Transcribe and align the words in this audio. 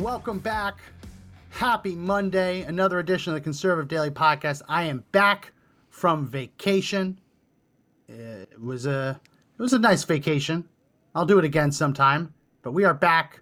Welcome 0.00 0.40
back. 0.40 0.80
Happy 1.48 1.94
Monday. 1.94 2.60
Another 2.64 2.98
edition 2.98 3.32
of 3.32 3.34
the 3.34 3.40
Conservative 3.40 3.88
Daily 3.88 4.10
Podcast. 4.10 4.60
I 4.68 4.82
am 4.82 5.02
back 5.10 5.54
from 5.88 6.26
vacation. 6.26 7.18
It 8.06 8.60
was 8.60 8.84
a 8.84 9.18
it 9.58 9.62
was 9.62 9.72
a 9.72 9.78
nice 9.78 10.04
vacation. 10.04 10.68
I'll 11.14 11.24
do 11.24 11.38
it 11.38 11.46
again 11.46 11.72
sometime. 11.72 12.34
But 12.60 12.72
we 12.72 12.84
are 12.84 12.92
back. 12.92 13.40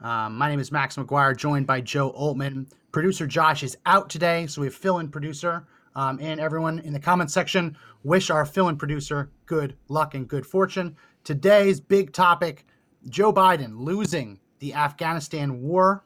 Um, 0.00 0.38
my 0.38 0.48
name 0.48 0.60
is 0.60 0.70
Max 0.70 0.94
McGuire, 0.94 1.36
joined 1.36 1.66
by 1.66 1.80
Joe 1.80 2.12
Oltmann. 2.12 2.70
Producer 2.92 3.26
Josh 3.26 3.64
is 3.64 3.76
out 3.84 4.08
today, 4.08 4.46
so 4.46 4.60
we 4.60 4.68
have 4.68 4.76
fill-in 4.76 5.08
producer. 5.08 5.66
Um, 5.96 6.20
and 6.22 6.38
everyone 6.38 6.78
in 6.78 6.92
the 6.92 7.00
comment 7.00 7.32
section, 7.32 7.76
wish 8.04 8.30
our 8.30 8.46
fill-in 8.46 8.76
producer 8.76 9.28
good 9.46 9.76
luck 9.88 10.14
and 10.14 10.28
good 10.28 10.46
fortune. 10.46 10.94
Today's 11.24 11.80
big 11.80 12.12
topic: 12.12 12.64
Joe 13.08 13.32
Biden 13.32 13.80
losing 13.80 14.38
the 14.58 14.74
Afghanistan 14.74 15.62
war 15.62 16.04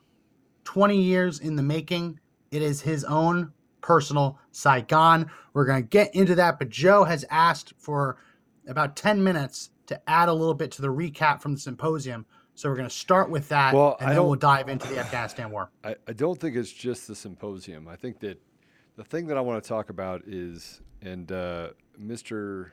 20 0.65 1.01
years 1.01 1.41
in 1.41 1.57
the 1.57 1.63
making. 1.63 2.21
It 2.51 2.63
is 2.63 2.81
his 2.81 3.05
own 3.05 3.53
personal 3.81 4.39
Saigon. 4.53 5.31
We're 5.53 5.65
going 5.65 5.83
to 5.83 5.89
get 5.89 6.15
into 6.15 6.35
that, 6.37 6.59
but 6.59 6.69
Joe 6.69 7.05
has 7.05 7.25
asked 7.31 7.75
for 7.79 8.17
about 8.67 8.97
10 8.97 9.23
minutes 9.23 9.71
to 9.87 10.01
add 10.09 10.29
a 10.29 10.33
little 10.33 10.55
bit 10.55 10.71
to 10.73 10.83
the 10.83 10.89
recap 10.89 11.41
from 11.41 11.55
the 11.55 11.61
symposium. 11.61 12.27
So 12.55 12.69
we're 12.69 12.77
going 12.77 12.89
to 12.89 12.95
start 12.95 13.31
with 13.31 13.49
that, 13.49 13.73
Well, 13.75 13.97
and 14.01 14.11
I 14.11 14.15
then 14.15 14.25
we'll 14.25 14.35
dive 14.35 14.69
into 14.69 14.87
the 14.89 14.99
Afghanistan 14.99 15.51
war. 15.51 15.71
I, 15.83 15.97
I 16.07 16.13
don't 16.13 16.39
think 16.39 16.57
it's 16.57 16.73
just 16.73 17.09
the 17.09 17.15
symposium. 17.15 17.89
I 17.89 17.97
think 17.97 18.21
that 18.21 18.41
the 18.97 19.05
thing 19.05 19.27
that 19.29 19.39
I 19.39 19.41
want 19.41 19.63
to 19.63 19.69
talk 19.69 19.89
about 19.89 20.23
is, 20.27 20.83
and 21.01 21.33
uh, 21.33 21.71
Mr. 21.99 22.71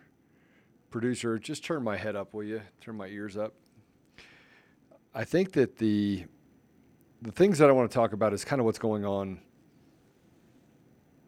Producer, 0.91 1.39
just 1.39 1.63
turn 1.63 1.83
my 1.83 1.95
head 1.95 2.15
up, 2.15 2.33
will 2.33 2.43
you? 2.43 2.61
Turn 2.81 2.97
my 2.97 3.07
ears 3.07 3.37
up. 3.37 3.53
I 5.17 5.23
think 5.23 5.53
that 5.53 5.77
the 5.77 6.25
the 7.23 7.31
things 7.31 7.57
that 7.57 7.69
I 7.69 7.71
want 7.71 7.89
to 7.89 7.95
talk 7.95 8.13
about 8.13 8.33
is 8.33 8.45
kind 8.45 8.59
of 8.59 8.65
what's 8.65 8.77
going 8.77 9.03
on 9.03 9.39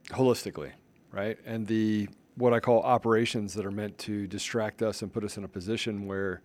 holistically, 0.09 0.73
right? 1.11 1.39
And 1.43 1.65
the 1.65 2.07
what 2.35 2.53
I 2.53 2.59
call 2.59 2.83
operations 2.83 3.55
that 3.55 3.65
are 3.65 3.71
meant 3.71 3.97
to 3.99 4.27
distract 4.27 4.83
us 4.83 5.01
and 5.01 5.11
put 5.11 5.23
us 5.23 5.37
in 5.37 5.43
a 5.43 5.47
position 5.47 6.05
where 6.05 6.43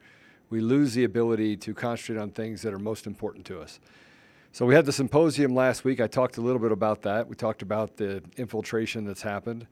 we 0.48 0.62
lose 0.62 0.94
the 0.94 1.04
ability 1.04 1.58
to 1.58 1.74
concentrate 1.74 2.18
on 2.18 2.30
things 2.30 2.62
that 2.62 2.72
are 2.72 2.78
most 2.78 3.06
important 3.06 3.44
to 3.44 3.60
us. 3.60 3.78
So 4.52 4.64
we 4.64 4.74
had 4.74 4.86
the 4.86 4.92
symposium 4.92 5.54
last 5.54 5.84
week. 5.84 6.00
I 6.00 6.06
talked 6.06 6.38
a 6.38 6.40
little 6.40 6.62
bit 6.62 6.72
about 6.72 7.02
that. 7.02 7.28
We 7.28 7.36
talked 7.36 7.60
about 7.60 7.98
the 7.98 8.22
infiltration 8.38 9.04
that's 9.04 9.20
happened. 9.20 9.66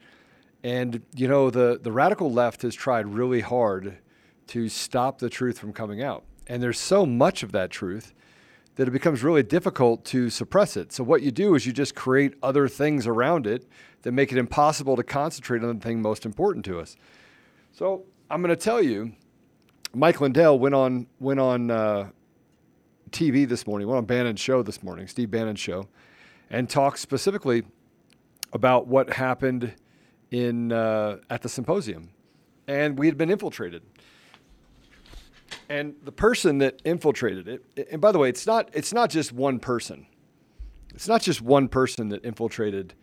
And 0.63 1.01
you 1.17 1.27
know, 1.27 1.49
the 1.49 1.81
the 1.83 1.91
radical 1.91 2.31
left 2.31 2.61
has 2.61 2.75
tried 2.75 3.07
really 3.07 3.41
hard 3.41 3.97
to 4.49 4.69
stop 4.69 5.21
the 5.21 5.31
truth 5.31 5.59
from 5.59 5.73
coming 5.73 6.03
out. 6.03 6.25
And 6.47 6.63
there's 6.63 6.79
so 6.79 7.07
much 7.07 7.43
of 7.43 7.53
that 7.53 7.71
truth 7.71 8.15
that 8.77 8.89
it 8.89 8.91
becomes 8.91 9.23
really 9.23 9.43
difficult 9.43 10.05
to 10.07 10.31
suppress 10.31 10.77
it. 10.77 10.93
So 10.93 11.05
what 11.05 11.23
you 11.23 11.31
do 11.31 11.55
is 11.55 11.67
you 11.67 11.73
just 11.73 11.95
create 11.95 12.35
other 12.43 12.69
things 12.69 13.07
around 13.07 13.47
it 13.47 13.69
that 14.03 14.13
make 14.13 14.33
it 14.33 14.39
impossible 14.39 14.97
to 14.97 15.03
concentrate 15.03 15.63
on 15.63 15.79
the 15.79 15.81
thing 15.81 16.01
most 16.01 16.25
important 16.25 16.65
to 16.67 16.81
us. 16.81 16.97
So 17.73 18.05
I'm 18.31 18.43
going 18.43 18.55
to 18.55 18.63
tell 18.63 18.83
you, 18.83 19.13
Mike 19.95 20.21
Lindell 20.21 20.59
went 20.59 20.75
on 20.75 21.07
went 21.21 21.39
on 21.39 21.71
uh, 21.71 22.11
TV 23.11 23.47
this 23.47 23.67
morning, 23.67 23.89
went 23.89 23.99
on 23.99 24.05
Bannon's 24.07 24.41
show 24.41 24.63
this 24.63 24.83
morning, 24.83 25.07
Steve 25.07 25.31
Bannon's 25.31 25.61
show, 25.61 25.89
and 26.51 26.69
talked 26.69 26.99
specifically 26.99 27.63
about 28.55 28.87
what 28.87 29.13
happened 29.13 29.75
in 30.31 30.73
uh, 30.73 31.19
at 31.29 31.43
the 31.43 31.49
symposium, 31.49 32.11
and 32.67 32.99
we 32.99 33.07
had 33.07 33.19
been 33.19 33.31
infiltrated. 33.31 33.83
And 35.69 35.95
the 36.03 36.13
person 36.13 36.59
that 36.59 36.81
infiltrated 36.85 37.49
it, 37.49 37.89
and 37.91 38.01
by 38.01 38.13
the 38.13 38.19
way, 38.19 38.29
it's 38.29 38.47
not 38.47 38.71
it's 38.73 38.93
not 38.93 39.11
just 39.11 39.33
one 39.33 39.59
person. 39.59 40.07
It's 40.95 41.09
not 41.09 41.23
just 41.23 41.41
one 41.41 41.69
person 41.69 42.09
that 42.11 42.25
infiltrated 42.25 42.95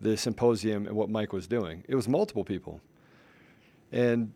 the 0.00 0.16
symposium 0.16 0.86
and 0.86 0.96
what 0.96 1.10
Mike 1.10 1.32
was 1.32 1.46
doing. 1.46 1.84
It 1.88 1.94
was 1.94 2.08
multiple 2.08 2.44
people. 2.44 2.80
And 3.92 4.32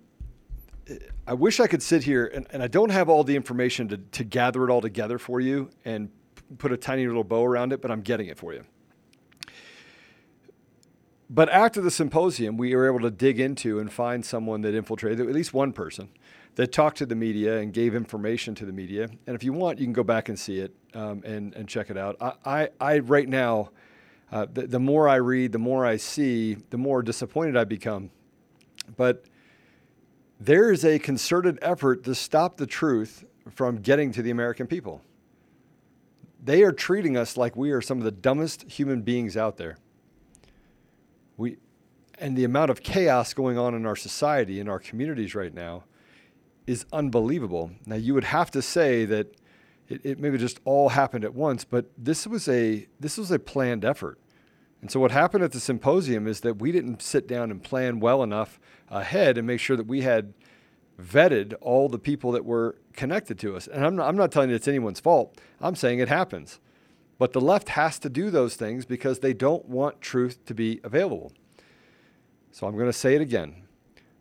eh, 0.88 0.96
I 1.26 1.34
wish 1.34 1.60
I 1.60 1.66
could 1.66 1.82
sit 1.82 2.02
here, 2.04 2.26
and, 2.26 2.46
and 2.50 2.62
I 2.62 2.68
don't 2.68 2.90
have 2.90 3.08
all 3.08 3.24
the 3.24 3.36
information 3.36 3.88
to, 3.88 3.96
to 3.96 4.24
gather 4.24 4.64
it 4.64 4.70
all 4.70 4.80
together 4.80 5.18
for 5.18 5.40
you 5.40 5.70
and 5.84 6.10
put 6.58 6.72
a 6.72 6.76
tiny 6.76 7.06
little 7.06 7.24
bow 7.24 7.44
around 7.44 7.72
it, 7.72 7.80
but 7.80 7.90
I'm 7.90 8.02
getting 8.02 8.28
it 8.28 8.38
for 8.38 8.52
you. 8.52 8.64
But 11.32 11.48
after 11.50 11.80
the 11.80 11.92
symposium, 11.92 12.56
we 12.56 12.74
were 12.74 12.88
able 12.88 12.98
to 13.00 13.10
dig 13.10 13.38
into 13.38 13.78
and 13.78 13.92
find 13.92 14.26
someone 14.26 14.62
that 14.62 14.74
infiltrated, 14.74 15.20
at 15.20 15.32
least 15.32 15.54
one 15.54 15.72
person, 15.72 16.08
that 16.56 16.72
talked 16.72 16.98
to 16.98 17.06
the 17.06 17.14
media 17.14 17.58
and 17.58 17.72
gave 17.72 17.94
information 17.94 18.56
to 18.56 18.66
the 18.66 18.72
media. 18.72 19.08
And 19.28 19.36
if 19.36 19.44
you 19.44 19.52
want, 19.52 19.78
you 19.78 19.86
can 19.86 19.92
go 19.92 20.02
back 20.02 20.28
and 20.28 20.36
see 20.36 20.58
it 20.58 20.74
um, 20.92 21.22
and, 21.24 21.54
and 21.54 21.68
check 21.68 21.88
it 21.88 21.96
out. 21.96 22.16
I, 22.20 22.32
I, 22.44 22.68
I 22.80 22.98
right 22.98 23.28
now, 23.28 23.70
uh, 24.32 24.46
the, 24.52 24.66
the 24.66 24.80
more 24.80 25.08
I 25.08 25.16
read, 25.16 25.52
the 25.52 25.60
more 25.60 25.86
I 25.86 25.98
see, 25.98 26.54
the 26.70 26.78
more 26.78 27.00
disappointed 27.00 27.56
I 27.56 27.62
become. 27.62 28.10
But 28.96 29.24
there 30.40 30.72
is 30.72 30.84
a 30.84 30.98
concerted 30.98 31.60
effort 31.62 32.02
to 32.04 32.14
stop 32.16 32.56
the 32.56 32.66
truth 32.66 33.24
from 33.54 33.76
getting 33.76 34.10
to 34.12 34.22
the 34.22 34.30
American 34.30 34.66
people. 34.66 35.00
They 36.42 36.64
are 36.64 36.72
treating 36.72 37.16
us 37.16 37.36
like 37.36 37.54
we 37.54 37.70
are 37.70 37.80
some 37.80 37.98
of 37.98 38.04
the 38.04 38.10
dumbest 38.10 38.68
human 38.68 39.02
beings 39.02 39.36
out 39.36 39.58
there. 39.58 39.76
We, 41.40 41.56
and 42.18 42.36
the 42.36 42.44
amount 42.44 42.70
of 42.70 42.82
chaos 42.82 43.32
going 43.32 43.56
on 43.56 43.74
in 43.74 43.86
our 43.86 43.96
society, 43.96 44.60
in 44.60 44.68
our 44.68 44.78
communities 44.78 45.34
right 45.34 45.54
now, 45.54 45.84
is 46.66 46.84
unbelievable. 46.92 47.70
Now, 47.86 47.96
you 47.96 48.12
would 48.12 48.24
have 48.24 48.50
to 48.50 48.60
say 48.60 49.06
that 49.06 49.34
it, 49.88 50.04
it 50.04 50.20
maybe 50.20 50.36
just 50.36 50.60
all 50.66 50.90
happened 50.90 51.24
at 51.24 51.34
once, 51.34 51.64
but 51.64 51.86
this 51.96 52.26
was 52.26 52.46
a 52.46 52.86
this 53.00 53.16
was 53.16 53.30
a 53.30 53.38
planned 53.38 53.86
effort. 53.86 54.18
And 54.82 54.90
so 54.90 55.00
what 55.00 55.12
happened 55.12 55.42
at 55.42 55.52
the 55.52 55.60
symposium 55.60 56.26
is 56.26 56.40
that 56.40 56.58
we 56.58 56.72
didn't 56.72 57.00
sit 57.00 57.26
down 57.26 57.50
and 57.50 57.62
plan 57.62 58.00
well 58.00 58.22
enough 58.22 58.60
ahead 58.90 59.38
and 59.38 59.46
make 59.46 59.60
sure 59.60 59.78
that 59.78 59.86
we 59.86 60.02
had 60.02 60.34
vetted 61.00 61.54
all 61.62 61.88
the 61.88 61.98
people 61.98 62.32
that 62.32 62.44
were 62.44 62.76
connected 62.92 63.38
to 63.38 63.56
us. 63.56 63.66
And 63.66 63.82
I'm 63.82 63.96
not, 63.96 64.06
I'm 64.06 64.16
not 64.16 64.30
telling 64.30 64.50
you 64.50 64.56
it's 64.56 64.68
anyone's 64.68 65.00
fault. 65.00 65.40
I'm 65.58 65.74
saying 65.74 66.00
it 66.00 66.08
happens. 66.08 66.60
But 67.20 67.34
the 67.34 67.40
left 67.40 67.68
has 67.68 67.98
to 67.98 68.08
do 68.08 68.30
those 68.30 68.56
things 68.56 68.86
because 68.86 69.18
they 69.18 69.34
don't 69.34 69.66
want 69.68 70.00
truth 70.00 70.42
to 70.46 70.54
be 70.54 70.80
available. 70.82 71.32
So 72.50 72.66
I'm 72.66 72.72
going 72.72 72.86
to 72.86 72.94
say 72.94 73.14
it 73.14 73.20
again. 73.20 73.64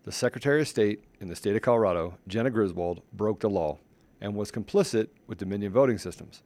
The 0.04 0.12
Secretary 0.12 0.60
of 0.60 0.68
State 0.68 1.06
in 1.22 1.30
the 1.30 1.36
state 1.38 1.56
of 1.56 1.62
Colorado, 1.62 2.18
Jena 2.28 2.50
Griswold, 2.50 3.02
broke 3.14 3.40
the 3.40 3.50
law 3.50 3.78
and 4.20 4.36
was 4.36 4.52
complicit 4.52 5.08
with 5.28 5.38
Dominion 5.38 5.72
voting 5.72 5.98
systems. 5.98 6.44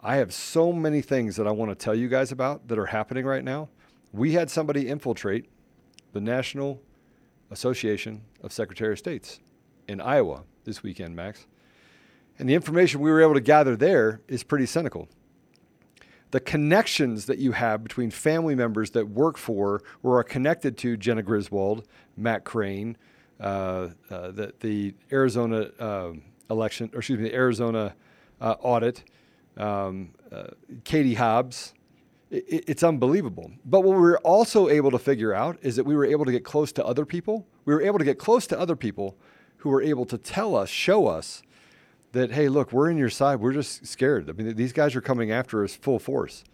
I 0.00 0.16
have 0.16 0.32
so 0.32 0.72
many 0.72 1.02
things 1.02 1.36
that 1.36 1.46
I 1.46 1.50
want 1.50 1.70
to 1.70 1.74
tell 1.74 1.94
you 1.94 2.08
guys 2.08 2.32
about 2.32 2.66
that 2.68 2.78
are 2.78 2.86
happening 2.86 3.26
right 3.26 3.44
now. 3.44 3.68
We 4.14 4.32
had 4.32 4.48
somebody 4.48 4.88
infiltrate 4.88 5.50
the 6.14 6.22
National 6.22 6.80
Association 7.50 8.22
of 8.42 8.50
Secretary 8.50 8.94
of 8.94 8.98
States 8.98 9.40
in 9.88 10.00
Iowa 10.00 10.44
this 10.64 10.82
weekend, 10.82 11.14
Max. 11.14 11.44
And 12.40 12.48
the 12.48 12.54
information 12.54 13.00
we 13.00 13.10
were 13.10 13.20
able 13.20 13.34
to 13.34 13.40
gather 13.40 13.76
there 13.76 14.22
is 14.26 14.42
pretty 14.42 14.64
cynical. 14.64 15.08
The 16.30 16.40
connections 16.40 17.26
that 17.26 17.36
you 17.36 17.52
have 17.52 17.82
between 17.82 18.10
family 18.10 18.54
members 18.54 18.92
that 18.92 19.10
work 19.10 19.36
for 19.36 19.82
or 20.02 20.18
are 20.18 20.24
connected 20.24 20.78
to 20.78 20.96
Jena 20.96 21.22
Griswold, 21.22 21.86
Matt 22.16 22.44
Crane, 22.44 22.96
uh, 23.38 23.88
uh, 24.10 24.30
the, 24.30 24.54
the 24.60 24.94
Arizona 25.12 25.68
uh, 25.78 26.12
election, 26.48 26.88
or 26.94 27.00
excuse 27.00 27.18
me, 27.18 27.28
the 27.28 27.34
Arizona 27.34 27.94
uh, 28.40 28.54
audit, 28.60 29.04
um, 29.58 30.12
uh, 30.32 30.44
Katie 30.84 31.14
Hobbs. 31.14 31.74
I- 32.32 32.36
i- 32.36 32.62
it's 32.66 32.82
unbelievable. 32.82 33.50
But 33.66 33.80
what 33.80 33.96
we 33.96 34.00
were 34.00 34.18
also 34.20 34.68
able 34.70 34.90
to 34.92 34.98
figure 34.98 35.34
out 35.34 35.58
is 35.60 35.76
that 35.76 35.84
we 35.84 35.94
were 35.94 36.06
able 36.06 36.24
to 36.24 36.32
get 36.32 36.44
close 36.44 36.72
to 36.72 36.86
other 36.86 37.04
people. 37.04 37.46
We 37.66 37.74
were 37.74 37.82
able 37.82 37.98
to 37.98 38.04
get 38.04 38.18
close 38.18 38.46
to 38.46 38.58
other 38.58 38.76
people 38.76 39.18
who 39.58 39.68
were 39.68 39.82
able 39.82 40.06
to 40.06 40.16
tell 40.16 40.56
us, 40.56 40.70
show 40.70 41.06
us 41.06 41.42
that, 42.12 42.32
hey, 42.32 42.48
look, 42.48 42.72
we're 42.72 42.90
in 42.90 42.96
your 42.96 43.10
side. 43.10 43.40
We're 43.40 43.52
just 43.52 43.86
scared. 43.86 44.28
I 44.28 44.32
mean, 44.32 44.54
these 44.56 44.72
guys 44.72 44.96
are 44.96 45.00
coming 45.00 45.30
after 45.30 45.62
us 45.64 45.74
full 45.74 45.98
force. 45.98 46.44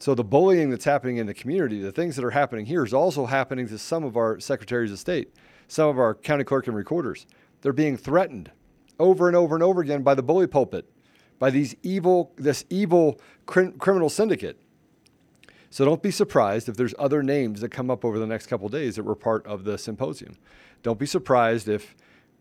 So 0.00 0.14
the 0.14 0.24
bullying 0.24 0.70
that's 0.70 0.84
happening 0.84 1.16
in 1.16 1.26
the 1.26 1.34
community, 1.34 1.80
the 1.80 1.92
things 1.92 2.16
that 2.16 2.24
are 2.24 2.30
happening 2.30 2.66
here, 2.66 2.84
is 2.84 2.94
also 2.94 3.26
happening 3.26 3.68
to 3.68 3.78
some 3.78 4.04
of 4.04 4.16
our 4.16 4.38
secretaries 4.40 4.92
of 4.92 4.98
state, 4.98 5.34
some 5.66 5.88
of 5.88 5.98
our 5.98 6.14
county 6.14 6.44
clerk 6.44 6.66
and 6.66 6.76
recorders. 6.76 7.26
They're 7.62 7.72
being 7.72 7.96
threatened. 7.96 8.52
over 8.98 9.28
and 9.28 9.36
over 9.36 9.54
and 9.54 9.62
over 9.62 9.80
again 9.80 10.02
by 10.02 10.14
the 10.14 10.22
bully 10.22 10.46
pulpit, 10.46 10.90
by 11.38 11.50
these 11.50 11.74
evil, 11.82 12.32
this 12.36 12.64
evil 12.68 13.20
crim- 13.46 13.78
criminal 13.78 14.08
syndicate. 14.08 14.60
So 15.70 15.84
don't 15.84 16.02
be 16.02 16.10
surprised 16.10 16.68
if 16.68 16.76
there's 16.76 16.94
other 16.98 17.22
names 17.22 17.60
that 17.60 17.70
come 17.70 17.90
up 17.90 18.04
over 18.04 18.18
the 18.18 18.26
next 18.26 18.46
couple 18.46 18.68
days 18.68 18.96
that 18.96 19.04
were 19.04 19.14
part 19.14 19.46
of 19.46 19.64
the 19.64 19.78
symposium. 19.78 20.36
Don't 20.82 20.98
be 20.98 21.06
surprised 21.06 21.68
if 21.68 21.94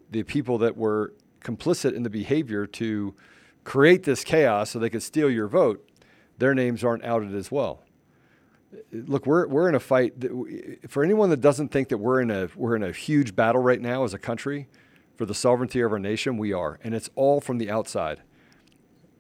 the 0.09 0.24
people 0.24 0.57
that 0.59 0.77
were 0.77 1.13
complicit 1.42 1.94
in 1.94 2.04
the 2.04 2.10
behavior 2.10 2.66
to 2.66 3.16
create 3.63 4.04
this 4.04 4.24
chaos 4.24 4.72
so 4.72 4.80
they 4.80 4.89
could 4.89 5.04
steal 5.04 5.30
your 5.30 5.48
vote, 5.48 5.88
their 6.38 6.54
names 6.54 6.84
aren't 6.84 7.04
outed 7.04 7.36
as 7.36 7.51
well. 7.51 7.84
Look, 8.92 9.25
we're, 9.25 9.48
we're 9.48 9.69
in 9.69 9.75
a 9.75 9.80
fight. 9.80 10.13
For 10.88 11.04
anyone 11.04 11.30
that 11.30 11.42
doesn't 11.42 11.69
think 11.69 11.89
that 11.89 11.98
we're 11.98 12.22
in 12.22 12.31
a 12.31 12.50
we're 12.56 12.75
in 12.75 12.84
a 12.84 12.92
huge 12.92 13.36
battle 13.36 13.62
right 13.62 13.80
now 13.80 14.04
as 14.04 14.13
a 14.13 14.19
country 14.19 14.68
for 15.16 15.25
the 15.25 15.34
sovereignty 15.34 15.81
of 15.81 15.92
our 15.92 16.00
nation, 16.00 16.38
we 16.38 16.54
are, 16.54 16.80
and 16.84 16.94
it's 16.94 17.10
all 17.16 17.40
from 17.40 17.57
the 17.57 17.72
outside. 17.72 18.22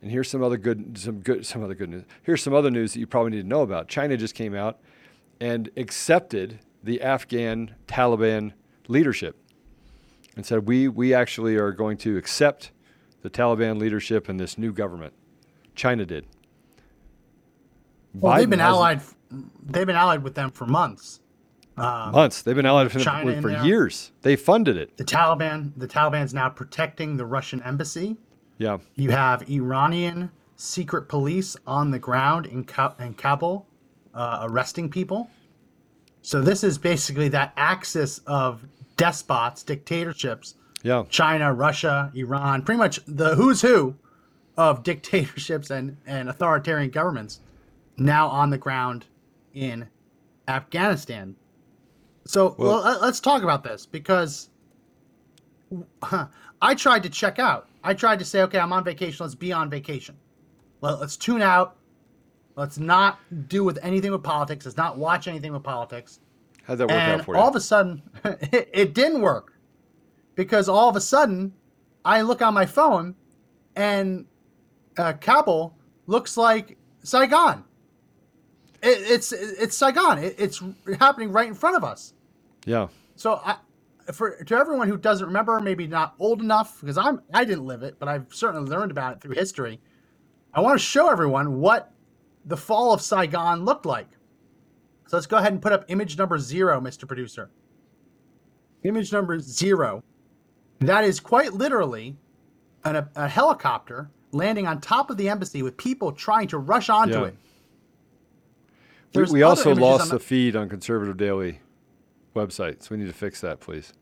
And 0.01 0.11
here's 0.11 0.29
some 0.29 0.43
other 0.43 0.57
good 0.57 0.97
some 0.97 1.19
good 1.19 1.45
some 1.45 1.63
other 1.63 1.75
good 1.75 1.89
news. 1.89 2.03
Here's 2.23 2.43
some 2.43 2.53
other 2.53 2.69
news 2.69 2.93
that 2.93 2.99
you 2.99 3.07
probably 3.07 3.31
need 3.31 3.41
to 3.41 3.47
know 3.47 3.61
about. 3.61 3.87
China 3.87 4.17
just 4.17 4.35
came 4.35 4.53
out 4.53 4.79
and 5.39 5.69
accepted 5.77 6.59
the 6.83 7.01
Afghan 7.01 7.73
Taliban 7.87 8.53
leadership 8.87 9.37
and 10.37 10.45
said 10.45 10.67
we 10.67 10.87
we 10.87 11.13
actually 11.13 11.57
are 11.57 11.71
going 11.73 11.97
to 11.97 12.15
accept 12.15 12.71
the 13.23 13.29
Taliban 13.29 13.77
leadership 13.77 14.29
and 14.29 14.39
this 14.39 14.57
new 14.57 14.71
government. 14.71 15.13
China 15.75 16.05
did. 16.05 16.25
Well, 18.13 18.33
Biden 18.33 18.37
they've 18.37 18.49
been 18.51 18.61
allied. 18.61 19.01
They've 19.65 19.85
been 19.85 19.95
allied 19.95 20.23
with 20.23 20.35
them 20.35 20.51
for 20.51 20.65
months. 20.65 21.19
Um, 21.75 22.11
months. 22.11 22.41
They've 22.41 22.55
been 22.55 22.65
allied 22.65 22.93
with 22.93 23.03
China 23.03 23.31
them 23.31 23.37
in 23.37 23.41
for 23.41 23.65
years. 23.65 24.11
They 24.21 24.35
funded 24.35 24.77
it. 24.77 24.95
the 24.97 25.03
Taliban. 25.03 25.73
The 25.75 25.87
Taliban's 25.87 26.33
now 26.33 26.49
protecting 26.49 27.17
the 27.17 27.25
Russian 27.25 27.61
embassy. 27.63 28.17
Yeah. 28.57 28.77
You 28.95 29.11
have 29.11 29.47
Iranian 29.49 30.31
secret 30.55 31.09
police 31.09 31.55
on 31.67 31.91
the 31.91 31.99
ground 31.99 32.47
in, 32.47 32.63
Ka- 32.63 32.95
in 32.99 33.13
Kabul 33.13 33.67
uh, 34.13 34.47
arresting 34.49 34.89
people. 34.89 35.29
So 36.23 36.41
this 36.41 36.63
is 36.63 36.77
basically 36.77 37.29
that 37.29 37.53
axis 37.55 38.19
of 38.25 38.65
despots, 38.97 39.63
dictatorships, 39.63 40.55
Yeah. 40.83 41.03
China, 41.09 41.53
Russia, 41.53 42.11
Iran, 42.15 42.63
pretty 42.63 42.77
much 42.79 42.99
the 43.07 43.35
who's 43.35 43.61
who 43.61 43.95
of 44.57 44.83
dictatorships 44.89 45.69
and, 45.69 45.97
and 46.05 46.29
authoritarian 46.29 46.89
governments 46.89 47.39
now 47.97 48.27
on 48.27 48.49
the 48.49 48.57
ground 48.57 49.05
in 49.53 49.87
Afghanistan. 50.47 51.35
So 52.25 52.55
Well- 52.57 52.75
well, 52.75 52.83
let- 52.83 53.01
let's 53.01 53.19
talk 53.19 53.43
about 53.43 53.63
this 53.63 53.85
because 53.85 54.49
I 56.61 56.75
tried 56.75 57.03
to 57.03 57.09
check 57.09 57.39
out. 57.39 57.69
I 57.83 57.93
tried 57.93 58.19
to 58.19 58.25
say, 58.25 58.41
okay, 58.43 58.59
I'm 58.59 58.73
on 58.73 58.83
vacation. 58.83 59.23
Let's 59.23 59.35
be 59.35 59.51
on 59.53 59.69
vacation. 59.69 60.15
Well, 60.81 60.97
let's 60.99 61.17
tune 61.17 61.41
out. 61.41 61.75
Let's 62.55 62.77
not 62.79 63.19
do 63.47 63.63
with 63.63 63.77
anything 63.83 64.11
with 64.11 64.23
politics. 64.23 64.65
Let's 64.65 64.77
not 64.77 64.97
watch 64.97 65.27
anything 65.27 65.53
with 65.53 65.63
politics. 65.63 66.19
How'd 66.67 66.79
that 66.79 66.87
work 66.89 66.91
and 66.91 67.21
out 67.21 67.25
for 67.25 67.35
you? 67.35 67.41
all 67.41 67.47
of 67.47 67.55
a 67.55 67.61
sudden, 67.61 68.01
it, 68.25 68.69
it 68.73 68.93
didn't 68.93 69.21
work 69.21 69.53
because 70.35 70.67
all 70.67 70.89
of 70.89 70.97
a 70.97 71.01
sudden, 71.01 71.53
I 72.03 72.21
look 72.21 72.41
on 72.41 72.53
my 72.53 72.65
phone, 72.65 73.15
and 73.75 74.25
uh, 74.97 75.13
Kabul 75.13 75.77
looks 76.07 76.35
like 76.35 76.77
Saigon. 77.03 77.63
It, 78.83 78.99
it's 79.09 79.31
it's 79.31 79.77
Saigon. 79.77 80.17
It, 80.19 80.35
it's 80.37 80.61
happening 80.99 81.31
right 81.31 81.47
in 81.47 81.53
front 81.55 81.77
of 81.77 81.83
us. 81.83 82.13
yeah. 82.65 82.87
So 83.15 83.41
I, 83.43 83.55
for 84.11 84.43
to 84.43 84.55
everyone 84.55 84.87
who 84.89 84.97
doesn't 84.97 85.25
remember, 85.25 85.59
maybe 85.61 85.87
not 85.87 86.15
old 86.19 86.41
enough, 86.41 86.81
because 86.81 86.97
I'm 86.97 87.21
I 87.33 87.45
didn't 87.45 87.65
live 87.65 87.81
it, 87.81 87.95
but 87.97 88.09
I've 88.09 88.27
certainly 88.29 88.69
learned 88.69 88.91
about 88.91 89.13
it 89.13 89.21
through 89.21 89.35
history. 89.35 89.79
I 90.53 90.59
want 90.59 90.79
to 90.79 90.85
show 90.85 91.09
everyone 91.09 91.59
what 91.59 91.93
the 92.45 92.57
fall 92.57 92.93
of 92.93 93.01
Saigon 93.01 93.63
looked 93.63 93.85
like. 93.85 94.07
So 95.07 95.15
let's 95.17 95.25
go 95.27 95.37
ahead 95.37 95.53
and 95.53 95.61
put 95.61 95.71
up 95.71 95.85
image 95.87 96.17
number 96.17 96.37
zero, 96.37 96.79
Mr. 96.81 97.07
Producer. 97.07 97.49
Image 98.83 99.11
number 99.13 99.39
zero. 99.39 100.03
That 100.79 101.03
is 101.03 101.19
quite 101.19 101.53
literally 101.53 102.17
an, 102.83 102.97
a, 102.97 103.09
a 103.15 103.27
helicopter 103.27 104.09
landing 104.31 104.67
on 104.67 104.81
top 104.81 105.09
of 105.09 105.17
the 105.17 105.29
embassy 105.29 105.63
with 105.63 105.77
people 105.77 106.11
trying 106.11 106.47
to 106.49 106.57
rush 106.57 106.89
onto 106.89 107.19
Yeah. 107.19 107.25
it. 107.27 107.35
We, 109.13 109.19
There's 109.21 109.31
we 109.31 109.43
other 109.43 109.49
also 109.51 109.73
lost 109.75 110.03
on 110.03 110.09
the 110.09 110.19
feed 110.19 110.55
on 110.55 110.67
Conservative 110.67 111.15
Daily 111.15 111.61
website, 112.35 112.83
so 112.83 112.89
we 112.91 112.97
need 112.97 113.07
to 113.07 113.13
fix 113.13 113.39
that, 113.41 113.61
please. 113.61 113.93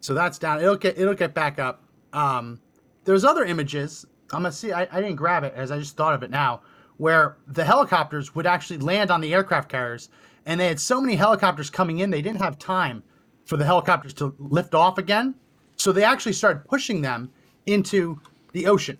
So 0.00 0.14
that's 0.14 0.38
down. 0.38 0.60
It'll 0.60 0.76
get 0.76 0.98
it'll 0.98 1.14
get 1.14 1.34
back 1.34 1.58
up. 1.58 1.84
Um, 2.14 2.58
there's 3.04 3.24
other 3.24 3.44
images. 3.44 4.06
I'm 4.32 4.42
gonna 4.42 4.52
see. 4.52 4.72
I, 4.72 4.88
I 4.90 5.00
didn't 5.02 5.16
grab 5.16 5.44
it 5.44 5.52
as 5.54 5.70
I 5.70 5.78
just 5.78 5.96
thought 5.96 6.14
of 6.14 6.22
it 6.22 6.30
now, 6.30 6.62
where 7.00 7.38
the 7.46 7.64
helicopters 7.64 8.34
would 8.34 8.46
actually 8.46 8.76
land 8.76 9.10
on 9.10 9.22
the 9.22 9.32
aircraft 9.32 9.70
carriers, 9.70 10.10
and 10.44 10.60
they 10.60 10.66
had 10.66 10.78
so 10.78 11.00
many 11.00 11.16
helicopters 11.16 11.70
coming 11.70 12.00
in, 12.00 12.10
they 12.10 12.20
didn't 12.20 12.42
have 12.42 12.58
time 12.58 13.02
for 13.46 13.56
the 13.56 13.64
helicopters 13.64 14.12
to 14.12 14.34
lift 14.38 14.74
off 14.74 14.98
again. 14.98 15.34
So 15.76 15.92
they 15.92 16.04
actually 16.04 16.34
started 16.34 16.66
pushing 16.66 17.00
them 17.00 17.30
into 17.64 18.20
the 18.52 18.66
ocean. 18.66 18.98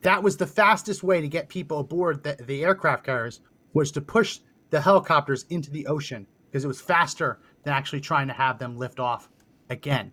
That 0.00 0.22
was 0.22 0.38
the 0.38 0.46
fastest 0.46 1.02
way 1.02 1.20
to 1.20 1.28
get 1.28 1.50
people 1.50 1.80
aboard 1.80 2.22
the, 2.22 2.38
the 2.42 2.64
aircraft 2.64 3.04
carriers 3.04 3.40
was 3.74 3.92
to 3.92 4.00
push 4.00 4.38
the 4.70 4.80
helicopters 4.80 5.44
into 5.50 5.70
the 5.70 5.86
ocean 5.88 6.26
because 6.46 6.64
it 6.64 6.68
was 6.68 6.80
faster 6.80 7.38
than 7.64 7.74
actually 7.74 8.00
trying 8.00 8.28
to 8.28 8.32
have 8.32 8.58
them 8.58 8.78
lift 8.78 8.98
off 8.98 9.28
again. 9.68 10.10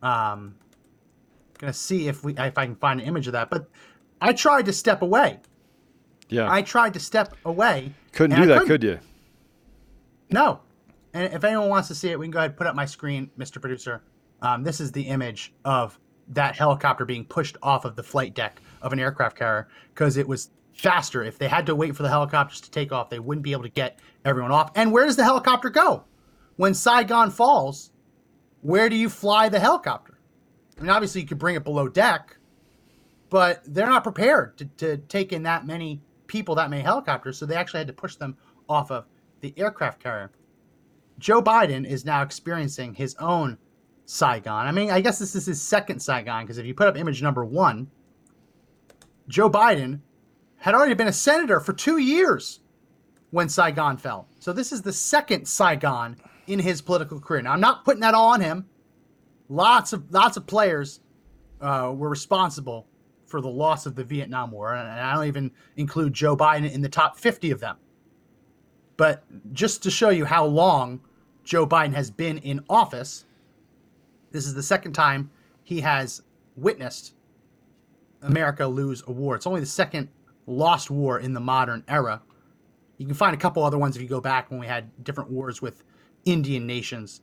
Um, 0.00 0.54
gonna 1.58 1.74
see 1.74 2.08
if 2.08 2.24
we 2.24 2.32
if 2.32 2.56
I 2.56 2.64
can 2.64 2.76
find 2.76 2.98
an 2.98 3.06
image 3.06 3.26
of 3.26 3.34
that. 3.34 3.50
But 3.50 3.68
I 4.22 4.32
tried 4.32 4.64
to 4.64 4.72
step 4.72 5.02
away. 5.02 5.40
Yeah. 6.28 6.50
I 6.50 6.62
tried 6.62 6.94
to 6.94 7.00
step 7.00 7.34
away. 7.44 7.92
couldn't 8.12 8.36
do 8.36 8.42
I 8.42 8.58
that, 8.58 8.66
could 8.66 8.82
you? 8.82 8.98
No. 10.30 10.60
And 11.14 11.32
if 11.32 11.42
anyone 11.44 11.68
wants 11.68 11.88
to 11.88 11.94
see 11.94 12.10
it, 12.10 12.18
we 12.18 12.26
can 12.26 12.30
go 12.30 12.38
ahead 12.38 12.50
and 12.50 12.58
put 12.58 12.66
up 12.66 12.74
my 12.74 12.84
screen, 12.84 13.30
Mr. 13.38 13.60
Producer. 13.60 14.02
Um, 14.42 14.62
this 14.62 14.80
is 14.80 14.92
the 14.92 15.02
image 15.02 15.52
of 15.64 15.98
that 16.28 16.54
helicopter 16.54 17.04
being 17.04 17.24
pushed 17.24 17.56
off 17.62 17.84
of 17.84 17.96
the 17.96 18.02
flight 18.02 18.34
deck 18.34 18.60
of 18.82 18.92
an 18.92 19.00
aircraft 19.00 19.38
carrier 19.38 19.68
because 19.94 20.16
it 20.16 20.28
was 20.28 20.50
faster. 20.74 21.24
If 21.24 21.38
they 21.38 21.48
had 21.48 21.66
to 21.66 21.74
wait 21.74 21.96
for 21.96 22.02
the 22.02 22.08
helicopters 22.08 22.60
to 22.60 22.70
take 22.70 22.92
off, 22.92 23.10
they 23.10 23.18
wouldn't 23.18 23.42
be 23.42 23.52
able 23.52 23.62
to 23.62 23.68
get 23.70 23.98
everyone 24.24 24.52
off. 24.52 24.70
And 24.74 24.92
where 24.92 25.06
does 25.06 25.16
the 25.16 25.24
helicopter 25.24 25.70
go? 25.70 26.04
When 26.56 26.74
Saigon 26.74 27.30
falls, 27.30 27.90
where 28.60 28.88
do 28.88 28.96
you 28.96 29.08
fly 29.08 29.48
the 29.48 29.60
helicopter? 29.60 30.18
I 30.76 30.82
mean, 30.82 30.90
obviously, 30.90 31.22
you 31.22 31.26
could 31.26 31.38
bring 31.38 31.56
it 31.56 31.64
below 31.64 31.88
deck, 31.88 32.36
but 33.30 33.62
they're 33.66 33.88
not 33.88 34.04
prepared 34.04 34.58
to, 34.58 34.64
to 34.76 34.96
take 34.98 35.32
in 35.32 35.44
that 35.44 35.66
many 35.66 36.00
people, 36.28 36.54
that 36.54 36.70
many 36.70 36.82
helicopters. 36.82 37.36
So 37.36 37.46
they 37.46 37.56
actually 37.56 37.78
had 37.78 37.88
to 37.88 37.92
push 37.92 38.16
them 38.16 38.36
off 38.68 38.90
of 38.90 39.06
the 39.40 39.52
aircraft 39.56 40.02
carrier. 40.02 40.30
Joe 41.18 41.42
Biden 41.42 41.84
is 41.84 42.04
now 42.04 42.22
experiencing 42.22 42.94
his 42.94 43.16
own 43.16 43.58
Saigon. 44.06 44.66
I 44.66 44.72
mean, 44.72 44.90
I 44.90 45.00
guess 45.00 45.18
this 45.18 45.34
is 45.34 45.46
his 45.46 45.60
second 45.60 46.00
Saigon 46.00 46.44
because 46.44 46.58
if 46.58 46.66
you 46.66 46.74
put 46.74 46.88
up 46.88 46.96
image 46.96 47.22
number 47.22 47.44
one, 47.44 47.90
Joe 49.28 49.50
Biden 49.50 50.00
had 50.56 50.74
already 50.74 50.94
been 50.94 51.08
a 51.08 51.12
senator 51.12 51.60
for 51.60 51.72
two 51.72 51.98
years 51.98 52.60
when 53.30 53.48
Saigon 53.48 53.96
fell. 53.96 54.28
So 54.38 54.52
this 54.52 54.72
is 54.72 54.82
the 54.82 54.92
second 54.92 55.46
Saigon 55.46 56.16
in 56.46 56.58
his 56.58 56.80
political 56.80 57.20
career. 57.20 57.42
Now 57.42 57.52
I'm 57.52 57.60
not 57.60 57.84
putting 57.84 58.00
that 58.00 58.14
all 58.14 58.30
on 58.30 58.40
him. 58.40 58.66
Lots 59.48 59.92
of 59.92 60.10
lots 60.10 60.36
of 60.36 60.46
players 60.46 61.00
uh, 61.60 61.92
were 61.94 62.08
responsible 62.08 62.86
for 63.28 63.40
the 63.40 63.48
loss 63.48 63.86
of 63.86 63.94
the 63.94 64.04
Vietnam 64.04 64.50
War, 64.50 64.74
and 64.74 64.88
I 64.88 65.14
don't 65.14 65.26
even 65.26 65.50
include 65.76 66.14
Joe 66.14 66.36
Biden 66.36 66.70
in 66.70 66.80
the 66.80 66.88
top 66.88 67.16
50 67.16 67.50
of 67.50 67.60
them. 67.60 67.76
But 68.96 69.24
just 69.52 69.82
to 69.84 69.90
show 69.90 70.08
you 70.08 70.24
how 70.24 70.44
long 70.44 71.00
Joe 71.44 71.66
Biden 71.66 71.94
has 71.94 72.10
been 72.10 72.38
in 72.38 72.64
office, 72.68 73.26
this 74.32 74.46
is 74.46 74.54
the 74.54 74.62
second 74.62 74.92
time 74.92 75.30
he 75.62 75.80
has 75.80 76.22
witnessed 76.56 77.14
America 78.22 78.66
lose 78.66 79.02
a 79.06 79.12
war. 79.12 79.36
It's 79.36 79.46
only 79.46 79.60
the 79.60 79.66
second 79.66 80.08
lost 80.46 80.90
war 80.90 81.20
in 81.20 81.34
the 81.34 81.40
modern 81.40 81.84
era. 81.86 82.22
You 82.96 83.06
can 83.06 83.14
find 83.14 83.34
a 83.34 83.38
couple 83.38 83.62
other 83.62 83.78
ones 83.78 83.94
if 83.94 84.02
you 84.02 84.08
go 84.08 84.20
back 84.20 84.50
when 84.50 84.58
we 84.58 84.66
had 84.66 84.90
different 85.04 85.30
wars 85.30 85.62
with 85.62 85.84
Indian 86.24 86.66
nations. 86.66 87.20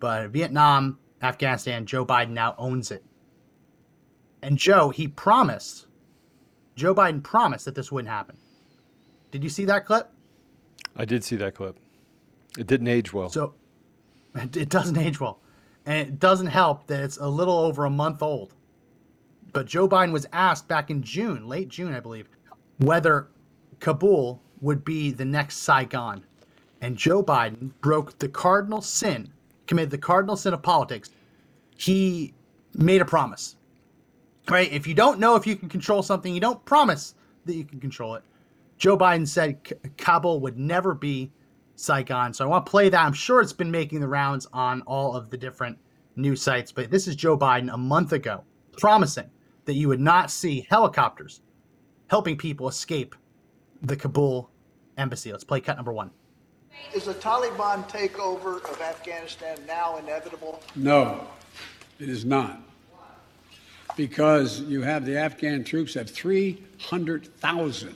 But 0.00 0.30
Vietnam, 0.30 0.98
Afghanistan, 1.20 1.84
Joe 1.84 2.06
Biden 2.06 2.30
now 2.30 2.54
owns 2.56 2.90
it. 2.90 3.04
And 4.42 4.58
Joe, 4.58 4.90
he 4.90 5.08
promised, 5.08 5.86
Joe 6.74 6.94
Biden 6.94 7.22
promised 7.22 7.64
that 7.64 7.74
this 7.74 7.92
wouldn't 7.92 8.12
happen. 8.12 8.36
Did 9.30 9.44
you 9.44 9.50
see 9.50 9.64
that 9.66 9.86
clip? 9.86 10.10
I 10.96 11.04
did 11.04 11.24
see 11.24 11.36
that 11.36 11.54
clip. 11.54 11.78
It 12.58 12.66
didn't 12.66 12.88
age 12.88 13.12
well. 13.12 13.30
So 13.30 13.54
it 14.34 14.68
doesn't 14.68 14.98
age 14.98 15.20
well. 15.20 15.40
And 15.86 16.08
it 16.08 16.18
doesn't 16.20 16.46
help 16.46 16.86
that 16.88 17.02
it's 17.02 17.16
a 17.16 17.26
little 17.26 17.58
over 17.58 17.84
a 17.84 17.90
month 17.90 18.22
old. 18.22 18.54
But 19.52 19.66
Joe 19.66 19.88
Biden 19.88 20.12
was 20.12 20.26
asked 20.32 20.68
back 20.68 20.90
in 20.90 21.02
June, 21.02 21.48
late 21.48 21.68
June, 21.68 21.94
I 21.94 22.00
believe, 22.00 22.28
whether 22.78 23.28
Kabul 23.80 24.40
would 24.60 24.84
be 24.84 25.10
the 25.10 25.24
next 25.24 25.58
Saigon. 25.58 26.24
And 26.80 26.96
Joe 26.96 27.22
Biden 27.22 27.72
broke 27.80 28.18
the 28.18 28.28
cardinal 28.28 28.80
sin, 28.80 29.32
committed 29.66 29.90
the 29.90 29.98
cardinal 29.98 30.36
sin 30.36 30.54
of 30.54 30.62
politics. 30.62 31.10
He 31.76 32.34
made 32.74 33.00
a 33.00 33.04
promise. 33.04 33.56
Right? 34.48 34.70
If 34.72 34.86
you 34.86 34.94
don't 34.94 35.18
know 35.18 35.36
if 35.36 35.46
you 35.46 35.56
can 35.56 35.68
control 35.68 36.02
something, 36.02 36.34
you 36.34 36.40
don't 36.40 36.64
promise 36.64 37.14
that 37.44 37.54
you 37.54 37.64
can 37.64 37.80
control 37.80 38.14
it. 38.16 38.22
Joe 38.76 38.98
Biden 38.98 39.26
said 39.26 39.62
K- 39.62 39.76
Kabul 39.96 40.40
would 40.40 40.58
never 40.58 40.94
be 40.94 41.30
Saigon. 41.76 42.34
So 42.34 42.44
I 42.44 42.48
want 42.48 42.66
to 42.66 42.70
play 42.70 42.88
that. 42.88 43.04
I'm 43.04 43.12
sure 43.12 43.40
it's 43.40 43.52
been 43.52 43.70
making 43.70 44.00
the 44.00 44.08
rounds 44.08 44.46
on 44.52 44.82
all 44.82 45.14
of 45.14 45.30
the 45.30 45.36
different 45.36 45.78
news 46.16 46.42
sites, 46.42 46.72
but 46.72 46.90
this 46.90 47.06
is 47.06 47.16
Joe 47.16 47.38
Biden 47.38 47.72
a 47.72 47.78
month 47.78 48.12
ago 48.12 48.44
promising 48.78 49.30
that 49.64 49.74
you 49.74 49.88
would 49.88 50.00
not 50.00 50.30
see 50.30 50.66
helicopters 50.68 51.40
helping 52.08 52.36
people 52.36 52.68
escape 52.68 53.14
the 53.82 53.96
Kabul 53.96 54.50
embassy. 54.98 55.30
Let's 55.32 55.44
play 55.44 55.60
cut 55.60 55.76
number 55.76 55.92
one. 55.92 56.10
Is 56.94 57.04
the 57.04 57.14
Taliban 57.14 57.88
takeover 57.88 58.56
of 58.70 58.80
Afghanistan 58.80 59.58
now 59.66 59.96
inevitable? 59.98 60.62
No, 60.74 61.26
it 61.98 62.08
is 62.08 62.24
not. 62.24 62.60
Because 63.96 64.60
you 64.60 64.82
have 64.82 65.04
the 65.04 65.18
Afghan 65.18 65.64
troops 65.64 65.94
have 65.94 66.10
300,000 66.10 67.94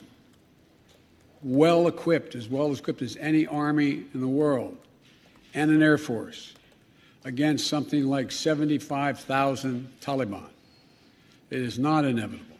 well 1.43 1.87
equipped, 1.87 2.35
as 2.35 2.47
well 2.49 2.73
equipped 2.73 3.01
as 3.01 3.15
any 3.17 3.47
army 3.47 4.05
in 4.13 4.21
the 4.21 4.27
world, 4.27 4.77
and 5.53 5.71
an 5.71 5.81
air 5.81 5.97
force 5.97 6.53
against 7.23 7.67
something 7.67 8.05
like 8.05 8.31
75,000 8.31 9.89
Taliban. 10.01 10.49
It 11.49 11.61
is 11.61 11.79
not 11.79 12.05
inevitable. 12.05 12.57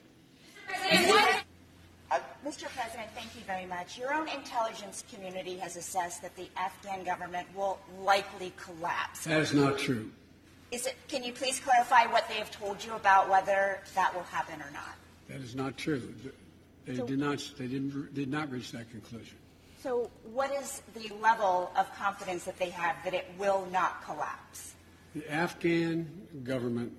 Uh, 2.09 2.19
Mr. 2.45 2.63
President, 2.73 3.09
thank 3.13 3.35
you 3.35 3.41
very 3.45 3.65
much. 3.65 3.97
Your 3.97 4.13
own 4.13 4.29
intelligence 4.29 5.03
community 5.13 5.57
has 5.57 5.75
assessed 5.75 6.21
that 6.21 6.35
the 6.35 6.47
Afghan 6.55 7.03
government 7.03 7.47
will 7.55 7.79
likely 8.01 8.53
collapse. 8.55 9.25
That 9.25 9.41
is 9.41 9.53
not 9.53 9.77
true. 9.77 10.09
Is 10.71 10.85
it, 10.85 10.95
can 11.07 11.23
you 11.23 11.31
please 11.31 11.59
clarify 11.59 12.05
what 12.11 12.27
they 12.27 12.35
have 12.35 12.51
told 12.51 12.83
you 12.83 12.93
about 12.93 13.29
whether 13.29 13.79
that 13.95 14.13
will 14.13 14.23
happen 14.23 14.61
or 14.61 14.69
not? 14.71 14.95
That 15.29 15.39
is 15.41 15.55
not 15.55 15.77
true. 15.77 16.13
They 16.85 16.97
So- 16.97 17.05
did 17.07 17.19
not. 17.19 17.51
They 17.57 17.67
didn't. 17.67 18.13
Did 18.13 18.29
not 18.29 18.51
reach 18.51 18.71
that 18.71 18.89
conclusion. 18.89 19.37
So, 19.83 20.09
what 20.33 20.51
is 20.51 20.81
the 20.95 21.09
level 21.21 21.71
of 21.75 21.93
confidence 21.95 22.45
that 22.45 22.57
they 22.57 22.69
have 22.71 22.95
that 23.03 23.13
it 23.13 23.27
will 23.37 23.65
not 23.71 24.03
collapse? 24.03 24.73
The 25.13 25.29
Afghan 25.31 26.27
government 26.43 26.93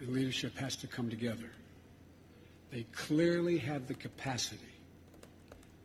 and 0.00 0.08
leadership 0.10 0.56
has 0.58 0.76
to 0.76 0.86
come 0.86 1.10
together. 1.10 1.50
They 2.70 2.84
clearly 2.92 3.58
have 3.58 3.88
the 3.88 3.94
capacity 3.94 4.74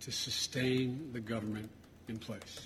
to 0.02 0.12
sustain 0.12 1.12
the 1.14 1.20
government 1.20 1.70
in 2.08 2.20
place. 2.20 2.60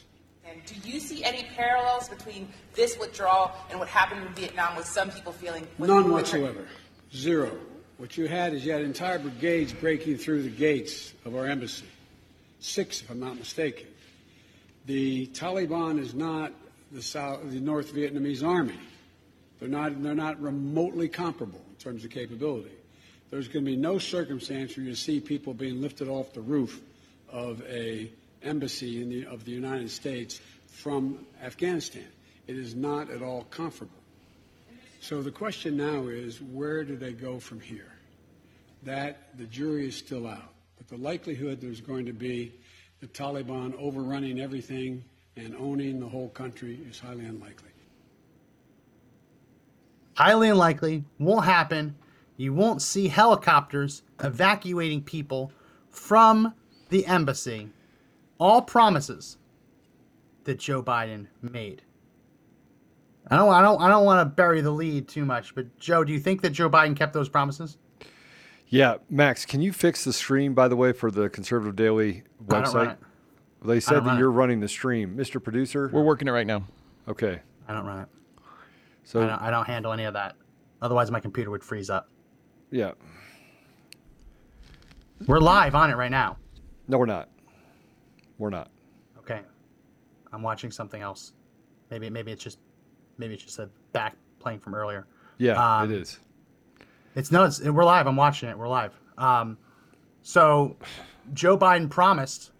And 0.50 0.62
do 0.66 0.89
you 0.89 1.00
see 1.00 1.24
any 1.24 1.44
parallels 1.56 2.08
between 2.08 2.48
this 2.74 2.98
withdrawal 2.98 3.51
and 3.70 3.80
what 3.80 3.88
happened 3.88 4.25
in 4.25 4.34
Vietnam 4.34 4.77
with 4.77 4.86
some 4.86 5.10
people 5.10 5.34
feeling 5.34 5.68
None 5.77 6.12
whatsoever. 6.12 6.68
Zero. 7.13 7.51
What 7.98 8.18
you 8.18 8.27
had 8.27 8.54
is 8.54 8.66
you 8.66 8.72
had 8.72 8.84
entire 8.84 9.20
brigades 9.20 9.74
breaking 9.74 10.18
through 10.18 10.44
the 10.44 10.50
gates 10.50 11.13
of 11.25 11.36
our 11.36 11.48
embassy. 11.48 11.88
Six, 12.60 13.01
if 13.01 13.10
I'm 13.10 13.20
not 13.20 13.38
mistaken. 13.38 13.88
The 14.86 15.27
Taliban 15.27 16.00
is 16.00 16.13
not 16.13 16.54
the 16.92 17.01
South, 17.01 17.50
the 17.50 17.60
North 17.60 17.94
Vietnamese 17.94 18.46
army. 18.48 18.80
They're 19.60 19.68
not, 19.68 20.01
they're 20.01 20.16
not 20.16 20.42
remotely 20.42 21.10
comparable 21.10 21.62
in 21.70 21.75
terms 21.75 22.06
of 22.06 22.12
capability. 22.12 22.72
There's 23.32 23.48
going 23.48 23.66
to 23.66 23.72
be 23.72 23.75
no 23.75 23.98
circumstance 23.98 24.77
where 24.77 24.86
you 24.86 24.96
see 24.96 25.20
people 25.20 25.54
being 25.54 25.82
lifted 25.82 26.08
off 26.08 26.34
the 26.34 26.42
roof 26.42 26.80
of 27.30 27.62
a 27.68 28.10
embassy 28.44 29.03
the, 29.03 29.25
of 29.25 29.46
the 29.46 29.51
United 29.51 29.89
States 29.89 30.41
from 30.67 31.25
Afghanistan. 31.41 32.08
It 32.48 32.58
is 32.58 32.75
not 32.75 33.10
at 33.10 33.22
all 33.22 33.44
comfortable. 33.44 33.91
So 35.00 35.22
the 35.22 35.32
question 35.32 35.77
now 35.77 36.08
is, 36.08 36.41
where 36.41 36.84
do 36.84 36.96
they 36.96 37.13
go 37.13 37.39
from 37.39 37.60
here? 37.60 37.91
That 38.84 39.38
the 39.38 39.46
jury 39.46 39.88
is 39.88 39.96
still 39.96 40.27
out. 40.27 40.53
But 40.77 40.88
the 40.88 40.98
likelihood 40.98 41.62
there's 41.62 41.82
going 41.82 42.06
to 42.06 42.13
be 42.13 42.53
the 43.00 43.08
Taliban 43.08 43.75
overrunning 43.77 44.39
everything 44.39 45.03
and 45.36 45.56
owning 45.56 46.00
the 46.00 46.08
whole 46.08 46.29
country 46.29 46.79
is 46.89 47.00
highly 47.00 47.25
unlikely. 47.25 47.70
highly 50.17 50.50
unlikely, 50.50 51.03
won't 51.20 51.46
happen. 51.46 51.96
You 52.38 52.51
won't 52.53 52.82
see 52.82 53.08
helicopters 53.08 54.01
evacuating 54.24 55.03
people 55.03 55.51
from 55.91 56.53
the 56.89 57.06
embassy. 57.06 57.70
All 58.39 58.62
promises 58.62 59.38
that 60.44 60.60
Joe 60.60 60.82
Biden 60.84 61.27
made. 61.41 61.82
I 63.29 63.36
don't 63.36 63.50
I 63.50 63.62
don't 63.62 63.82
I 63.82 63.89
don't 63.89 64.06
want 64.06 64.22
to 64.22 64.34
bury 64.34 64.62
the 64.62 64.72
lead 64.72 65.08
too 65.08 65.25
much, 65.25 65.53
but 65.56 65.77
Joe, 65.79 66.03
do 66.03 66.13
you 66.13 66.20
think 66.20 66.41
that 66.41 66.51
Joe 66.51 66.70
Biden 66.70 66.96
kept 66.96 67.13
those 67.13 67.27
promises? 67.29 67.77
Yeah, 68.70 68.98
Max, 69.10 69.46
can 69.46 69.62
you 69.62 69.72
fix 69.74 70.03
the 70.03 70.13
stream 70.13 70.53
by 70.53 70.67
the 70.67 70.75
way 70.75 70.91
for 70.94 71.10
the 71.12 71.29
Conservative 71.29 71.75
Daily 71.75 72.24
I 72.50 72.62
don't 72.62 72.74
run 72.74 72.88
website? 72.88 72.91
it. 72.94 72.98
They 73.65 73.79
said 73.79 73.96
run 73.96 74.06
that 74.06 74.15
it. 74.15 74.20
you're 74.20 74.32
running 74.32 74.60
the 74.60 74.67
stream, 74.67 75.15
Mr. 75.17 75.41
Producer. 75.44 75.89
We're 75.91 76.03
working 76.03 76.27
it 76.27 76.32
right 76.32 76.48
now. 76.48 76.63
okay, 77.08 77.39
I 77.67 77.74
don't 77.74 77.86
run 77.86 78.00
it. 78.01 78.08
so 79.03 79.22
I 79.24 79.27
don't, 79.27 79.41
I 79.41 79.51
don't 79.51 79.65
handle 79.65 79.91
any 79.94 80.03
of 80.03 80.13
that. 80.13 80.36
Otherwise 80.82 81.12
my 81.12 81.20
computer 81.20 81.50
would 81.50 81.63
freeze 81.63 81.89
up. 81.89 82.10
yeah, 82.72 82.91
We're 85.25 85.39
live 85.39 85.75
on 85.75 85.89
it 85.89 85.96
right 85.96 86.12
now. 86.12 86.38
no, 86.88 86.98
we're 86.98 87.06
not. 87.08 87.29
We're 88.38 88.50
not. 88.50 88.70
Okay. 89.20 89.41
I'm 90.32 90.41
watching 90.41 90.72
something 90.72 91.01
else. 91.01 91.34
Maybe 91.89 92.10
maybe 92.10 92.32
it's 92.32 92.44
just 92.44 92.60
maybe 93.17 93.34
it's 93.34 93.44
just 93.44 93.60
a 93.60 93.70
back 93.94 94.15
playing 94.39 94.60
from 94.60 94.75
earlier. 94.75 95.08
Yeah, 95.38 95.79
Um, 95.82 95.91
it 95.91 96.01
is. 96.01 96.20
It's 97.15 97.32
no, 97.32 97.46
it's, 97.46 97.62
we're 97.62 97.84
live. 97.84 98.08
I'm 98.08 98.15
watching 98.15 98.50
it. 98.50 98.58
We're 98.58 98.67
live. 98.67 98.94
Um, 99.17 99.58
so 100.22 100.75
Joe 101.34 101.58
Biden 101.58 101.89
promised. 101.89 102.51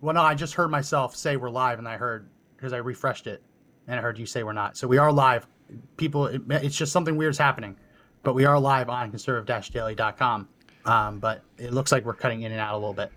Well, 0.00 0.14
no, 0.14 0.22
I 0.22 0.34
just 0.34 0.54
heard 0.54 0.70
myself 0.70 1.16
say 1.16 1.36
we're 1.36 1.50
live, 1.50 1.78
and 1.78 1.88
I 1.88 1.96
heard 1.96 2.28
because 2.56 2.72
I 2.72 2.78
refreshed 2.78 3.26
it, 3.26 3.42
and 3.86 3.98
I 3.98 4.02
heard 4.02 4.18
you 4.18 4.26
say 4.26 4.42
we're 4.42 4.52
not. 4.52 4.76
So 4.76 4.86
we 4.86 4.98
are 4.98 5.10
live. 5.10 5.46
People, 5.96 6.26
it, 6.26 6.42
it's 6.50 6.76
just 6.76 6.92
something 6.92 7.16
weird's 7.16 7.38
happening, 7.38 7.76
but 8.22 8.34
we 8.34 8.44
are 8.44 8.58
live 8.58 8.88
on 8.88 9.10
conservative-daily.com. 9.10 10.48
Um, 10.84 11.18
but 11.18 11.42
it 11.58 11.72
looks 11.72 11.90
like 11.90 12.04
we're 12.04 12.14
cutting 12.14 12.42
in 12.42 12.52
and 12.52 12.60
out 12.60 12.74
a 12.74 12.76
little 12.76 12.94
bit. 12.94 13.10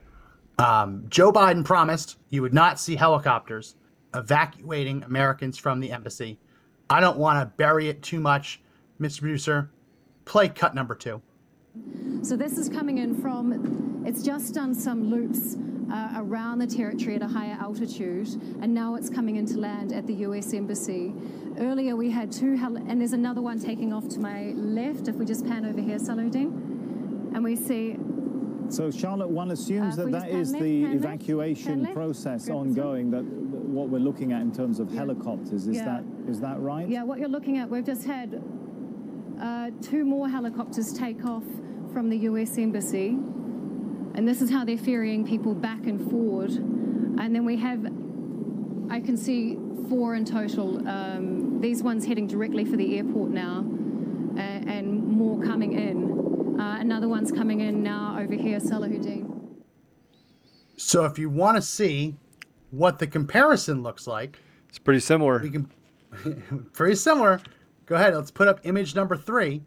Um, 0.59 1.05
Joe 1.07 1.31
Biden 1.31 1.63
promised 1.63 2.17
you 2.29 2.41
would 2.41 2.53
not 2.53 2.79
see 2.79 2.97
helicopters 2.97 3.75
evacuating 4.13 5.03
Americans 5.03 5.57
from 5.57 5.79
the 5.79 5.89
embassy. 5.91 6.37
I 6.89 6.99
don't 6.99 7.17
want 7.17 7.39
to 7.39 7.45
bury 7.55 7.87
it 7.87 8.03
too 8.03 8.19
much, 8.19 8.61
Mr. 8.99 9.21
Producer. 9.21 9.71
Play 10.25 10.49
cut 10.49 10.75
number 10.75 10.95
two. 10.95 11.21
So 12.23 12.35
this 12.35 12.57
is 12.57 12.67
coming 12.67 12.97
in 12.97 13.21
from, 13.21 14.03
it's 14.05 14.21
just 14.21 14.53
done 14.53 14.75
some 14.75 15.09
loops 15.09 15.55
uh, 15.93 16.15
around 16.17 16.59
the 16.59 16.67
territory 16.67 17.15
at 17.15 17.21
a 17.21 17.27
higher 17.27 17.57
altitude, 17.61 18.27
and 18.61 18.73
now 18.73 18.95
it's 18.95 19.09
coming 19.09 19.37
into 19.37 19.57
land 19.57 19.93
at 19.93 20.07
the 20.07 20.13
US 20.25 20.53
Embassy. 20.53 21.13
Earlier 21.57 21.95
we 21.95 22.09
had 22.09 22.31
two, 22.33 22.57
hel- 22.57 22.75
and 22.75 22.99
there's 22.99 23.13
another 23.13 23.41
one 23.41 23.59
taking 23.59 23.93
off 23.93 24.09
to 24.09 24.19
my 24.19 24.51
left, 24.55 25.07
if 25.07 25.15
we 25.15 25.25
just 25.25 25.47
pan 25.47 25.65
over 25.65 25.79
here, 25.79 25.97
Salahuddin, 25.97 27.33
and 27.33 27.43
we 27.43 27.55
see 27.55 27.95
So 28.69 28.91
Charlotte, 28.91 29.29
one 29.29 29.51
assumes 29.51 29.97
Uh, 29.97 30.05
that 30.05 30.11
that 30.11 30.29
is 30.29 30.51
the 30.51 30.83
evacuation 30.85 31.87
process 31.87 32.45
grab 32.45 32.47
this 32.47 32.49
one. 32.49 32.67
ongoing. 32.67 33.11
That 33.11 33.23
what 33.23 33.89
we're 33.89 33.99
looking 33.99 34.31
at 34.31 34.41
in 34.41 34.51
terms 34.51 34.79
of 34.79 34.91
helicopters 34.91 35.67
is 35.67 35.77
that 35.77 36.03
is 36.27 36.39
that 36.41 36.59
right? 36.61 36.87
Yeah, 36.87 37.03
what 37.03 37.19
you're 37.19 37.29
looking 37.29 37.57
at, 37.57 37.69
we've 37.69 37.85
just 37.85 38.05
had 38.05 38.41
uh, 39.41 39.71
two 39.81 40.05
more 40.05 40.29
helicopters 40.29 40.93
take 40.93 41.25
off 41.25 41.43
from 41.93 42.09
the 42.09 42.17
US 42.29 42.57
Embassy. 42.57 43.17
And 44.15 44.27
this 44.27 44.41
is 44.41 44.49
how 44.49 44.65
they're 44.65 44.77
ferrying 44.77 45.25
people 45.25 45.53
back 45.53 45.85
and 45.87 46.09
forward. 46.09 46.51
And 46.51 47.33
then 47.33 47.45
we 47.45 47.55
have, 47.57 47.85
I 48.89 48.99
can 48.99 49.15
see 49.17 49.57
four 49.87 50.15
in 50.15 50.25
total. 50.25 50.85
Um, 50.87 51.61
these 51.61 51.81
ones 51.83 52.05
heading 52.05 52.27
directly 52.27 52.65
for 52.65 52.75
the 52.75 52.97
airport 52.97 53.31
now, 53.31 53.65
uh, 54.35 54.39
and 54.41 55.07
more 55.07 55.41
coming 55.41 55.73
in. 55.73 56.28
Uh, 56.59 56.77
another 56.79 57.07
one's 57.07 57.31
coming 57.31 57.61
in 57.61 57.81
now 57.81 58.17
over 58.19 58.33
here, 58.33 58.59
Salahuddin. 58.59 59.25
So 60.75 61.05
if 61.05 61.17
you 61.17 61.29
want 61.29 61.55
to 61.55 61.61
see 61.61 62.17
what 62.71 62.99
the 62.99 63.07
comparison 63.07 63.81
looks 63.81 64.05
like, 64.07 64.39
It's 64.67 64.77
pretty 64.79 64.99
similar. 64.99 65.39
we 65.39 65.51
can 65.51 65.69
pretty 66.73 66.95
similar. 66.95 67.39
Go 67.85 67.95
ahead. 67.95 68.13
Let's 68.13 68.31
put 68.31 68.47
up 68.47 68.59
image 68.63 68.93
number 68.95 69.15
three. 69.15 69.61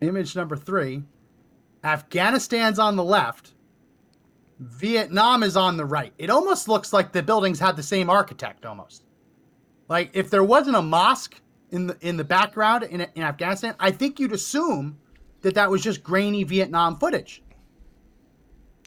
Image 0.00 0.34
number 0.34 0.56
three. 0.56 1.02
Afghanistan's 1.82 2.78
on 2.78 2.96
the 2.96 3.04
left. 3.04 3.52
Vietnam 4.60 5.42
is 5.42 5.56
on 5.56 5.76
the 5.76 5.84
right. 5.84 6.12
It 6.16 6.30
almost 6.30 6.68
looks 6.68 6.92
like 6.92 7.12
the 7.12 7.22
buildings 7.22 7.58
had 7.58 7.76
the 7.76 7.82
same 7.82 8.08
architect 8.08 8.64
almost. 8.64 9.04
Like 9.88 10.10
if 10.14 10.30
there 10.30 10.44
wasn't 10.44 10.76
a 10.76 10.82
mosque 10.82 11.40
in 11.70 11.88
the 11.88 11.98
in 12.00 12.16
the 12.16 12.24
background 12.24 12.84
in, 12.84 13.02
in 13.14 13.22
Afghanistan, 13.22 13.74
I 13.78 13.90
think 13.90 14.18
you'd 14.18 14.32
assume 14.32 14.96
that 15.44 15.54
that 15.54 15.70
was 15.70 15.82
just 15.82 16.02
grainy 16.02 16.42
Vietnam 16.42 16.98
footage. 16.98 17.42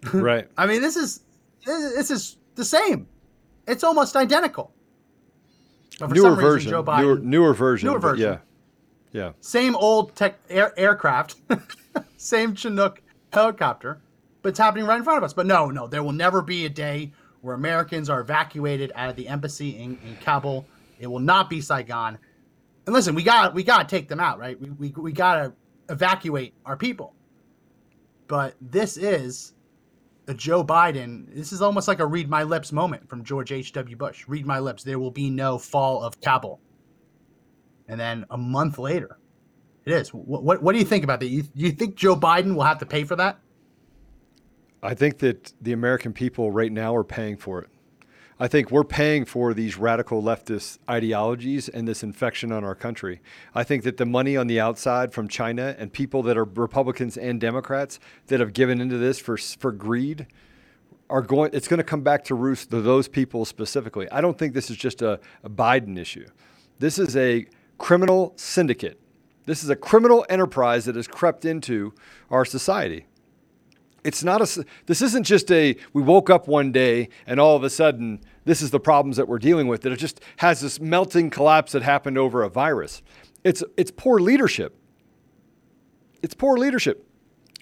right. 0.14 0.50
I 0.58 0.66
mean, 0.66 0.82
this 0.82 0.96
is 0.96 1.22
this 1.66 2.10
is 2.10 2.38
the 2.56 2.66
same. 2.66 3.08
It's 3.68 3.84
almost 3.84 4.16
identical. 4.16 4.74
Newer 6.00 6.16
some 6.16 6.16
reason, 6.16 6.36
version, 6.36 6.70
Joe 6.72 6.84
Biden, 6.84 7.02
newer, 7.02 7.20
newer 7.20 7.54
version, 7.54 7.90
Newer 7.90 8.00
version. 8.00 8.40
yeah, 9.14 9.22
yeah. 9.22 9.32
same 9.42 9.76
old 9.76 10.16
tech 10.16 10.40
air, 10.50 10.74
aircraft, 10.78 11.36
same 12.18 12.56
Chinook 12.56 13.02
helicopter, 13.34 14.00
but 14.42 14.50
it's 14.50 14.60
happening 14.60 14.86
right 14.86 14.98
in 14.98 15.04
front 15.04 15.18
of 15.18 15.24
us. 15.24 15.34
But 15.34 15.46
no, 15.46 15.70
no, 15.70 15.88
there 15.88 16.04
will 16.04 16.12
never 16.12 16.42
be 16.42 16.66
a 16.66 16.70
day 16.70 17.12
where 17.42 17.56
Americans 17.56 18.10
are 18.10 18.20
evacuated 18.20 18.92
out 18.96 19.10
of 19.10 19.16
the 19.16 19.28
embassy 19.28 19.78
in, 19.78 19.98
in 20.08 20.18
Kabul. 20.22 20.66
It 21.00 21.08
will 21.08 21.20
not 21.20 21.50
be 21.50 21.62
Saigon. 21.62 22.18
And 22.86 22.94
listen, 22.94 23.16
we 23.16 23.24
got 23.24 23.54
we 23.56 23.64
got 23.64 23.88
to 23.90 23.96
take 23.96 24.08
them 24.08 24.20
out, 24.20 24.40
right? 24.40 24.60
We 24.60 24.70
we, 24.72 24.90
we 24.90 25.12
got 25.12 25.36
to 25.36 25.54
evacuate 25.90 26.54
our 26.66 26.78
people. 26.78 27.14
But 28.28 28.56
this 28.60 28.98
is 28.98 29.54
a 30.28 30.34
Joe 30.34 30.64
Biden. 30.64 31.34
This 31.34 31.54
is 31.54 31.62
almost 31.62 31.88
like 31.88 32.00
a 32.00 32.06
read 32.06 32.30
my 32.30 32.44
lips 32.44 32.72
moment 32.72 33.08
from 33.08 33.24
George 33.24 33.52
H.W. 33.52 33.96
Bush. 33.96 34.26
Read 34.28 34.46
my 34.46 34.60
lips. 34.60 34.84
There 34.84 35.00
will 35.00 35.12
be 35.12 35.30
no 35.30 35.58
fall 35.58 36.04
of 36.04 36.20
Kabul. 36.20 36.60
And 37.88 38.00
then 38.00 38.26
a 38.30 38.38
month 38.38 38.78
later, 38.78 39.18
it 39.86 39.94
is. 39.94 40.14
What, 40.14 40.44
what, 40.44 40.62
what 40.62 40.74
do 40.74 40.80
you 40.80 40.86
think 40.86 41.06
about 41.06 41.22
that? 41.22 41.28
You, 41.28 41.44
you 41.56 41.72
think 41.72 41.96
Joe 41.96 42.16
Biden 42.16 42.56
will 42.56 42.64
have 42.64 42.80
to 42.80 42.86
pay 42.86 43.06
for 43.06 43.16
that? 43.16 43.40
I 44.84 44.94
think 44.94 45.20
that 45.20 45.54
the 45.62 45.72
American 45.72 46.14
people 46.14 46.52
right 46.52 46.72
now 46.72 46.96
are 46.96 47.04
paying 47.04 47.38
for 47.38 47.62
it. 47.62 47.70
I 48.40 48.48
think 48.48 48.70
we're 48.70 48.84
paying 48.84 49.26
for 49.26 49.56
these 49.56 49.78
radical 49.78 50.22
leftist 50.22 50.78
ideologies 50.88 51.68
and 51.68 51.88
this 51.88 52.04
infection 52.04 52.52
on 52.52 52.64
our 52.64 52.76
country. 52.76 53.20
I 53.56 53.64
think 53.64 53.82
that 53.84 53.98
the 53.98 54.06
money 54.06 54.38
on 54.38 54.46
the 54.46 54.60
outside 54.60 55.12
from 55.12 55.28
China 55.28 55.76
and 55.80 55.92
people 55.92 56.22
that 56.24 56.38
are 56.38 56.44
Republicans 56.44 57.18
and 57.18 57.42
Democrats 57.42 58.00
that 58.28 58.40
have 58.40 58.54
given 58.54 58.80
into 58.80 59.00
this 59.00 59.18
for 59.18 59.38
for 59.38 59.72
greed 59.72 60.28
are 61.10 61.24
going. 61.24 61.50
It's 61.52 61.68
going 61.68 61.80
to 61.80 61.84
come 61.84 62.02
back 62.02 62.24
to 62.26 62.36
roost 62.36 62.70
to 62.70 62.80
those 62.80 63.08
people 63.08 63.44
specifically. 63.44 64.08
I 64.12 64.22
don't 64.22 64.38
think 64.38 64.54
this 64.54 64.70
is 64.70 64.78
just 64.78 65.02
a, 65.02 65.20
a 65.44 65.50
Biden 65.50 65.98
issue. 65.98 66.28
This 66.78 67.00
is 67.00 67.16
a 67.18 67.48
criminal 67.80 68.34
syndicate. 68.36 69.00
This 69.48 69.64
is 69.64 69.72
a 69.72 69.76
criminal 69.76 70.26
enterprise 70.30 70.86
that 70.86 70.96
has 70.96 71.08
crept 71.08 71.44
into 71.44 71.92
our 72.30 72.46
society. 72.46 73.08
It's 74.08 74.24
not 74.24 74.40
a. 74.42 74.66
This 74.86 75.02
isn't 75.02 75.26
just 75.26 75.52
a. 75.52 75.76
We 75.92 76.02
woke 76.02 76.30
up 76.30 76.48
one 76.48 76.72
day 76.72 77.10
and 77.26 77.42
all 77.42 77.58
of 77.58 77.64
a 77.66 77.70
sudden 77.70 78.22
this 78.46 78.62
is 78.62 78.72
the 78.72 78.80
problems 78.80 79.18
that 79.18 79.28
we're 79.28 79.38
dealing 79.38 79.68
with. 79.68 79.82
That 79.82 79.92
it 79.92 79.98
just 79.98 80.22
has 80.38 80.62
this 80.62 80.80
melting 80.80 81.30
collapse 81.30 81.74
that 81.74 81.82
happened 81.82 82.18
over 82.18 82.42
a 82.42 82.50
virus. 82.50 83.02
It's 83.44 83.66
it's 83.76 83.92
poor 83.92 84.22
leadership. 84.22 84.80
It's 86.24 86.34
poor 86.34 86.58
leadership, 86.58 87.06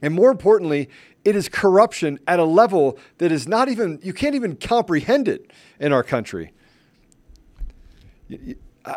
and 0.04 0.14
more 0.14 0.30
importantly, 0.30 0.88
it 1.26 1.36
is 1.36 1.50
corruption 1.50 2.20
at 2.28 2.38
a 2.38 2.46
level 2.46 3.00
that 3.18 3.32
is 3.32 3.48
not 3.48 3.68
even. 3.68 4.00
You 4.04 4.14
can't 4.14 4.36
even 4.36 4.56
comprehend 4.56 5.28
it 5.28 5.50
in 5.80 5.92
our 5.92 6.04
country. 6.04 6.54
Uh, 8.86 8.94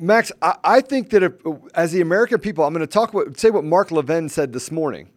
Max, 0.00 0.32
I, 0.42 0.56
I 0.64 0.80
think 0.80 1.10
that 1.10 1.22
if, 1.22 1.34
as 1.74 1.92
the 1.92 2.00
American 2.00 2.40
people, 2.40 2.64
I'm 2.64 2.74
going 2.74 2.84
to 2.84 2.92
talk 2.92 3.14
what 3.14 3.38
say 3.38 3.50
what 3.50 3.62
Mark 3.62 3.92
Levin 3.92 4.28
said 4.28 4.52
this 4.52 4.72
morning 4.72 5.10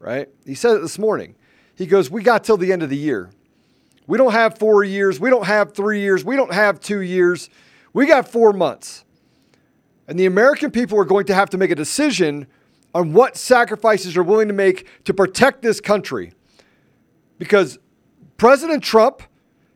right? 0.00 0.28
He 0.44 0.56
said 0.56 0.76
it 0.76 0.80
this 0.80 0.98
morning. 0.98 1.36
He 1.76 1.86
goes, 1.86 2.10
We 2.10 2.24
got 2.24 2.42
till 2.42 2.56
the 2.56 2.72
end 2.72 2.82
of 2.82 2.90
the 2.90 2.96
year. 2.96 3.30
We 4.08 4.18
don't 4.18 4.32
have 4.32 4.58
four 4.58 4.82
years. 4.82 5.20
We 5.20 5.30
don't 5.30 5.46
have 5.46 5.72
three 5.72 6.00
years. 6.00 6.24
We 6.24 6.34
don't 6.34 6.52
have 6.52 6.80
two 6.80 7.02
years. 7.02 7.48
We 7.92 8.06
got 8.06 8.26
four 8.26 8.52
months. 8.52 9.04
And 10.08 10.18
the 10.18 10.26
American 10.26 10.72
people 10.72 10.98
are 10.98 11.04
going 11.04 11.26
to 11.26 11.34
have 11.34 11.50
to 11.50 11.58
make 11.58 11.70
a 11.70 11.76
decision 11.76 12.48
on 12.92 13.12
what 13.12 13.36
sacrifices 13.36 14.14
they're 14.14 14.24
willing 14.24 14.48
to 14.48 14.54
make 14.54 14.88
to 15.04 15.14
protect 15.14 15.62
this 15.62 15.80
country. 15.80 16.32
Because 17.38 17.78
President 18.36 18.82
Trump 18.82 19.22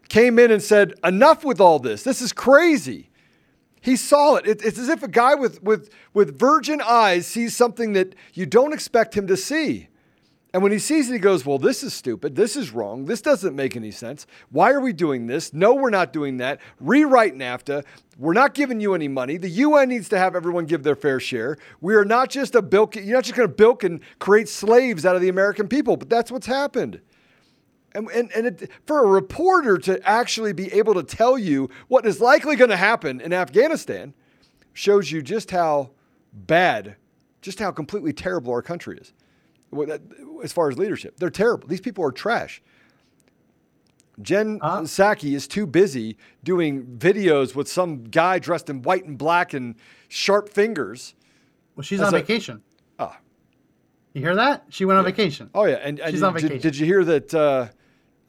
came 0.08 0.38
in 0.40 0.50
and 0.50 0.60
said, 0.60 0.94
Enough 1.04 1.44
with 1.44 1.60
all 1.60 1.78
this. 1.78 2.02
This 2.02 2.20
is 2.20 2.32
crazy. 2.32 3.10
He 3.80 3.96
saw 3.96 4.36
it. 4.36 4.46
It's 4.46 4.78
as 4.78 4.88
if 4.88 5.02
a 5.02 5.08
guy 5.08 5.34
with, 5.34 5.62
with, 5.62 5.90
with 6.14 6.38
virgin 6.38 6.80
eyes 6.80 7.26
sees 7.26 7.54
something 7.54 7.92
that 7.92 8.14
you 8.32 8.46
don't 8.46 8.72
expect 8.72 9.14
him 9.14 9.26
to 9.26 9.36
see. 9.36 9.88
And 10.54 10.62
when 10.62 10.70
he 10.70 10.78
sees 10.78 11.10
it, 11.10 11.14
he 11.14 11.18
goes, 11.18 11.44
Well, 11.44 11.58
this 11.58 11.82
is 11.82 11.92
stupid. 11.92 12.36
This 12.36 12.54
is 12.54 12.70
wrong. 12.70 13.06
This 13.06 13.20
doesn't 13.20 13.56
make 13.56 13.74
any 13.74 13.90
sense. 13.90 14.24
Why 14.50 14.70
are 14.70 14.78
we 14.78 14.92
doing 14.92 15.26
this? 15.26 15.52
No, 15.52 15.74
we're 15.74 15.90
not 15.90 16.12
doing 16.12 16.36
that. 16.36 16.60
Rewrite 16.78 17.34
NAFTA. 17.34 17.84
We're 18.16 18.34
not 18.34 18.54
giving 18.54 18.78
you 18.78 18.94
any 18.94 19.08
money. 19.08 19.36
The 19.36 19.48
UN 19.48 19.88
needs 19.88 20.08
to 20.10 20.18
have 20.18 20.36
everyone 20.36 20.66
give 20.66 20.84
their 20.84 20.94
fair 20.94 21.18
share. 21.18 21.58
We 21.80 21.96
are 21.96 22.04
not 22.04 22.30
just 22.30 22.54
a 22.54 22.62
bilk, 22.62 22.94
you're 22.94 23.16
not 23.16 23.24
just 23.24 23.36
going 23.36 23.48
to 23.48 23.54
bilk 23.54 23.82
and 23.82 24.00
create 24.20 24.48
slaves 24.48 25.04
out 25.04 25.16
of 25.16 25.22
the 25.22 25.28
American 25.28 25.66
people, 25.66 25.96
but 25.96 26.08
that's 26.08 26.30
what's 26.30 26.46
happened. 26.46 27.00
And, 27.92 28.08
and, 28.10 28.30
and 28.30 28.46
it, 28.46 28.70
for 28.86 29.04
a 29.04 29.08
reporter 29.08 29.76
to 29.78 30.00
actually 30.08 30.52
be 30.52 30.72
able 30.72 30.94
to 30.94 31.02
tell 31.02 31.36
you 31.36 31.68
what 31.88 32.06
is 32.06 32.20
likely 32.20 32.54
going 32.54 32.70
to 32.70 32.76
happen 32.76 33.20
in 33.20 33.32
Afghanistan 33.32 34.14
shows 34.72 35.10
you 35.10 35.20
just 35.20 35.50
how 35.50 35.90
bad, 36.32 36.94
just 37.42 37.58
how 37.58 37.72
completely 37.72 38.12
terrible 38.12 38.52
our 38.52 38.62
country 38.62 38.98
is 38.98 39.12
as 40.44 40.52
far 40.52 40.68
as 40.68 40.78
leadership. 40.78 41.16
They're 41.18 41.30
terrible. 41.30 41.66
These 41.66 41.80
people 41.80 42.04
are 42.04 42.12
trash. 42.12 42.62
Jen 44.22 44.60
uh, 44.62 44.82
Psaki 44.82 45.34
is 45.34 45.48
too 45.48 45.66
busy 45.66 46.16
doing 46.44 46.84
videos 46.84 47.56
with 47.56 47.68
some 47.68 48.04
guy 48.04 48.38
dressed 48.38 48.70
in 48.70 48.82
white 48.82 49.04
and 49.06 49.18
black 49.18 49.54
and 49.54 49.74
sharp 50.08 50.48
fingers. 50.48 51.14
Well, 51.74 51.82
she's 51.82 52.00
on 52.00 52.14
a, 52.14 52.18
vacation. 52.18 52.62
Ah. 52.98 53.18
You 54.12 54.20
hear 54.20 54.36
that? 54.36 54.66
She 54.68 54.84
went 54.84 54.98
on 54.98 55.04
yeah. 55.04 55.10
vacation. 55.10 55.50
Oh 55.52 55.64
yeah, 55.64 55.76
and, 55.76 55.98
and 55.98 56.12
she's 56.12 56.20
did, 56.20 56.26
on 56.26 56.34
vacation. 56.34 56.60
Did, 56.60 56.76
you 56.76 56.86
hear 56.86 57.04
that? 57.04 57.34
Uh, 57.34 57.68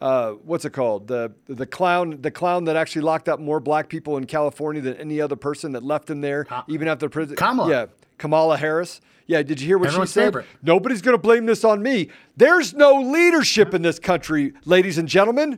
uh, 0.01 0.32
what's 0.43 0.65
it 0.65 0.71
called? 0.71 1.08
The 1.08 1.32
the 1.45 1.67
clown, 1.67 2.19
the 2.21 2.32
clown 2.32 2.63
that 2.63 2.75
actually 2.75 3.04
locked 3.04 3.30
up 3.30 3.39
more 3.39 3.60
black 3.60 3.88
people 3.88 4.17
in 4.17 4.25
California 4.25 4.82
than 4.82 4.95
any 4.95 5.21
other 5.21 5.36
person 5.36 5.73
that 5.73 5.84
left 5.84 6.08
them 6.08 6.21
there, 6.21 6.47
even 6.67 6.88
after 6.88 7.08
prison. 7.10 7.36
Kamala. 7.36 7.69
Yeah, 7.69 7.86
Kamala 8.17 8.58
Harris. 8.58 9.01
Yeah, 9.27 9.41
did 9.41 9.59
you 9.59 9.67
hear 9.67 9.77
what 9.77 9.88
Everyone's 9.88 10.11
she 10.11 10.13
said? 10.13 10.25
Favorite. 10.25 10.45
Nobody's 10.61 11.01
going 11.01 11.15
to 11.15 11.21
blame 11.21 11.45
this 11.45 11.63
on 11.63 11.81
me. 11.81 12.09
There's 12.38 12.73
no 12.73 13.01
leadership 13.01 13.73
in 13.73 13.81
this 13.81 13.97
country, 13.97 14.53
ladies 14.65 14.97
and 14.97 15.07
gentlemen. 15.07 15.57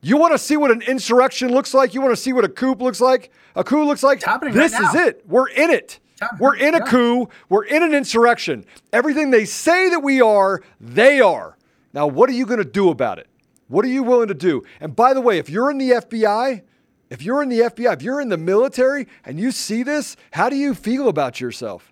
You 0.00 0.16
want 0.16 0.32
to 0.32 0.38
see 0.38 0.56
what 0.56 0.70
an 0.70 0.82
insurrection 0.82 1.52
looks 1.52 1.74
like? 1.74 1.94
You 1.94 2.00
want 2.00 2.12
to 2.12 2.20
see 2.20 2.32
what 2.32 2.44
a 2.44 2.48
coup 2.48 2.74
looks 2.74 3.00
like? 3.00 3.30
A 3.54 3.62
coup 3.62 3.84
looks 3.84 4.02
like? 4.02 4.20
this 4.20 4.72
right 4.72 4.82
is 4.82 4.94
it. 4.94 5.22
We're 5.28 5.48
in 5.48 5.70
it. 5.70 6.00
We're 6.38 6.56
in 6.56 6.74
a 6.74 6.78
yeah. 6.78 6.86
coup. 6.86 7.28
We're 7.48 7.64
in 7.64 7.82
an 7.82 7.94
insurrection. 7.94 8.64
Everything 8.92 9.30
they 9.30 9.44
say 9.44 9.90
that 9.90 10.00
we 10.00 10.20
are, 10.20 10.62
they 10.80 11.20
are. 11.20 11.56
Now, 11.92 12.06
what 12.06 12.30
are 12.30 12.32
you 12.32 12.46
going 12.46 12.58
to 12.58 12.64
do 12.64 12.90
about 12.90 13.18
it? 13.18 13.28
What 13.68 13.84
are 13.84 13.88
you 13.88 14.02
willing 14.02 14.28
to 14.28 14.34
do? 14.34 14.62
And 14.80 14.94
by 14.94 15.14
the 15.14 15.20
way, 15.20 15.38
if 15.38 15.48
you're 15.48 15.70
in 15.70 15.78
the 15.78 15.90
FBI, 15.90 16.62
if 17.10 17.22
you're 17.22 17.42
in 17.42 17.48
the 17.48 17.60
FBI, 17.60 17.92
if 17.94 18.02
you're 18.02 18.20
in 18.20 18.28
the 18.28 18.36
military 18.36 19.06
and 19.24 19.38
you 19.38 19.50
see 19.50 19.82
this, 19.82 20.16
how 20.32 20.48
do 20.48 20.56
you 20.56 20.74
feel 20.74 21.08
about 21.08 21.40
yourself? 21.40 21.91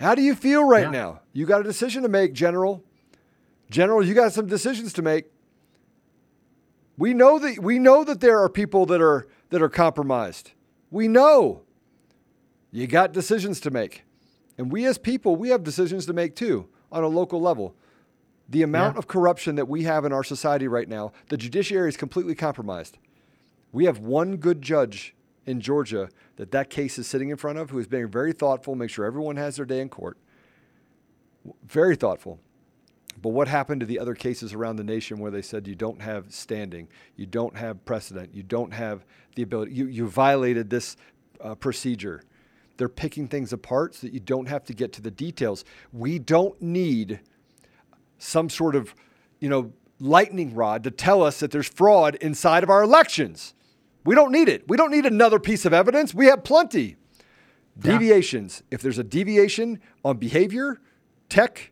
How 0.00 0.14
do 0.14 0.22
you 0.22 0.34
feel 0.34 0.64
right 0.64 0.84
Yeah. 0.84 0.90
now? 0.90 1.20
You 1.32 1.46
got 1.46 1.60
a 1.60 1.64
decision 1.64 2.02
to 2.02 2.08
make, 2.08 2.32
General. 2.32 2.82
General, 3.70 4.04
you 4.04 4.14
got 4.14 4.32
some 4.32 4.46
decisions 4.46 4.92
to 4.94 5.02
make. 5.02 5.26
We 6.96 7.14
know 7.14 7.38
that 7.38 7.58
we 7.62 7.78
know 7.78 8.04
that 8.04 8.20
there 8.20 8.38
are 8.40 8.48
people 8.48 8.86
that 8.86 9.00
are 9.00 9.26
that 9.50 9.62
are 9.62 9.68
compromised. 9.68 10.52
We 10.90 11.08
know. 11.08 11.62
You 12.70 12.86
got 12.86 13.12
decisions 13.12 13.60
to 13.60 13.70
make. 13.70 14.04
And 14.56 14.70
we 14.72 14.84
as 14.84 14.98
people, 14.98 15.36
we 15.36 15.50
have 15.50 15.62
decisions 15.62 16.06
to 16.06 16.12
make 16.12 16.34
too 16.34 16.68
on 16.90 17.02
a 17.04 17.08
local 17.08 17.40
level. 17.40 17.74
The 18.48 18.62
amount 18.62 18.94
Yeah. 18.94 18.98
of 18.98 19.06
corruption 19.08 19.54
that 19.56 19.68
we 19.68 19.84
have 19.84 20.04
in 20.04 20.12
our 20.12 20.24
society 20.24 20.68
right 20.68 20.88
now, 20.88 21.12
the 21.28 21.36
judiciary 21.36 21.88
is 21.88 21.96
completely 21.96 22.34
compromised. 22.34 22.98
We 23.72 23.84
have 23.84 23.98
one 23.98 24.36
good 24.36 24.62
judge 24.62 25.14
in 25.46 25.60
Georgia 25.60 26.08
that 26.38 26.52
that 26.52 26.70
case 26.70 26.98
is 26.98 27.06
sitting 27.06 27.30
in 27.30 27.36
front 27.36 27.58
of 27.58 27.70
who 27.70 27.78
is 27.80 27.88
being 27.88 28.08
very 28.08 28.32
thoughtful, 28.32 28.76
make 28.76 28.90
sure 28.90 29.04
everyone 29.04 29.36
has 29.36 29.56
their 29.56 29.66
day 29.66 29.80
in 29.80 29.88
court. 29.88 30.16
Very 31.66 31.96
thoughtful. 31.96 32.38
But 33.20 33.30
what 33.30 33.48
happened 33.48 33.80
to 33.80 33.86
the 33.86 33.98
other 33.98 34.14
cases 34.14 34.54
around 34.54 34.76
the 34.76 34.84
nation 34.84 35.18
where 35.18 35.32
they 35.32 35.42
said 35.42 35.66
you 35.66 35.74
don't 35.74 36.00
have 36.00 36.32
standing, 36.32 36.86
you 37.16 37.26
don't 37.26 37.56
have 37.56 37.84
precedent, 37.84 38.32
you 38.32 38.44
don't 38.44 38.72
have 38.72 39.04
the 39.34 39.42
ability, 39.42 39.72
you, 39.72 39.86
you 39.86 40.06
violated 40.06 40.70
this 40.70 40.96
uh, 41.40 41.56
procedure? 41.56 42.22
They're 42.76 42.88
picking 42.88 43.26
things 43.26 43.52
apart 43.52 43.96
so 43.96 44.06
that 44.06 44.14
you 44.14 44.20
don't 44.20 44.46
have 44.46 44.64
to 44.66 44.72
get 44.72 44.92
to 44.92 45.02
the 45.02 45.10
details. 45.10 45.64
We 45.92 46.20
don't 46.20 46.62
need 46.62 47.18
some 48.18 48.48
sort 48.48 48.76
of, 48.76 48.94
you 49.40 49.48
know, 49.48 49.72
lightning 49.98 50.54
rod 50.54 50.84
to 50.84 50.92
tell 50.92 51.24
us 51.24 51.40
that 51.40 51.50
there's 51.50 51.68
fraud 51.68 52.14
inside 52.16 52.62
of 52.62 52.70
our 52.70 52.84
elections. 52.84 53.54
We 54.04 54.14
don't 54.14 54.32
need 54.32 54.48
it. 54.48 54.64
We 54.68 54.76
don't 54.76 54.90
need 54.90 55.06
another 55.06 55.38
piece 55.38 55.64
of 55.64 55.72
evidence. 55.72 56.14
We 56.14 56.26
have 56.26 56.44
plenty. 56.44 56.96
Yeah. 57.82 57.92
Deviations. 57.92 58.62
If 58.70 58.80
there's 58.82 58.98
a 58.98 59.04
deviation 59.04 59.80
on 60.04 60.16
behavior, 60.16 60.80
tech, 61.28 61.70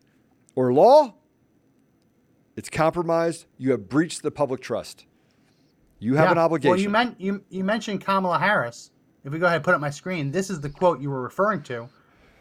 or 0.54 0.72
law, 0.72 1.14
it's 2.56 2.68
compromised. 2.70 3.46
You 3.58 3.70
have 3.72 3.88
breached 3.88 4.22
the 4.22 4.30
public 4.30 4.60
trust. 4.60 5.06
You 5.98 6.14
have 6.16 6.26
Yeah. 6.26 6.32
an 6.32 6.38
obligation. 6.38 6.70
Well, 6.70 6.80
you, 6.80 6.88
men- 6.90 7.16
you, 7.18 7.42
you 7.48 7.64
mentioned 7.64 8.02
Kamala 8.04 8.38
Harris. 8.38 8.90
If 9.24 9.32
we 9.32 9.38
go 9.38 9.46
ahead 9.46 9.56
and 9.56 9.64
put 9.64 9.74
up 9.74 9.80
my 9.80 9.90
screen, 9.90 10.30
this 10.30 10.50
is 10.50 10.60
the 10.60 10.70
quote 10.70 11.00
you 11.00 11.10
were 11.10 11.22
referring 11.22 11.62
to. 11.64 11.88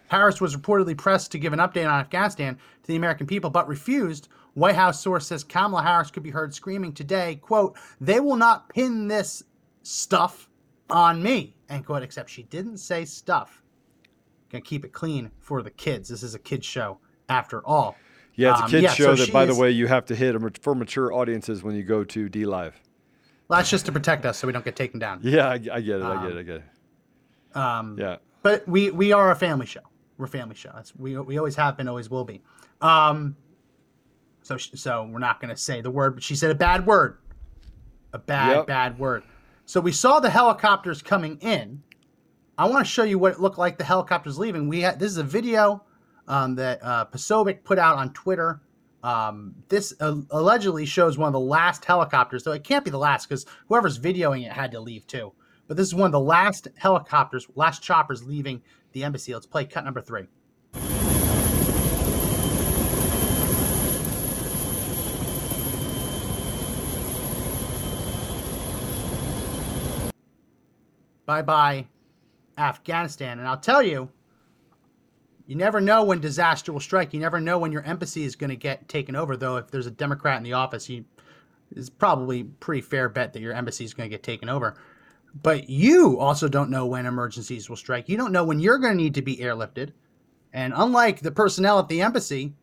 Harris 0.07 0.39
was 0.39 0.55
reportedly 0.55 0.95
pressed 0.95 1.31
to 1.31 1.39
give 1.39 1.51
an 1.51 1.59
update 1.59 1.89
on 1.89 1.99
Afghanistan 1.99 2.55
to 2.55 2.87
the 2.87 2.95
American 2.95 3.25
people, 3.25 3.49
but 3.49 3.67
refused. 3.67 4.27
White 4.53 4.75
House 4.75 5.01
source 5.01 5.25
says 5.27 5.43
Kamala 5.43 5.81
Harris 5.81 6.11
could 6.11 6.21
be 6.21 6.29
heard 6.29 6.53
screaming 6.53 6.93
today, 6.93 7.35
quote, 7.41 7.75
they 7.99 8.19
will 8.19 8.35
not 8.35 8.69
pin 8.69 9.07
this 9.07 9.43
stuff 9.85 10.49
on 10.89 11.21
me, 11.21 11.55
end 11.69 11.85
quote, 11.85 12.03
except 12.03 12.29
she 12.29 12.43
didn't 12.43 12.77
say 12.77 13.05
stuff. 13.05 13.61
Gonna 14.51 14.61
keep 14.61 14.83
it 14.83 14.91
clean 14.93 15.31
for 15.39 15.61
the 15.61 15.71
kids. 15.71 16.09
This 16.09 16.23
is 16.23 16.35
a 16.35 16.39
kids 16.39 16.65
show 16.65 16.99
after 17.29 17.65
all. 17.65 17.95
Yeah, 18.35 18.51
it's 18.51 18.59
a 18.59 18.63
Um, 18.63 18.69
kids 18.71 18.83
yeah, 18.83 18.93
show 18.93 19.15
so 19.15 19.25
that, 19.25 19.31
by 19.31 19.45
she 19.45 19.53
the 19.53 19.59
way, 19.59 19.71
you 19.71 19.87
have 19.87 20.05
to 20.07 20.15
hit 20.15 20.35
for 20.61 20.75
mature 20.75 21.13
audiences 21.13 21.63
when 21.63 21.75
you 21.75 21.83
go 21.83 22.03
to 22.03 22.29
DLive. 22.29 22.73
Well, 23.47 23.59
that's 23.59 23.69
just 23.69 23.85
to 23.85 23.91
protect 23.91 24.25
us 24.25 24.37
so 24.37 24.47
we 24.47 24.53
don't 24.53 24.65
get 24.65 24.75
taken 24.75 24.99
down. 24.99 25.19
Yeah, 25.21 25.47
I, 25.47 25.53
I 25.53 25.57
get 25.57 25.71
it. 25.71 26.03
I 26.03 26.23
get 26.27 26.35
it. 26.35 26.39
I 26.39 26.43
get 26.43 26.55
it. 26.55 27.57
Um, 27.57 27.97
Yeah. 27.97 28.17
but 28.41 28.67
we 28.67 28.91
we 28.91 29.13
are 29.13 29.31
a 29.31 29.35
family 29.35 29.65
show. 29.65 29.81
We're 30.17 30.25
a 30.25 30.29
family 30.29 30.55
show. 30.55 30.71
That's 30.73 30.95
we 30.95 31.17
we 31.17 31.37
always 31.37 31.55
have 31.55 31.77
been, 31.77 31.87
always 31.87 32.09
will 32.09 32.25
be. 32.25 32.41
Um, 32.81 33.35
so 34.41 34.57
so 34.57 35.07
we're 35.11 35.19
not 35.19 35.39
gonna 35.39 35.55
say 35.57 35.81
the 35.81 35.91
word, 35.91 36.15
but 36.15 36.23
she 36.23 36.35
said 36.35 36.51
a 36.51 36.55
bad 36.55 36.85
word, 36.85 37.17
a 38.13 38.17
bad 38.19 38.57
Yep. 38.57 38.67
bad 38.67 38.99
word. 38.99 39.23
So 39.65 39.81
we 39.81 39.91
saw 39.91 40.19
the 40.19 40.29
helicopters 40.29 41.01
coming 41.01 41.37
in. 41.41 41.81
I 42.57 42.69
want 42.69 42.85
to 42.85 42.91
show 42.91 43.03
you 43.03 43.19
what 43.19 43.33
it 43.33 43.39
looked 43.39 43.57
like 43.57 43.77
the 43.77 43.83
helicopters 43.83 44.37
leaving. 44.37 44.69
We 44.69 44.81
had 44.81 44.99
this 44.99 45.11
is 45.11 45.17
a 45.17 45.23
video 45.23 45.83
um, 46.27 46.55
that 46.55 46.83
uh, 46.83 47.05
put 47.05 47.79
out 47.79 47.97
on 47.97 48.13
Twitter. 48.13 48.61
Um, 49.03 49.53
this 49.67 49.93
uh, 49.99 50.15
allegedly 50.31 50.85
shows 50.85 51.17
one 51.17 51.27
of 51.27 51.33
the 51.33 51.39
last 51.39 51.85
helicopters, 51.85 52.43
though 52.43 52.53
it 52.53 52.63
can't 52.63 52.85
be 52.85 52.91
the 52.91 52.97
last 52.97 53.27
because 53.27 53.45
whoever's 53.67 53.99
videoing 53.99 54.45
it 54.45 54.51
had 54.51 54.71
to 54.71 54.79
leave 54.79 55.05
too. 55.05 55.33
But 55.67 55.77
this 55.77 55.87
is 55.87 55.95
one 55.95 56.07
of 56.07 56.11
the 56.11 56.19
last 56.19 56.67
helicopters, 56.77 57.47
last 57.55 57.83
choppers 57.83 58.23
leaving 58.23 58.61
the 58.93 59.03
embassy. 59.03 59.33
Let's 59.33 59.45
play 59.45 59.65
cut 59.65 59.83
number 59.83 60.01
three. 60.01 60.27
Bye 71.25 71.41
bye, 71.41 71.87
Afghanistan. 72.57 73.39
And 73.39 73.47
I'll 73.47 73.59
tell 73.59 73.81
you, 73.81 74.09
you 75.47 75.55
never 75.55 75.79
know 75.79 76.03
when 76.03 76.19
disaster 76.19 76.73
will 76.73 76.79
strike. 76.79 77.13
You 77.13 77.19
never 77.19 77.39
know 77.39 77.59
when 77.59 77.71
your 77.71 77.83
embassy 77.83 78.23
is 78.23 78.35
going 78.35 78.49
to 78.49 78.55
get 78.55 78.87
taken 78.87 79.15
over. 79.15 79.37
Though, 79.37 79.57
if 79.57 79.69
there's 79.69 79.87
a 79.87 79.91
Democrat 79.91 80.37
in 80.37 80.43
the 80.43 80.53
office, 80.53 80.89
you 80.89 81.05
it's 81.75 81.89
probably 81.89 82.43
pretty 82.43 82.81
fair 82.81 83.09
bet 83.09 83.33
that 83.33 83.41
your 83.41 83.53
embassy 83.53 83.83
is 83.85 83.93
going 83.93 84.09
to 84.09 84.13
get 84.13 84.23
taken 84.23 84.49
over. 84.49 84.75
But 85.41 85.69
you 85.69 86.19
also 86.19 86.47
don't 86.47 86.69
know 86.69 86.85
when 86.85 87.05
emergencies 87.05 87.69
will 87.69 87.75
strike. 87.75 88.07
You 88.07 88.17
don't 88.17 88.31
know 88.31 88.45
when 88.45 88.59
you're 88.59 88.77
going 88.77 88.97
to 88.97 89.03
need 89.03 89.15
to 89.15 89.21
be 89.21 89.37
airlifted. 89.37 89.91
And 90.53 90.73
unlike 90.75 91.19
the 91.19 91.31
personnel 91.31 91.79
at 91.79 91.89
the 91.89 92.01
embassy, 92.01 92.53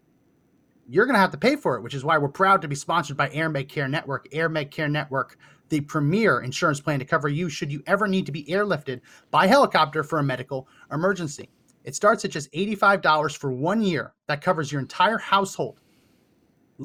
you're 0.88 1.04
going 1.04 1.14
to 1.14 1.20
have 1.20 1.32
to 1.32 1.38
pay 1.38 1.56
for 1.56 1.76
it, 1.76 1.82
which 1.82 1.94
is 1.94 2.04
why 2.04 2.16
we're 2.16 2.28
proud 2.28 2.62
to 2.62 2.68
be 2.68 2.74
sponsored 2.74 3.16
by 3.16 3.28
AirMedCare 3.28 3.90
Network. 3.90 4.30
AirMedCare 4.30 4.90
Network, 4.90 5.36
the 5.72 5.80
premier 5.80 6.42
insurance 6.42 6.82
plan 6.82 6.98
to 6.98 7.04
cover 7.06 7.30
you 7.30 7.48
should 7.48 7.72
you 7.72 7.82
ever 7.86 8.06
need 8.06 8.26
to 8.26 8.30
be 8.30 8.44
airlifted 8.44 9.00
by 9.30 9.46
helicopter 9.46 10.04
for 10.04 10.18
a 10.18 10.22
medical 10.22 10.68
emergency. 10.92 11.48
It 11.84 11.94
starts 11.94 12.26
at 12.26 12.30
just 12.30 12.52
$85 12.52 13.38
for 13.38 13.50
one 13.50 13.80
year. 13.80 14.12
That 14.26 14.42
covers 14.42 14.70
your 14.70 14.82
entire 14.82 15.16
household. 15.16 15.80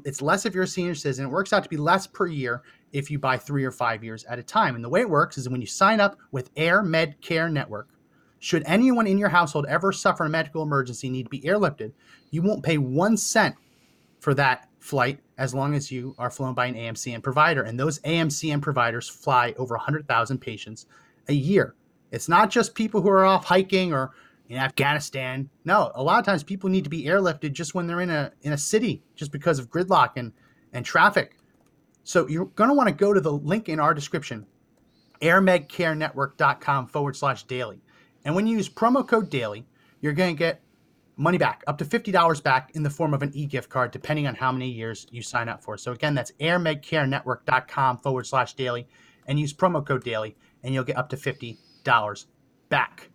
It's 0.05 0.21
less 0.21 0.45
if 0.45 0.55
you're 0.55 0.63
a 0.63 0.67
senior 0.67 0.95
citizen. 0.95 1.25
It 1.25 1.29
works 1.29 1.51
out 1.51 1.63
to 1.63 1.69
be 1.69 1.75
less 1.75 2.07
per 2.07 2.27
year 2.27 2.63
if 2.93 3.11
you 3.11 3.19
buy 3.19 3.37
three 3.37 3.65
or 3.65 3.71
five 3.71 4.05
years 4.05 4.23
at 4.23 4.39
a 4.39 4.43
time. 4.43 4.75
And 4.75 4.83
the 4.83 4.89
way 4.89 5.01
it 5.01 5.09
works 5.09 5.37
is 5.37 5.49
when 5.49 5.59
you 5.59 5.67
sign 5.67 5.99
up 5.99 6.17
with 6.31 6.55
AirMedCare 6.55 7.51
Network, 7.51 7.89
should 8.39 8.63
anyone 8.65 9.05
in 9.05 9.17
your 9.17 9.27
household 9.27 9.65
ever 9.67 9.91
suffer 9.91 10.23
a 10.23 10.29
medical 10.29 10.63
emergency, 10.63 11.09
need 11.09 11.23
to 11.23 11.29
be 11.29 11.41
airlifted, 11.41 11.91
you 12.31 12.41
won't 12.41 12.63
pay 12.63 12.77
one 12.77 13.17
cent 13.17 13.55
for 14.21 14.33
that 14.35 14.69
flight 14.79 15.19
as 15.37 15.53
long 15.53 15.75
as 15.75 15.91
you 15.91 16.15
are 16.17 16.31
flown 16.31 16.53
by 16.53 16.65
an 16.65 16.75
AMCN 16.75 17.21
provider. 17.21 17.63
And 17.63 17.79
those 17.79 17.99
AMCN 17.99 18.61
providers 18.61 19.07
fly 19.07 19.53
over 19.57 19.75
100,000 19.75 20.39
patients 20.39 20.85
a 21.27 21.33
year. 21.33 21.75
It's 22.11 22.29
not 22.29 22.49
just 22.49 22.73
people 22.73 23.01
who 23.01 23.09
are 23.09 23.25
off 23.25 23.45
hiking 23.45 23.93
or 23.93 24.11
in 24.49 24.57
Afghanistan. 24.57 25.49
No, 25.65 25.91
a 25.95 26.01
lot 26.01 26.19
of 26.19 26.25
times 26.25 26.43
people 26.43 26.69
need 26.69 26.85
to 26.85 26.89
be 26.89 27.03
airlifted 27.03 27.51
just 27.51 27.75
when 27.75 27.85
they're 27.85 28.01
in 28.01 28.09
a 28.09 28.31
in 28.41 28.53
a 28.53 28.57
city 28.57 29.03
just 29.15 29.31
because 29.31 29.59
of 29.59 29.69
gridlock 29.69 30.11
and 30.15 30.31
and 30.73 30.85
traffic. 30.85 31.37
So 32.03 32.27
you're 32.27 32.45
going 32.45 32.69
to 32.69 32.73
want 32.73 32.87
to 32.87 32.95
go 32.95 33.13
to 33.13 33.19
the 33.19 33.31
link 33.31 33.67
in 33.67 33.79
our 33.79 33.93
description, 33.93 34.45
airmedcarenetwork.com 35.21 36.87
forward 36.87 37.17
slash 37.17 37.43
daily. 37.43 37.81
And 38.23 38.33
when 38.35 38.47
you 38.47 38.55
use 38.55 38.69
promo 38.69 39.05
code 39.05 39.29
daily, 39.29 39.65
you're 39.99 40.13
going 40.13 40.35
to 40.35 40.39
get 40.39 40.61
money 41.17 41.37
back, 41.37 41.63
up 41.67 41.77
to 41.79 41.85
$50 41.85 42.43
back 42.43 42.71
in 42.75 42.83
the 42.83 42.89
form 42.89 43.13
of 43.13 43.23
an 43.23 43.31
e 43.33 43.45
gift 43.45 43.69
card, 43.69 43.91
depending 43.91 44.27
on 44.27 44.35
how 44.35 44.51
many 44.51 44.69
years 44.69 45.07
you 45.11 45.21
sign 45.21 45.49
up 45.49 45.63
for. 45.63 45.77
So 45.77 45.91
again, 45.91 46.13
that's 46.13 46.31
airmedcarenetwork.com 46.39 47.97
forward 47.97 48.27
slash 48.27 48.53
daily 48.53 48.87
and 49.27 49.39
use 49.39 49.53
promo 49.53 49.85
code 49.85 50.03
daily, 50.03 50.37
and 50.63 50.73
you'll 50.73 50.83
get 50.83 50.97
up 50.97 51.09
to 51.09 51.17
$50 51.17 52.25
back. 52.69 53.09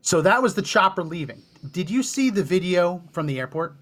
So 0.00 0.22
that 0.22 0.40
was 0.40 0.54
the 0.54 0.62
chopper 0.62 1.02
leaving. 1.02 1.42
Did 1.72 1.90
you 1.90 2.02
see 2.02 2.30
the 2.30 2.42
video 2.42 3.02
from 3.12 3.26
the 3.26 3.38
airport? 3.38 3.76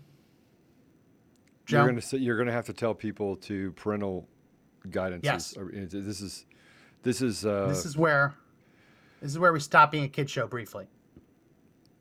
Joe? 1.66 1.84
You're 1.84 1.92
gonna 1.92 2.22
you're 2.22 2.38
gonna 2.38 2.52
have 2.52 2.66
to 2.66 2.72
tell 2.72 2.94
people 2.94 3.36
to 3.36 3.72
parental 3.72 4.26
guidance. 4.90 5.22
Yes. 5.24 5.54
This 5.56 6.20
is 6.20 6.46
this 7.02 7.20
is 7.20 7.44
uh, 7.44 7.66
this 7.66 7.84
is 7.84 7.96
where 7.96 8.34
this 9.20 9.32
is 9.32 9.38
where 9.38 9.52
we 9.52 9.60
stop 9.60 9.90
being 9.90 10.04
a 10.04 10.08
kid 10.08 10.30
show 10.30 10.46
briefly. 10.46 10.86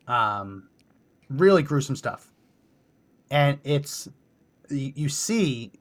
Um, 0.07 0.69
really 1.29 1.63
gruesome 1.63 1.95
stuff, 1.95 2.31
and 3.29 3.59
it's 3.63 4.09
you, 4.69 5.09
see. 5.09 5.71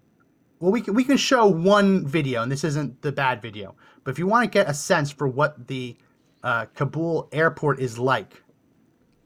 Well, 0.60 0.72
we 0.72 0.80
can 0.80 0.94
we 0.94 1.04
can 1.04 1.16
show 1.16 1.46
one 1.46 2.06
video, 2.06 2.42
and 2.42 2.50
this 2.50 2.64
isn't 2.64 3.02
the 3.02 3.12
bad 3.12 3.42
video, 3.42 3.74
but 4.02 4.12
if 4.12 4.18
you 4.18 4.26
want 4.26 4.44
to 4.44 4.50
get 4.50 4.68
a 4.68 4.74
sense 4.74 5.10
for 5.10 5.28
what 5.28 5.66
the 5.66 5.96
uh, 6.42 6.66
Kabul 6.74 7.28
airport 7.32 7.80
is 7.80 7.98
like, 7.98 8.42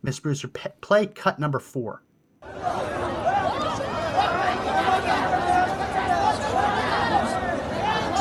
Miss 0.03 0.19
Brewster, 0.19 0.49
play 0.49 1.07
cut 1.07 1.39
number 1.39 1.59
four. 1.59 2.03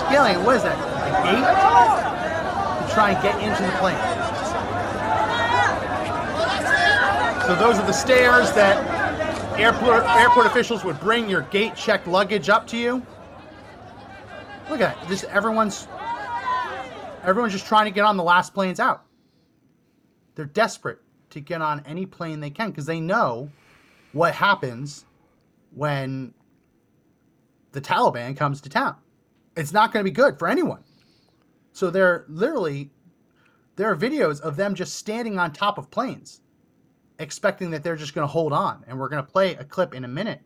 Scaling, 0.08 0.44
what 0.46 0.56
is 0.56 0.64
that? 0.64 0.78
A 0.78 1.24
gate? 1.24 2.88
To 2.88 2.94
try 2.94 3.12
and 3.12 3.22
get 3.22 3.36
into 3.42 3.64
the 3.64 3.72
plane. 3.78 4.17
So 7.48 7.56
those 7.56 7.80
are 7.80 7.88
the 7.88 7.94
stairs 7.94 8.52
that 8.56 9.58
airport 9.58 10.04
airport 10.04 10.48
officials 10.48 10.84
would 10.84 11.00
bring 11.00 11.30
your 11.30 11.44
gate 11.44 11.78
checked 11.78 12.06
luggage 12.06 12.50
up 12.50 12.68
to 12.68 12.78
you. 12.78 12.96
Look 14.70 14.82
at 14.82 15.00
that. 15.00 15.08
Just 15.08 15.24
everyone's 15.24 15.88
everyone's 17.24 17.54
just 17.54 17.66
trying 17.66 17.86
to 17.86 17.92
get 17.92 18.04
on 18.04 18.18
the 18.18 18.24
last 18.24 18.54
planes 18.54 18.82
out. 18.82 19.06
They're 20.36 20.44
desperate 20.44 21.00
to 21.30 21.40
get 21.40 21.62
on 21.62 21.82
any 21.86 22.06
plane 22.06 22.42
they 22.42 22.50
can 22.50 22.72
because 22.72 22.86
they 22.86 23.00
know 23.00 23.50
what 24.12 24.36
happens 24.36 25.06
when 25.74 26.34
the 27.72 27.80
Taliban 27.80 28.36
comes 28.36 28.60
to 28.60 28.68
town. 28.68 28.98
It's 29.56 29.72
not 29.72 29.94
going 29.94 30.04
to 30.04 30.12
be 30.12 30.14
good 30.14 30.38
for 30.38 30.50
anyone. 30.50 30.84
So 31.72 31.92
they're 31.92 32.26
literally 32.28 32.92
there 33.78 33.90
are 33.90 33.96
videos 33.96 34.42
of 34.42 34.58
them 34.58 34.76
just 34.76 34.98
standing 34.98 35.40
on 35.40 35.54
top 35.54 35.78
of 35.78 35.90
planes 35.90 36.42
expecting 37.20 37.72
that 37.72 37.84
they're 37.84 37.96
just 37.96 38.14
going 38.14 38.28
to 38.28 38.32
hold 38.32 38.54
on 38.54 38.84
and 38.88 39.00
we're 39.00 39.10
going 39.10 39.24
to 39.24 39.32
play 39.32 39.56
a 39.56 39.64
clip 39.64 39.94
in 39.94 40.04
a 40.04 40.08
minute 40.08 40.42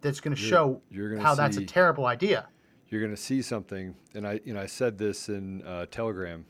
that's 0.00 0.20
going 0.20 0.34
to 0.34 0.40
show 0.40 0.80
you're 0.90 1.10
gonna 1.10 1.22
how 1.22 1.34
that's 1.34 1.56
a 1.56 1.64
terrible 1.64 2.06
idea. 2.06 2.46
you're 2.88 3.00
going 3.00 3.14
to 3.14 3.20
see 3.20 3.42
something. 3.42 3.94
And 4.14 4.26
I, 4.26 4.40
you 4.44 4.54
know, 4.54 4.60
I 4.60 4.66
said 4.66 4.98
this 4.98 5.28
in 5.28 5.62
uh, 5.62 5.86
Telegram. 5.90 6.44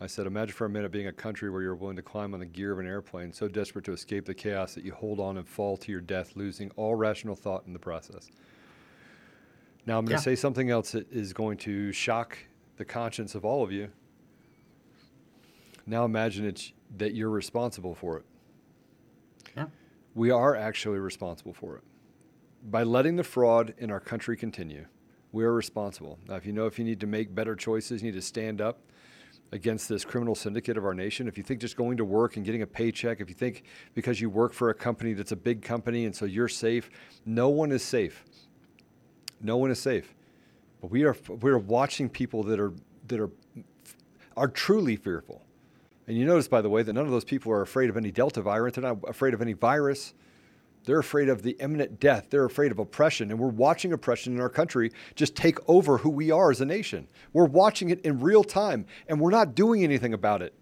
I 0.00 0.06
said, 0.08 0.26
imagine 0.26 0.54
for 0.54 0.66
a 0.66 0.68
minute 0.68 0.90
being 0.92 1.06
a 1.06 1.12
country 1.12 1.48
where 1.48 1.62
you're 1.62 1.74
willing 1.74 1.96
to 1.96 2.02
climb 2.02 2.34
on 2.34 2.40
the 2.40 2.46
gear 2.46 2.72
of 2.72 2.78
an 2.78 2.86
airplane, 2.86 3.32
so 3.32 3.48
desperate 3.48 3.84
to 3.86 3.92
escape 3.92 4.26
the 4.26 4.34
chaos 4.34 4.74
that 4.74 4.84
you 4.84 4.92
hold 4.92 5.20
on 5.20 5.38
and 5.38 5.48
fall 5.48 5.76
to 5.78 5.90
your 5.92 6.02
death, 6.02 6.32
losing 6.36 6.70
all 6.76 6.94
rational 6.94 7.34
thought 7.34 7.64
in 7.66 7.72
the 7.72 7.78
process. 7.78 8.28
Now, 9.86 9.98
I'm 9.98 10.04
going 10.04 10.16
to 10.18 10.20
Yeah. 10.20 10.34
say 10.34 10.36
something 10.36 10.68
else 10.68 10.92
that 10.92 11.10
is 11.10 11.32
going 11.32 11.56
to 11.58 11.92
shock 11.92 12.36
the 12.76 12.84
conscience 12.84 13.34
of 13.34 13.44
all 13.46 13.62
of 13.62 13.72
you. 13.72 13.88
Now, 15.86 16.04
imagine 16.04 16.44
it's 16.44 16.72
that 16.98 17.14
you're 17.14 17.30
responsible 17.30 17.94
for 17.94 18.18
it. 18.18 18.24
We 20.16 20.30
are 20.30 20.56
actually 20.56 20.98
responsible 20.98 21.52
for 21.52 21.76
it. 21.76 21.82
By 22.64 22.84
letting 22.84 23.16
the 23.16 23.22
fraud 23.22 23.74
in 23.76 23.90
our 23.90 24.00
country 24.00 24.34
continue, 24.34 24.86
we 25.30 25.44
are 25.44 25.52
responsible. 25.52 26.18
Now, 26.26 26.36
if 26.36 26.46
you 26.46 26.54
know 26.54 26.64
if 26.64 26.78
you 26.78 26.86
need 26.86 27.00
to 27.00 27.06
make 27.06 27.34
better 27.34 27.54
choices, 27.54 28.02
you 28.02 28.10
need 28.10 28.18
to 28.18 28.22
stand 28.22 28.62
up 28.62 28.78
against 29.52 29.90
this 29.90 30.06
criminal 30.06 30.34
syndicate 30.34 30.78
of 30.78 30.86
our 30.86 30.94
nation. 30.94 31.28
If 31.28 31.36
you 31.36 31.44
think 31.44 31.60
just 31.60 31.76
going 31.76 31.98
to 31.98 32.04
work 32.06 32.36
and 32.36 32.46
getting 32.46 32.62
a 32.62 32.66
paycheck, 32.66 33.20
if 33.20 33.28
you 33.28 33.34
think 33.34 33.64
because 33.92 34.18
you 34.18 34.30
work 34.30 34.54
for 34.54 34.70
a 34.70 34.74
company 34.74 35.12
that's 35.12 35.32
a 35.32 35.36
big 35.36 35.60
company 35.60 36.06
and 36.06 36.16
so 36.16 36.24
you're 36.24 36.48
safe, 36.48 36.88
no 37.26 37.50
one 37.50 37.70
is 37.70 37.82
safe. 37.82 38.24
No 39.42 39.58
one 39.58 39.70
is 39.70 39.78
safe. 39.78 40.14
But 40.80 40.90
we 40.90 41.04
are 41.04 41.14
we 41.42 41.50
are 41.50 41.58
watching 41.58 42.08
people 42.08 42.42
that 42.44 42.58
are 42.58 42.72
that 43.08 43.20
are 43.20 43.30
are 44.34 44.48
truly 44.48 44.96
fearful. 44.96 45.45
And 46.06 46.16
you 46.16 46.24
notice, 46.24 46.46
by 46.46 46.62
the 46.62 46.70
way, 46.70 46.82
that 46.82 46.92
none 46.92 47.04
of 47.04 47.10
those 47.10 47.24
people 47.24 47.50
are 47.52 47.62
afraid 47.62 47.90
of 47.90 47.96
any 47.96 48.12
Delta 48.12 48.40
virus. 48.40 48.74
They're 48.74 48.84
not 48.84 48.98
afraid 49.08 49.34
of 49.34 49.42
any 49.42 49.54
virus. 49.54 50.14
They're 50.84 51.00
afraid 51.00 51.28
of 51.28 51.42
the 51.42 51.56
imminent 51.58 51.98
death. 51.98 52.28
They're 52.30 52.44
afraid 52.44 52.70
of 52.70 52.78
oppression. 52.78 53.32
And 53.32 53.40
we're 53.40 53.48
watching 53.48 53.92
oppression 53.92 54.34
in 54.34 54.40
our 54.40 54.48
country 54.48 54.92
just 55.16 55.34
take 55.34 55.58
over 55.68 55.98
who 55.98 56.08
we 56.08 56.30
are 56.30 56.50
as 56.50 56.60
a 56.60 56.64
nation. 56.64 57.08
We're 57.32 57.46
watching 57.46 57.90
it 57.90 58.00
in 58.02 58.20
real 58.20 58.44
time, 58.44 58.86
and 59.08 59.20
we're 59.20 59.30
not 59.30 59.56
doing 59.56 59.82
anything 59.82 60.14
about 60.14 60.42
it. 60.42 60.54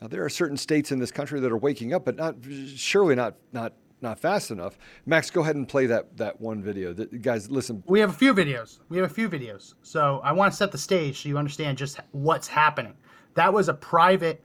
Now, 0.00 0.08
there 0.08 0.24
are 0.24 0.30
certain 0.30 0.56
states 0.56 0.90
in 0.90 0.98
this 0.98 1.12
country 1.12 1.40
that 1.40 1.52
are 1.52 1.58
waking 1.58 1.92
up, 1.92 2.06
but 2.06 2.16
not 2.16 2.36
surely 2.74 3.14
not 3.14 3.36
not 3.52 3.74
not 4.00 4.18
fast 4.18 4.50
enough. 4.50 4.76
Max, 5.06 5.30
go 5.30 5.42
ahead 5.42 5.56
and 5.56 5.68
play 5.68 5.86
that 5.86 6.16
that 6.16 6.40
one 6.40 6.62
video. 6.62 6.94
That, 6.94 7.20
guys, 7.20 7.50
listen. 7.50 7.84
We 7.86 8.00
have 8.00 8.10
a 8.10 8.14
few 8.14 8.34
videos. 8.34 8.80
We 8.88 8.96
have 8.96 9.08
a 9.08 9.14
few 9.14 9.28
videos. 9.28 9.74
So 9.82 10.20
I 10.24 10.32
want 10.32 10.52
to 10.52 10.56
set 10.56 10.72
the 10.72 10.78
stage 10.78 11.22
so 11.22 11.28
you 11.28 11.36
understand 11.38 11.76
just 11.78 12.00
what's 12.12 12.48
happening. 12.48 12.94
That 13.34 13.52
was 13.52 13.68
a 13.68 13.74
private 13.74 14.42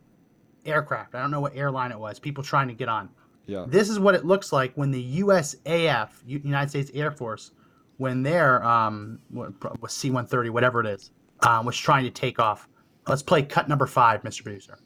aircraft. 0.66 1.16
I 1.16 1.22
don't 1.22 1.32
know 1.32 1.42
what 1.42 1.56
airline 1.56 1.92
it 1.92 2.00
was. 2.00 2.20
People 2.20 2.44
trying 2.44 2.68
to 2.68 2.74
get 2.74 2.90
on. 2.90 3.10
Yeah. 3.46 3.66
This 3.68 3.90
is 3.90 4.00
what 4.00 4.16
it 4.16 4.26
looks 4.26 4.52
like 4.52 4.74
when 4.76 4.92
the 4.92 5.22
USAF, 5.22 6.10
United 6.26 6.70
States 6.70 6.92
Air 6.94 7.12
Force, 7.12 7.52
when 7.98 8.22
their 8.24 8.64
um, 8.64 9.20
was 9.32 9.94
C-130, 9.94 10.50
whatever 10.50 10.82
it 10.82 10.88
is, 10.88 11.12
um, 11.42 11.66
was 11.66 11.78
trying 11.78 12.04
to 12.04 12.10
take 12.10 12.40
off. 12.40 12.68
Let's 13.08 13.24
play 13.24 13.44
cut 13.44 13.70
number 13.70 13.88
five, 13.88 14.22
Mr. 14.24 14.44
Producer. 14.44 14.78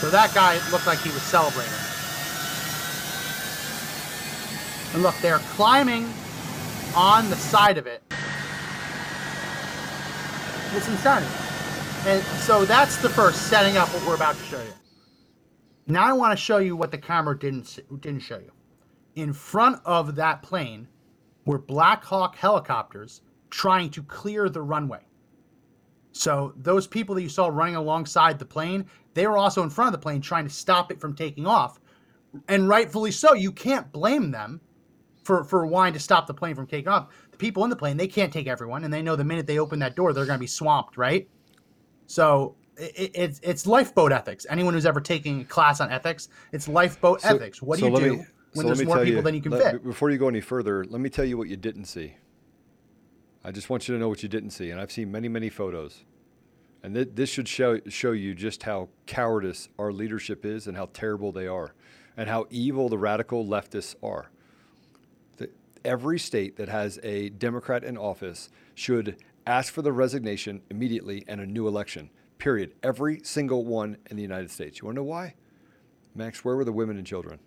So 0.00 0.10
that 0.10 0.32
guy 0.34 0.58
looked 0.72 0.86
like 0.86 0.98
he 0.98 1.10
was 1.10 1.22
celebrating. 1.22 1.81
And 4.94 5.02
look, 5.02 5.14
they're 5.22 5.38
climbing 5.38 6.12
on 6.94 7.28
the 7.30 7.36
side 7.36 7.78
of 7.78 7.86
it. 7.86 8.02
It's 10.74 10.88
insanity. 10.88 11.32
And 12.06 12.22
so 12.40 12.64
that's 12.64 12.96
the 12.96 13.08
first 13.08 13.48
setting 13.48 13.76
up 13.76 13.88
what 13.88 14.06
we're 14.06 14.14
about 14.14 14.36
to 14.36 14.42
show 14.44 14.60
you. 14.62 14.72
Now 15.86 16.04
I 16.04 16.12
want 16.12 16.32
to 16.32 16.36
show 16.36 16.58
you 16.58 16.76
what 16.76 16.90
the 16.90 16.98
camera 16.98 17.38
didn't 17.38 17.78
didn't 18.00 18.20
show 18.20 18.38
you. 18.38 18.52
In 19.14 19.32
front 19.32 19.80
of 19.84 20.14
that 20.16 20.42
plane 20.42 20.88
were 21.44 21.58
Black 21.58 22.04
Hawk 22.04 22.36
helicopters 22.36 23.22
trying 23.50 23.90
to 23.90 24.02
clear 24.02 24.48
the 24.48 24.62
runway. 24.62 25.00
So 26.12 26.54
those 26.56 26.86
people 26.86 27.14
that 27.14 27.22
you 27.22 27.28
saw 27.28 27.48
running 27.48 27.76
alongside 27.76 28.38
the 28.38 28.44
plane, 28.44 28.86
they 29.14 29.26
were 29.26 29.38
also 29.38 29.62
in 29.62 29.70
front 29.70 29.94
of 29.94 30.00
the 30.00 30.02
plane 30.02 30.20
trying 30.20 30.44
to 30.44 30.50
stop 30.50 30.90
it 30.92 31.00
from 31.00 31.14
taking 31.14 31.46
off. 31.46 31.80
And 32.48 32.68
rightfully 32.68 33.10
so. 33.10 33.34
You 33.34 33.52
can't 33.52 33.90
blame 33.92 34.30
them 34.30 34.60
for 35.22 35.44
for 35.44 35.66
wanting 35.66 35.94
to 35.94 36.00
stop 36.00 36.26
the 36.26 36.34
plane 36.34 36.54
from 36.54 36.66
taking 36.66 36.88
off. 36.88 37.08
The 37.30 37.36
people 37.36 37.64
in 37.64 37.70
the 37.70 37.76
plane, 37.76 37.96
they 37.96 38.08
can't 38.08 38.32
take 38.32 38.46
everyone, 38.46 38.84
and 38.84 38.92
they 38.92 39.02
know 39.02 39.16
the 39.16 39.24
minute 39.24 39.46
they 39.46 39.58
open 39.58 39.78
that 39.80 39.96
door, 39.96 40.12
they're 40.12 40.26
going 40.26 40.38
to 40.38 40.40
be 40.40 40.46
swamped, 40.46 40.96
right? 40.96 41.28
So 42.06 42.56
it, 42.76 43.10
it's 43.14 43.40
it's 43.42 43.66
lifeboat 43.66 44.12
ethics. 44.12 44.46
Anyone 44.50 44.74
who's 44.74 44.86
ever 44.86 45.00
taken 45.00 45.40
a 45.40 45.44
class 45.44 45.80
on 45.80 45.90
ethics, 45.90 46.28
it's 46.52 46.68
lifeboat 46.68 47.20
So- 47.20 47.36
ethics. 47.36 47.62
What 47.62 47.78
so 47.78 47.86
do 47.88 47.92
you 47.92 47.98
do 48.10 48.16
me- 48.18 48.26
when 48.54 48.66
so 48.66 48.74
there's 48.74 48.86
more 48.86 49.04
people 49.04 49.22
than 49.22 49.34
you 49.34 49.40
can 49.40 49.52
let- 49.52 49.72
fit? 49.72 49.84
Before 49.84 50.10
you 50.10 50.18
go 50.18 50.28
any 50.28 50.40
further, 50.40 50.84
let 50.84 51.00
me 51.00 51.08
tell 51.08 51.24
you 51.24 51.38
what 51.38 51.48
you 51.48 51.56
didn't 51.56 51.86
see. 51.86 52.16
I 53.44 53.50
just 53.50 53.70
want 53.70 53.88
you 53.88 53.94
to 53.94 54.00
know 54.00 54.08
what 54.08 54.22
you 54.22 54.28
didn't 54.28 54.50
see, 54.50 54.70
and 54.70 54.80
I've 54.80 54.92
seen 54.92 55.10
many, 55.10 55.28
many 55.28 55.48
photos, 55.48 56.04
and 56.82 56.94
th- 56.94 57.08
this 57.14 57.28
should 57.28 57.48
show 57.48 57.80
show 57.88 58.12
you 58.12 58.34
just 58.34 58.62
how 58.64 58.88
cowardice 59.06 59.68
our 59.78 59.90
leadership 59.92 60.44
is, 60.44 60.66
and 60.66 60.76
how 60.76 60.90
terrible 60.92 61.32
they 61.32 61.46
are, 61.48 61.74
and 62.16 62.28
how 62.28 62.46
evil 62.50 62.88
the 62.88 62.98
radical 62.98 63.44
leftists 63.44 63.96
are. 64.02 64.30
Every 65.84 66.18
state 66.18 66.56
that 66.56 66.68
has 66.68 66.98
a 67.02 67.28
Democrat 67.30 67.82
in 67.84 67.96
office 67.98 68.48
should 68.74 69.16
ask 69.46 69.72
for 69.72 69.82
the 69.82 69.92
resignation 69.92 70.62
immediately 70.70 71.24
and 71.26 71.40
a 71.40 71.46
new 71.46 71.66
election. 71.66 72.10
Period. 72.38 72.74
Every 72.82 73.20
single 73.24 73.64
one 73.64 73.96
in 74.10 74.16
the 74.16 74.22
United 74.22 74.50
States. 74.50 74.80
You 74.80 74.86
want 74.86 74.96
to 74.96 75.00
know 75.00 75.08
why? 75.08 75.34
Max, 76.14 76.44
where 76.44 76.56
were 76.56 76.64
the 76.64 76.72
women 76.72 76.96
and 76.98 77.06
children? 77.06 77.38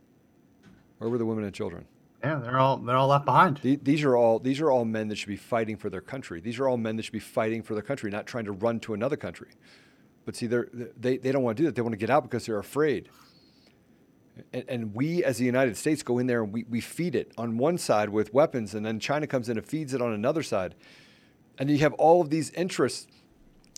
Where 0.98 1.10
were 1.10 1.18
the 1.18 1.26
women 1.26 1.44
and 1.44 1.54
children? 1.54 1.86
Yeah, 2.24 2.36
they're 2.40 2.58
all 2.58 2.78
they're 2.78 2.96
all 2.96 3.08
left 3.08 3.26
behind. 3.26 3.58
The- 3.58 3.76
These 3.76 4.04
are 4.04 4.16
all 4.18 4.40
these 4.40 4.60
are 4.60 4.72
all 4.72 4.84
men 4.86 5.08
that 5.10 5.18
should 5.18 5.28
be 5.30 5.36
fighting 5.36 5.78
for 5.78 5.90
their 5.90 6.02
country. 6.02 6.40
These 6.42 6.60
are 6.60 6.68
all 6.68 6.78
men 6.78 6.96
that 6.96 7.04
should 7.04 7.12
be 7.14 7.20
fighting 7.20 7.62
for 7.62 7.74
their 7.74 7.84
country, 7.84 8.10
not 8.10 8.26
trying 8.26 8.46
to 8.46 8.52
run 8.52 8.80
to 8.82 8.94
another 8.94 9.16
country. 9.18 9.50
But 10.26 10.36
see, 10.36 10.48
they're, 10.48 10.68
they 11.00 11.18
they 11.18 11.32
don't 11.32 11.44
want 11.44 11.58
to 11.58 11.64
do 11.64 11.68
that. 11.68 11.76
They 11.76 11.82
want 11.84 11.94
to 11.94 11.98
get 11.98 12.10
out 12.10 12.24
because 12.24 12.46
they're 12.48 12.58
afraid. 12.58 13.10
And, 14.54 14.66
and 14.68 14.96
we, 14.96 15.24
as 15.24 15.38
the 15.38 15.46
United 15.46 15.78
States, 15.78 16.04
go 16.04 16.18
in 16.18 16.28
there 16.28 16.44
and 16.44 16.54
we, 16.54 16.66
we 16.70 16.82
feed 16.82 17.16
it 17.16 17.32
on 17.38 17.58
one 17.58 17.78
side 17.78 18.10
with 18.10 18.34
weapons, 18.34 18.74
and 18.74 18.86
then 18.86 19.00
China 19.00 19.28
comes 19.28 19.50
in 19.50 19.58
and 19.58 19.66
feeds 19.66 19.94
it 19.94 20.02
on 20.02 20.14
another 20.14 20.44
side. 20.44 20.76
And 21.58 21.70
you 21.70 21.78
have 21.80 21.94
all 21.94 22.22
of 22.22 22.30
these 22.30 22.52
interests. 22.52 23.08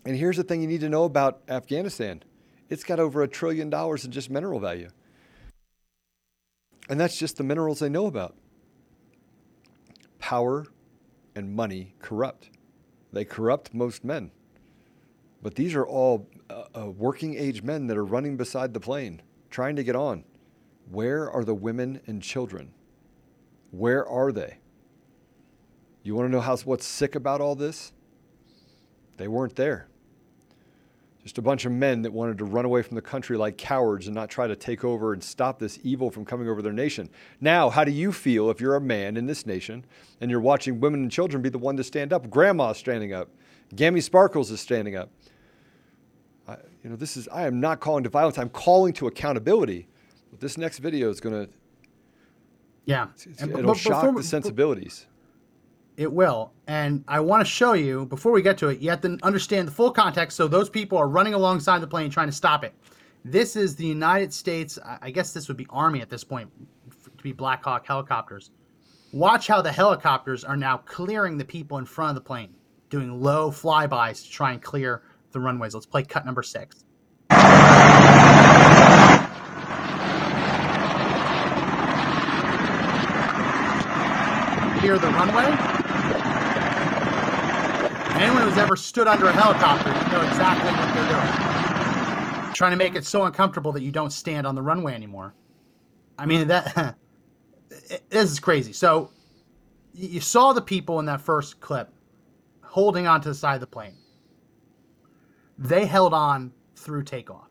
And 0.06 0.16
here's 0.16 0.38
the 0.38 0.44
thing 0.44 0.62
you 0.62 0.68
need 0.68 0.82
to 0.82 0.90
know 0.90 1.04
about 1.04 1.42
Afghanistan 1.48 2.24
it's 2.70 2.84
got 2.84 3.00
over 3.00 3.24
a 3.24 3.28
trillion 3.28 3.70
dollars 3.70 4.04
in 4.04 4.12
just 4.12 4.30
mineral 4.30 4.60
value. 4.60 4.90
And 6.90 7.00
that's 7.00 7.18
just 7.18 7.38
the 7.38 7.44
minerals 7.44 7.80
they 7.80 7.90
know 7.90 8.06
about. 8.06 8.36
Power 10.20 10.66
and 11.36 11.56
money 11.56 11.94
corrupt. 12.02 12.50
They 13.14 13.26
corrupt 13.26 13.74
most 13.74 14.04
men. 14.04 14.32
But 15.42 15.56
these 15.56 15.76
are 15.76 15.86
all 15.86 16.28
uh, 16.50 16.64
uh, 16.76 16.86
working 16.90 17.38
age 17.38 17.64
men 17.64 17.88
that 17.88 17.98
are 17.98 18.06
running 18.06 18.38
beside 18.38 18.74
the 18.74 18.80
plane, 18.80 19.22
trying 19.50 19.76
to 19.76 19.84
get 19.84 19.96
on. 19.96 20.24
Where 20.92 21.30
are 21.30 21.44
the 21.44 21.54
women 21.54 22.02
and 22.08 22.22
children? 22.22 22.72
Where 23.72 24.08
are 24.08 24.32
they? 24.32 24.58
You 26.04 26.16
want 26.16 26.28
to 26.28 26.32
know 26.32 26.42
how, 26.42 26.56
what's 26.58 26.86
sick 26.86 27.16
about 27.16 27.42
all 27.42 27.56
this? 27.56 27.92
They 29.18 29.28
weren't 29.28 29.56
there. 29.56 29.88
Just 31.24 31.38
a 31.38 31.42
bunch 31.42 31.66
of 31.66 31.74
men 31.74 32.04
that 32.04 32.14
wanted 32.14 32.38
to 32.38 32.46
run 32.46 32.64
away 32.64 32.82
from 32.82 32.96
the 32.96 33.02
country 33.02 33.36
like 33.36 33.58
cowards 33.58 34.08
and 34.08 34.16
not 34.16 34.30
try 34.30 34.48
to 34.48 34.56
take 34.56 34.86
over 34.86 35.12
and 35.12 35.22
stop 35.22 35.60
this 35.60 35.78
evil 35.84 36.10
from 36.10 36.24
coming 36.24 36.48
over 36.48 36.62
their 36.62 36.72
nation. 36.72 37.10
Now, 37.42 37.70
how 37.70 37.84
do 37.84 37.92
you 37.92 38.14
feel 38.14 38.50
if 38.50 38.62
you're 38.62 38.76
a 38.76 38.82
man 38.82 39.18
in 39.18 39.26
this 39.26 39.46
nation 39.46 39.84
and 40.22 40.32
you're 40.32 40.40
watching 40.40 40.80
women 40.80 41.02
and 41.02 41.12
children 41.12 41.42
be 41.42 41.50
the 41.50 41.58
one 41.58 41.76
to 41.76 41.84
stand 41.84 42.14
up? 42.14 42.30
Grandma's 42.30 42.78
standing 42.78 43.12
up. 43.12 43.28
Gammy 43.76 44.00
Sparkles 44.00 44.52
is 44.52 44.62
standing 44.62 44.96
up. 44.96 45.10
I, 46.48 46.56
you 46.82 46.90
know, 46.90 46.96
this 46.96 47.18
is, 47.18 47.28
I 47.28 47.46
am 47.46 47.60
not 47.60 47.82
calling 47.82 48.06
to 48.06 48.10
violence. 48.10 48.38
I'm 48.38 48.48
calling 48.48 48.94
to 48.94 49.08
accountability. 49.08 49.90
But 50.38 50.42
this 50.42 50.58
next 50.60 50.78
video 50.78 51.10
is 51.10 51.20
going 51.20 51.48
to, 51.48 51.52
Yeah, 52.86 53.08
And 53.40 53.50
it'll 53.50 53.72
but 53.72 53.78
shock 53.78 54.04
before 54.04 54.22
the 54.22 54.28
sensibilities. 54.28 55.08
It 55.98 56.14
will. 56.14 56.54
And 56.68 57.04
I 57.08 57.22
want 57.22 57.42
to 57.42 57.52
show 57.52 57.74
you, 57.74 58.06
before 58.06 58.32
we 58.32 58.44
get 58.44 58.56
to 58.60 58.68
it, 58.68 58.80
you 58.80 58.92
have 58.92 59.02
to 59.02 59.18
understand 59.24 59.68
the 59.68 59.72
full 59.72 59.90
context. 59.90 60.38
So 60.38 60.48
those 60.48 60.70
people 60.70 60.96
are 61.00 61.08
running 61.08 61.34
alongside 61.34 61.80
the 61.80 61.88
plane 61.88 62.12
trying 62.12 62.28
to 62.28 62.36
stop 62.36 62.64
it. 62.64 62.76
This 63.26 63.56
is 63.56 63.76
the 63.76 63.88
United 63.88 64.32
States, 64.32 64.78
I 65.02 65.10
guess 65.10 65.34
this 65.34 65.48
would 65.48 65.58
be 65.58 65.66
Army 65.72 66.02
at 66.02 66.10
this 66.12 66.24
point, 66.24 66.52
to 67.18 67.24
be 67.24 67.32
Black 67.32 67.64
Hawk 67.64 67.88
helicopters. 67.88 68.52
Watch 69.14 69.48
how 69.48 69.64
the 69.64 69.72
helicopters 69.72 70.44
are 70.44 70.56
now 70.56 70.78
clearing 70.78 71.40
the 71.40 71.46
people 71.46 71.80
in 71.80 71.86
front 71.86 72.16
of 72.16 72.16
the 72.24 72.28
plane, 72.28 72.54
doing 72.92 73.24
low 73.24 73.50
flybys 73.50 74.24
to 74.24 74.30
try 74.30 74.52
and 74.52 74.62
clear 74.62 75.02
the 75.32 75.40
runways. 75.40 75.74
Let's 75.74 75.88
play 75.88 76.04
cut 76.04 76.28
number 76.28 76.44
six. 76.44 76.84
Clear 84.88 85.00
the 85.00 85.08
runway. 85.08 85.44
Anyone 88.24 88.44
who's 88.44 88.58
ever 88.58 88.78
stood 88.78 89.06
under 89.06 89.26
a 89.26 89.34
helicopter, 89.34 89.90
you 89.90 90.14
know 90.14 90.26
exactly 90.26 90.72
what 90.72 90.94
they're 90.94 91.10
doing. 91.10 92.54
Trying 92.54 92.72
to 92.72 92.78
make 92.78 92.96
it 92.96 93.04
so 93.06 93.26
uncomfortable 93.26 93.74
that 93.74 93.84
you 93.84 93.92
don't 93.92 94.14
stand 94.14 94.48
on 94.48 94.56
the 94.56 94.62
runway 94.62 94.94
anymore. 94.94 95.34
I 96.18 96.26
mean 96.26 96.48
that 96.48 96.96
this 98.10 98.32
is 98.32 98.40
crazy. 98.40 98.72
So 98.72 99.12
you 99.94 100.22
saw 100.22 100.54
the 100.54 100.62
people 100.62 101.00
in 101.02 101.06
that 101.08 101.20
first 101.20 101.60
clip 101.60 101.94
holding 102.64 103.08
onto 103.08 103.28
the 103.28 103.36
side 103.36 103.56
of 103.56 103.60
the 103.60 103.68
plane. 103.68 103.98
They 105.58 105.86
held 105.86 106.14
on 106.14 106.54
through 106.78 107.04
takeoff. 107.04 107.50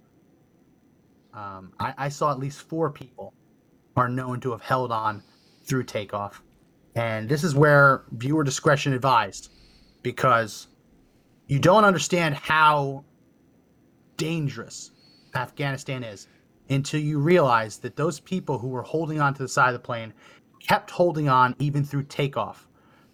Um, 1.34 1.74
I, 1.78 1.92
I 1.98 2.08
saw 2.08 2.30
at 2.30 2.38
least 2.38 2.62
four 2.62 2.90
people 2.90 3.34
are 3.94 4.08
known 4.08 4.40
to 4.40 4.52
have 4.52 4.62
held 4.62 4.90
on 4.90 5.22
through 5.66 5.84
takeoff. 5.84 6.42
And 6.96 7.28
this 7.28 7.44
is 7.44 7.54
where 7.54 8.04
viewer 8.12 8.42
discretion 8.42 8.94
advised 8.94 9.52
because 10.02 10.68
you 11.46 11.58
don't 11.58 11.84
understand 11.84 12.34
how 12.34 13.04
dangerous 14.16 14.92
Afghanistan 15.34 16.02
is 16.02 16.26
until 16.70 16.98
you 16.98 17.18
realize 17.18 17.76
that 17.78 17.96
those 17.96 18.18
people 18.18 18.58
who 18.58 18.68
were 18.68 18.82
holding 18.82 19.20
on 19.20 19.34
to 19.34 19.42
the 19.42 19.48
side 19.48 19.68
of 19.68 19.74
the 19.74 19.86
plane 19.86 20.14
kept 20.58 20.90
holding 20.90 21.28
on 21.28 21.54
even 21.58 21.84
through 21.84 22.04
takeoff 22.04 22.66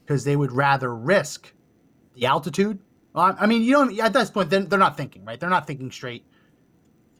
because 0.07 0.23
they 0.23 0.37
would 0.37 0.53
rather 0.53 0.95
risk 0.95 1.53
the 2.14 2.25
altitude. 2.25 2.79
I 3.16 3.47
mean, 3.47 3.62
you 3.62 3.73
don't, 3.73 3.99
at 3.99 4.12
this 4.12 4.31
point, 4.31 4.49
they're, 4.49 4.61
they're 4.61 4.79
not 4.79 4.97
thinking, 4.97 5.25
right? 5.25 5.40
They're 5.40 5.51
not 5.51 5.66
thinking 5.66 5.90
straight. 5.90 6.25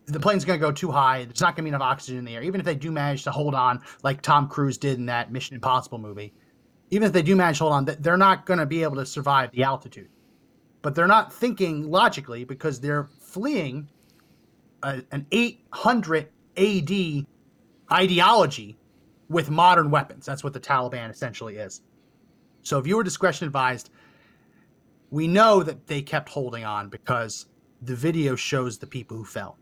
The 0.07 0.21
plane's 0.21 0.45
going 0.45 0.61
to 0.61 0.65
go 0.65 0.73
too 0.73 0.93
high. 0.93 1.25
There's 1.25 1.41
not 1.41 1.57
going 1.57 1.65
to 1.65 1.71
be 1.71 1.75
enough 1.75 1.83
oxygen 1.83 2.19
in 2.19 2.25
the 2.25 2.37
air. 2.37 2.43
Even 2.43 2.61
if 2.61 2.65
they 2.65 2.77
do 2.77 2.93
manage 2.93 3.25
to 3.25 3.33
hold 3.33 3.55
on, 3.55 3.81
like 4.05 4.23
Tom 4.23 4.49
Cruise 4.49 4.79
did 4.79 4.99
in 4.99 5.07
that 5.07 5.33
Mission 5.33 5.57
Impossible 5.57 5.99
movie, 5.99 6.33
even 6.93 7.07
if 7.09 7.15
they 7.15 7.23
do 7.23 7.37
manage 7.37 7.59
to 7.59 7.65
hold 7.65 7.75
on, 7.75 7.87
th- 7.87 7.99
they're 8.01 8.19
not 8.19 8.47
going 8.47 8.61
to 8.61 8.67
be 8.67 8.85
able 8.85 8.97
to 8.97 9.07
survive 9.07 9.53
the 9.53 9.65
altitude. 9.65 10.09
but 10.83 10.97
they're 10.97 11.09
not 11.09 11.33
thinking 11.35 11.91
logically 11.91 12.45
because 12.45 12.81
they're 12.81 13.09
fleeing 13.21 13.89
a, 14.85 15.03
an 15.13 15.27
800 15.33 16.29
AD 16.59 17.27
ideology 17.93 18.79
with 19.29 19.51
modern 19.51 19.91
weapons. 19.91 20.27
That's 20.27 20.45
what 20.45 20.55
the 20.55 20.61
Taliban 20.61 21.11
essentially 21.11 21.57
is. 21.57 21.83
So, 22.63 22.81
viewer 22.81 23.05
discretion 23.05 23.47
advised. 23.47 23.91
We 25.11 25.29
know 25.29 25.63
that 25.63 25.87
they 25.87 26.03
kept 26.03 26.29
holding 26.31 26.65
on 26.65 26.91
because 26.91 27.47
the 27.83 27.97
video 27.97 28.37
shows 28.37 28.79
the 28.79 28.89
people 28.89 29.17
who 29.17 29.25
fell. 29.25 29.59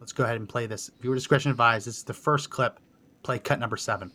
Let's 0.00 0.12
go 0.12 0.24
ahead 0.24 0.36
and 0.36 0.48
play 0.48 0.66
this. 0.66 0.90
Viewer 1.00 1.16
discretion 1.16 1.50
advised. 1.52 1.86
This 1.86 1.98
is 1.98 2.04
the 2.04 2.14
first 2.14 2.50
clip. 2.50 2.80
Play 3.24 3.38
cut 3.40 3.60
number 3.60 3.76
seven. 3.78 4.12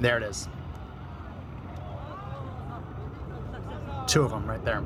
There 0.00 0.16
it 0.16 0.22
is. 0.22 0.48
Two 4.06 4.22
of 4.22 4.30
them 4.30 4.46
right 4.46 4.64
there. 4.64 4.82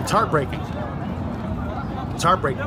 It's 0.00 0.10
heartbreaking. 0.10 0.60
It's 2.14 2.22
heartbreaking. 2.22 2.64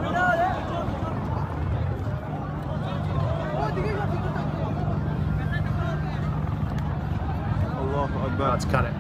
Let's 8.39 8.65
cut 8.65 8.84
it. 8.84 8.93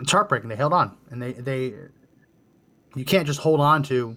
It's 0.00 0.12
heartbreaking. 0.12 0.48
They 0.48 0.56
held 0.56 0.72
on, 0.72 0.96
and 1.10 1.20
they 1.20 1.32
they 1.32 1.74
you 2.94 3.04
can't 3.04 3.26
just 3.26 3.40
hold 3.40 3.60
on 3.60 3.82
to 3.84 4.16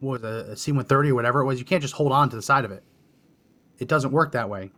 what 0.00 0.22
was 0.22 0.46
it, 0.46 0.50
a 0.50 0.56
C-130 0.56 1.10
or 1.10 1.14
whatever 1.14 1.40
it 1.40 1.46
was. 1.46 1.58
You 1.58 1.64
can't 1.64 1.82
just 1.82 1.94
hold 1.94 2.12
on 2.12 2.28
to 2.30 2.36
the 2.36 2.42
side 2.42 2.64
of 2.64 2.70
it. 2.70 2.84
It 3.78 3.88
doesn't 3.88 4.12
work 4.12 4.32
that 4.32 4.48
way. 4.48 4.70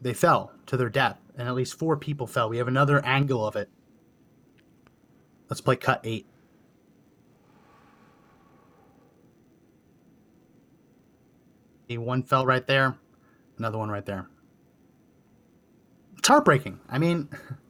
They 0.00 0.14
fell 0.14 0.52
to 0.66 0.76
their 0.76 0.88
death, 0.88 1.18
and 1.36 1.48
at 1.48 1.54
least 1.54 1.78
four 1.78 1.96
people 1.96 2.26
fell. 2.26 2.48
We 2.48 2.58
have 2.58 2.68
another 2.68 3.04
angle 3.04 3.46
of 3.46 3.56
it. 3.56 3.68
Let's 5.48 5.60
play 5.60 5.76
cut 5.76 6.00
eight. 6.04 6.26
One 11.88 12.22
fell 12.22 12.46
right 12.46 12.64
there, 12.66 12.96
another 13.58 13.76
one 13.76 13.90
right 13.90 14.06
there. 14.06 14.28
It's 16.16 16.28
heartbreaking. 16.28 16.78
I 16.88 16.98
mean, 16.98 17.28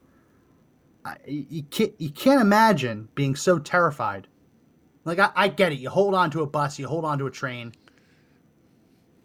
you 1.26 1.62
can't 1.64 1.92
you 1.98 2.10
can't 2.10 2.40
imagine 2.40 3.08
being 3.14 3.36
so 3.36 3.58
terrified. 3.58 4.26
Like 5.04 5.18
I, 5.18 5.30
I 5.34 5.48
get 5.48 5.72
it. 5.72 5.78
You 5.78 5.90
hold 5.90 6.14
on 6.14 6.30
to 6.32 6.42
a 6.42 6.46
bus, 6.46 6.78
you 6.78 6.86
hold 6.86 7.04
on 7.04 7.18
to 7.18 7.26
a 7.26 7.30
train. 7.30 7.72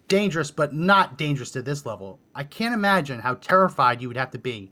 Dangerous, 0.07 0.51
but 0.51 0.73
not 0.73 1.17
dangerous 1.17 1.51
to 1.51 1.61
this 1.61 1.85
level. 1.85 2.19
I 2.35 2.43
can't 2.43 2.73
imagine 2.73 3.19
how 3.19 3.35
terrified 3.35 4.01
you 4.01 4.07
would 4.07 4.17
have 4.17 4.31
to 4.31 4.37
be 4.37 4.71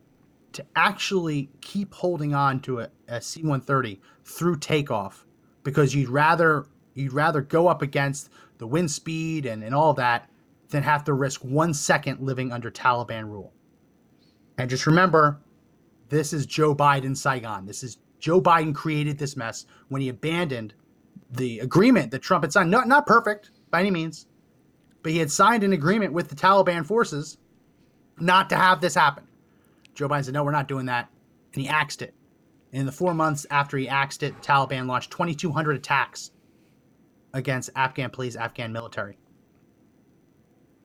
to 0.54 0.64
actually 0.76 1.50
keep 1.62 1.94
holding 1.94 2.34
on 2.34 2.60
to 2.62 2.82
a 2.82 2.90
a 3.08 3.22
C-130 3.22 4.00
through 4.24 4.58
takeoff 4.58 5.26
because 5.64 5.94
you'd 5.94 6.10
rather 6.10 6.68
you'd 6.94 7.14
rather 7.14 7.42
go 7.42 7.68
up 7.68 7.82
against 7.82 8.30
the 8.58 8.68
wind 8.68 8.92
speed 8.92 9.46
and, 9.46 9.64
and 9.64 9.74
all 9.74 9.94
that 9.94 10.30
than 10.70 10.84
have 10.84 11.04
to 11.06 11.14
risk 11.14 11.42
one 11.42 11.74
second 11.74 12.20
living 12.20 12.52
under 12.52 12.72
Taliban 12.72 13.26
rule. 13.26 13.54
And 14.58 14.70
just 14.70 14.86
remember, 14.86 15.40
this 16.14 16.34
is 16.34 16.46
Joe 16.46 16.76
Biden 16.76 17.18
Saigon. 17.18 17.66
This 17.66 17.84
is 17.84 17.98
Joe 18.20 18.42
Biden 18.42 18.74
created 18.74 19.18
this 19.18 19.36
mess 19.36 19.66
when 19.90 20.02
he 20.02 20.10
abandoned 20.10 20.74
the 21.32 21.60
agreement 21.60 22.12
that 22.12 22.22
Trump 22.22 22.44
had 22.44 22.54
signed. 22.54 22.72
Not 22.72 22.88
not 22.88 23.06
perfect 23.06 23.52
by 23.72 23.80
any 23.80 23.92
means, 23.92 24.28
but 25.02 25.12
he 25.12 25.18
had 25.18 25.32
signed 25.32 25.64
an 25.64 25.74
agreement 25.74 26.14
with 26.14 26.30
the 26.30 26.36
Taliban 26.36 26.86
forces 26.86 27.38
not 28.20 28.50
to 28.50 28.56
have 28.56 28.80
this 28.80 28.96
happen. 28.96 29.28
Joe 29.96 30.08
Biden 30.08 30.26
said, 30.26 30.34
"No, 30.34 30.44
we're 30.44 30.52
not 30.52 30.68
doing 30.68 30.86
that," 30.86 31.10
and 31.54 31.62
he 31.62 31.68
axed 31.68 32.02
it. 32.02 32.14
And 32.72 32.82
in 32.82 32.86
the 32.86 32.92
four 32.92 33.14
months 33.14 33.46
after 33.50 33.78
he 33.78 33.88
axed 33.88 34.24
it, 34.24 34.40
Taliban 34.42 34.88
launched 34.88 35.12
2,200 35.12 35.76
attacks 35.76 36.32
against 37.34 37.70
Afghan 37.76 38.10
police, 38.10 38.36
Afghan 38.36 38.72
military. 38.72 39.18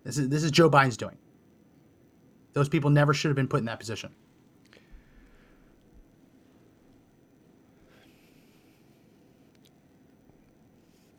This 0.04 0.18
is 0.18 0.28
this 0.28 0.42
is 0.42 0.50
Joe 0.50 0.70
Biden's 0.70 0.96
doing. 0.96 1.18
Those 2.54 2.68
people 2.68 2.90
never 2.90 3.12
should 3.12 3.28
have 3.28 3.36
been 3.36 3.48
put 3.48 3.60
in 3.60 3.66
that 3.66 3.78
position. 3.78 4.14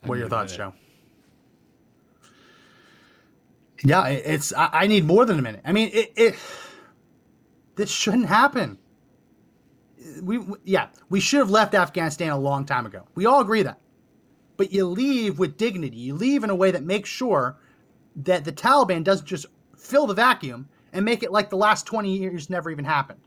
What 0.04 0.16
are 0.16 0.20
your 0.20 0.30
thoughts, 0.30 0.56
Joe? 0.56 0.74
Yeah, 3.84 4.08
it's. 4.08 4.54
I, 4.54 4.70
I, 4.74 4.88
need 4.88 5.06
more 5.06 5.26
than 5.26 5.40
a 5.40 5.42
minute. 5.42 5.62
I 5.66 5.72
mean, 5.72 5.90
it, 5.94 6.12
it. 6.16 6.36
This 7.76 7.90
shouldn't 7.90 8.26
happen. 8.26 8.78
We, 10.22 10.38
we 10.40 10.58
yeah, 10.66 10.88
we 11.10 11.20
should 11.20 11.40
have 11.40 11.50
left 11.50 11.76
Afghanistan 11.76 12.32
a 12.32 12.38
long 12.38 12.66
time 12.66 12.86
ago. 12.86 13.08
We 13.16 13.26
all 13.26 13.42
agree 13.42 13.64
that. 13.64 13.80
But 14.58 14.74
you 14.74 14.86
leave 14.86 15.40
with 15.40 15.56
dignity. 15.58 15.98
You 15.98 16.16
leave 16.16 16.44
in 16.44 16.50
a 16.50 16.56
way 16.56 16.72
that 16.72 16.84
makes 16.84 17.10
sure 17.10 17.58
that 18.18 18.44
the 18.44 18.52
Taliban 18.52 19.04
doesn't 19.04 19.26
just 19.26 19.46
fill 19.78 20.08
the 20.08 20.14
vacuum 20.14 20.68
and 20.92 21.06
make 21.06 21.24
it 21.24 21.32
like 21.32 21.50
the 21.50 21.56
last 21.56 21.86
20 21.86 22.18
years 22.18 22.50
never 22.50 22.70
even 22.70 22.84
happened. 22.84 23.20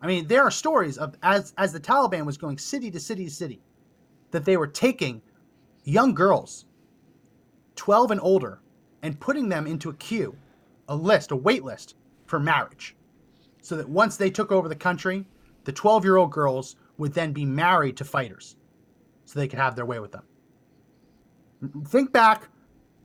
I 0.00 0.06
mean, 0.06 0.26
there 0.26 0.42
are 0.42 0.50
stories 0.50 0.96
of 0.96 1.16
as 1.22 1.52
as 1.58 1.72
the 1.72 1.80
Taliban 1.80 2.24
was 2.24 2.38
going 2.38 2.56
city 2.56 2.90
to 2.90 3.00
city 3.00 3.24
to 3.24 3.30
city 3.30 3.60
that 4.30 4.44
they 4.44 4.56
were 4.56 4.66
taking 4.66 5.20
young 5.88 6.14
girls, 6.14 6.66
12 7.76 8.10
and 8.10 8.20
older, 8.20 8.60
and 9.02 9.18
putting 9.18 9.48
them 9.48 9.66
into 9.66 9.88
a 9.88 9.94
queue, 9.94 10.36
a 10.88 10.94
list, 10.94 11.30
a 11.30 11.36
wait 11.36 11.64
list 11.64 11.96
for 12.26 12.38
marriage. 12.38 12.94
So 13.62 13.76
that 13.76 13.88
once 13.88 14.16
they 14.16 14.30
took 14.30 14.52
over 14.52 14.68
the 14.68 14.76
country, 14.76 15.26
the 15.64 15.72
12 15.72 16.04
year 16.04 16.16
old 16.16 16.30
girls 16.30 16.76
would 16.98 17.14
then 17.14 17.32
be 17.32 17.44
married 17.44 17.96
to 17.96 18.04
fighters 18.04 18.56
so 19.24 19.38
they 19.38 19.48
could 19.48 19.58
have 19.58 19.76
their 19.76 19.86
way 19.86 19.98
with 19.98 20.12
them. 20.12 20.24
Think 21.88 22.12
back, 22.12 22.48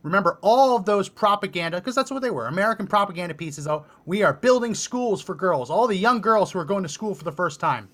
remember 0.02 0.38
all 0.42 0.76
of 0.76 0.84
those 0.84 1.08
propaganda, 1.08 1.78
because 1.78 1.94
that's 1.94 2.10
what 2.10 2.22
they 2.22 2.30
were 2.30 2.46
American 2.46 2.86
propaganda 2.86 3.34
pieces. 3.34 3.66
Oh, 3.66 3.84
we 4.04 4.22
are 4.22 4.32
building 4.32 4.74
schools 4.74 5.22
for 5.22 5.34
girls, 5.34 5.70
all 5.70 5.86
the 5.86 5.96
young 5.96 6.20
girls 6.20 6.52
who 6.52 6.58
are 6.58 6.64
going 6.64 6.82
to 6.82 6.88
school 6.88 7.14
for 7.14 7.24
the 7.24 7.32
first 7.32 7.60
time. 7.60 7.88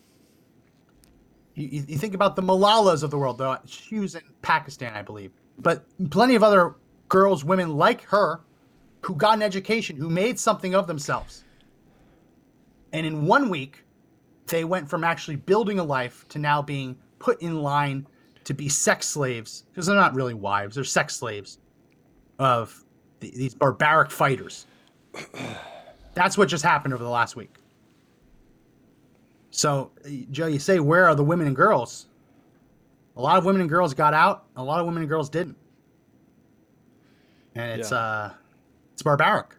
You, 1.60 1.84
you 1.86 1.98
think 1.98 2.14
about 2.14 2.36
the 2.36 2.42
Malalas 2.42 3.02
of 3.02 3.10
the 3.10 3.18
world, 3.18 3.38
though. 3.38 3.58
She 3.66 3.98
was 3.98 4.14
in 4.14 4.22
Pakistan, 4.42 4.94
I 4.94 5.02
believe. 5.02 5.32
But 5.58 5.84
plenty 6.10 6.34
of 6.34 6.42
other 6.42 6.74
girls, 7.08 7.44
women 7.44 7.76
like 7.76 8.02
her, 8.04 8.40
who 9.02 9.14
got 9.14 9.34
an 9.34 9.42
education, 9.42 9.96
who 9.96 10.08
made 10.08 10.38
something 10.38 10.74
of 10.74 10.86
themselves. 10.86 11.44
And 12.92 13.06
in 13.06 13.26
one 13.26 13.50
week, 13.50 13.84
they 14.46 14.64
went 14.64 14.88
from 14.88 15.04
actually 15.04 15.36
building 15.36 15.78
a 15.78 15.84
life 15.84 16.26
to 16.28 16.38
now 16.38 16.62
being 16.62 16.96
put 17.18 17.40
in 17.42 17.62
line 17.62 18.06
to 18.44 18.54
be 18.54 18.68
sex 18.68 19.06
slaves, 19.06 19.64
because 19.70 19.86
they're 19.86 19.94
not 19.94 20.14
really 20.14 20.34
wives, 20.34 20.74
they're 20.74 20.84
sex 20.84 21.14
slaves 21.14 21.58
of 22.38 22.84
the, 23.20 23.30
these 23.30 23.54
barbaric 23.54 24.10
fighters. 24.10 24.66
That's 26.14 26.38
what 26.38 26.48
just 26.48 26.64
happened 26.64 26.94
over 26.94 27.04
the 27.04 27.10
last 27.10 27.36
week. 27.36 27.59
So, 29.50 29.90
Joe, 30.30 30.46
you 30.46 30.58
say, 30.58 30.80
where 30.80 31.06
are 31.06 31.14
the 31.14 31.24
women 31.24 31.46
and 31.46 31.56
girls? 31.56 32.06
A 33.16 33.20
lot 33.20 33.36
of 33.36 33.44
women 33.44 33.60
and 33.60 33.68
girls 33.68 33.92
got 33.94 34.14
out. 34.14 34.44
A 34.56 34.62
lot 34.62 34.80
of 34.80 34.86
women 34.86 35.02
and 35.02 35.08
girls 35.08 35.28
didn't, 35.28 35.56
and 37.54 37.80
it's 37.80 37.90
yeah. 37.90 37.98
uh, 37.98 38.32
it's 38.92 39.02
barbaric. 39.02 39.56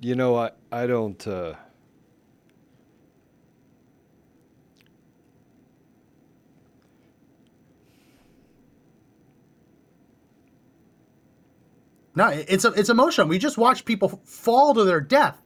You 0.00 0.14
know, 0.14 0.36
I 0.36 0.50
I 0.70 0.86
don't. 0.86 1.26
Uh... 1.26 1.54
No, 12.18 12.26
it's 12.26 12.64
it's 12.64 12.88
emotional. 12.88 13.28
We 13.28 13.38
just 13.38 13.58
watch 13.58 13.84
people 13.84 14.08
fall 14.24 14.74
to 14.74 14.82
their 14.82 15.00
death 15.00 15.40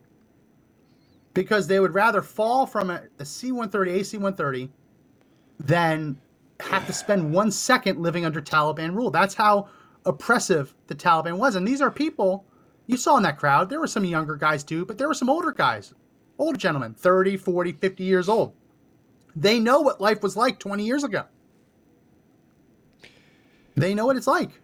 because 1.34 1.66
they 1.66 1.78
would 1.78 1.92
rather 1.92 2.22
fall 2.22 2.64
from 2.64 2.88
a 2.88 3.02
a 3.18 3.26
C-130, 3.26 3.88
AC-130, 3.88 4.70
than 5.60 6.18
have 6.60 6.86
to 6.86 6.94
spend 6.94 7.30
one 7.30 7.50
second 7.50 8.00
living 8.00 8.24
under 8.24 8.40
Taliban 8.40 8.94
rule. 8.94 9.10
That's 9.10 9.34
how 9.34 9.68
oppressive 10.06 10.74
the 10.86 10.94
Taliban 10.94 11.36
was. 11.36 11.56
And 11.56 11.68
these 11.68 11.82
are 11.82 11.90
people 11.90 12.46
you 12.86 12.96
saw 12.96 13.18
in 13.18 13.22
that 13.24 13.36
crowd. 13.36 13.68
There 13.68 13.78
were 13.78 13.86
some 13.86 14.06
younger 14.06 14.36
guys 14.36 14.64
too, 14.64 14.86
but 14.86 14.96
there 14.96 15.08
were 15.08 15.20
some 15.22 15.28
older 15.28 15.52
guys, 15.52 15.92
older 16.38 16.56
gentlemen, 16.56 16.94
30, 16.94 17.36
40, 17.36 17.72
50 17.72 18.02
years 18.02 18.30
old. 18.30 18.54
They 19.36 19.60
know 19.60 19.82
what 19.82 20.00
life 20.00 20.22
was 20.22 20.38
like 20.38 20.58
20 20.58 20.86
years 20.86 21.04
ago. 21.04 21.26
They 23.76 23.94
know 23.94 24.06
what 24.06 24.16
it's 24.16 24.26
like. 24.26 24.61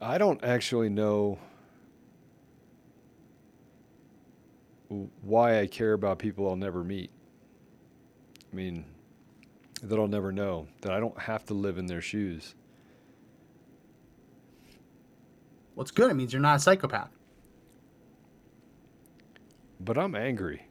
I 0.00 0.16
don't 0.18 0.42
actually 0.42 0.88
know 0.88 1.38
why 5.22 5.60
I 5.60 5.66
care 5.66 5.92
about 5.92 6.18
people 6.18 6.48
I'll 6.48 6.56
never 6.56 6.82
meet. 6.82 7.10
I 8.52 8.56
mean, 8.56 8.84
that 9.82 9.98
I'll 9.98 10.08
never 10.08 10.32
know, 10.32 10.66
that 10.80 10.92
I 10.92 11.00
don't 11.00 11.18
have 11.18 11.44
to 11.46 11.54
live 11.54 11.78
in 11.78 11.86
their 11.86 12.00
shoes. 12.00 12.54
Well, 15.74 15.82
it's 15.82 15.90
good. 15.90 16.10
It 16.10 16.14
means 16.14 16.32
you're 16.32 16.42
not 16.42 16.56
a 16.56 16.60
psychopath. 16.60 17.10
But 19.78 19.96
I'm 19.96 20.14
angry. 20.14 20.66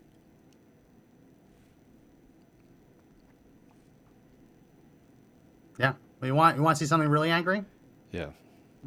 Yeah. 5.80 5.94
Well, 6.20 6.28
you 6.28 6.36
want 6.36 6.58
you 6.58 6.64
want 6.64 6.78
to 6.78 6.84
see 6.84 6.88
something 6.88 7.10
really 7.10 7.32
angry? 7.32 7.64
Yeah. 8.12 8.28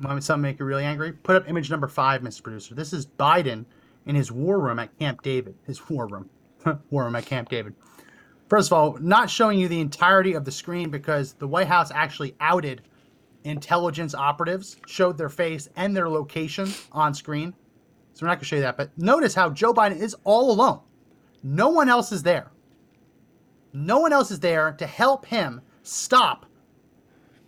Something 0.01 0.41
make 0.41 0.59
you 0.59 0.65
really 0.65 0.85
angry? 0.85 1.13
Put 1.13 1.37
up 1.37 1.49
image 1.49 1.71
number 1.71 1.89
five, 1.89 2.23
Mr. 2.23 2.43
Producer. 2.43 2.75
This 2.75 2.93
is 2.93 3.07
Biden 3.07 3.65
in 4.07 4.15
his 4.15 4.33
war 4.33 4.59
room 4.59 4.79
at 4.79 4.97
Camp 4.99 5.23
David. 5.23 5.55
His 5.67 5.89
war 5.89 6.07
room, 6.07 6.31
war 6.91 7.05
room 7.05 7.17
at 7.17 7.27
Camp 7.27 7.49
David. 7.49 7.75
First 8.49 8.69
of 8.69 8.73
all, 8.75 8.99
not 9.01 9.31
showing 9.31 9.59
you 9.59 9.69
the 9.69 9.81
entirety 9.81 10.35
of 10.35 10.45
the 10.45 10.51
screen 10.51 10.91
because 10.91 11.35
the 11.35 11.49
White 11.49 11.69
House 11.69 11.91
actually 11.91 12.35
outed 12.41 12.83
intelligence 13.45 14.15
operatives, 14.15 14.77
showed 14.87 15.19
their 15.19 15.29
face 15.29 15.69
and 15.77 15.97
their 15.97 16.09
location 16.09 16.73
on 16.93 17.15
screen. 17.15 17.55
So 18.13 18.25
we're 18.25 18.29
not 18.29 18.35
going 18.35 18.41
to 18.41 18.45
show 18.47 18.57
you 18.57 18.63
that. 18.63 18.77
But 18.77 18.97
notice 18.97 19.35
how 19.35 19.51
Joe 19.51 19.73
Biden 19.73 19.99
is 19.99 20.15
all 20.25 20.53
alone. 20.53 20.81
No 21.43 21.71
one 21.71 21.89
else 21.89 22.13
is 22.13 22.23
there. 22.23 22.51
No 23.73 23.99
one 23.99 24.13
else 24.13 24.31
is 24.31 24.41
there 24.41 24.73
to 24.73 24.87
help 24.87 25.27
him 25.27 25.61
stop 25.83 26.47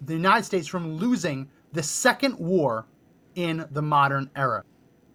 the 0.00 0.14
United 0.14 0.44
States 0.44 0.66
from 0.66 0.96
losing 0.96 1.48
the 1.74 1.82
second 1.82 2.38
war 2.38 2.86
in 3.34 3.66
the 3.72 3.82
modern 3.82 4.30
era. 4.36 4.64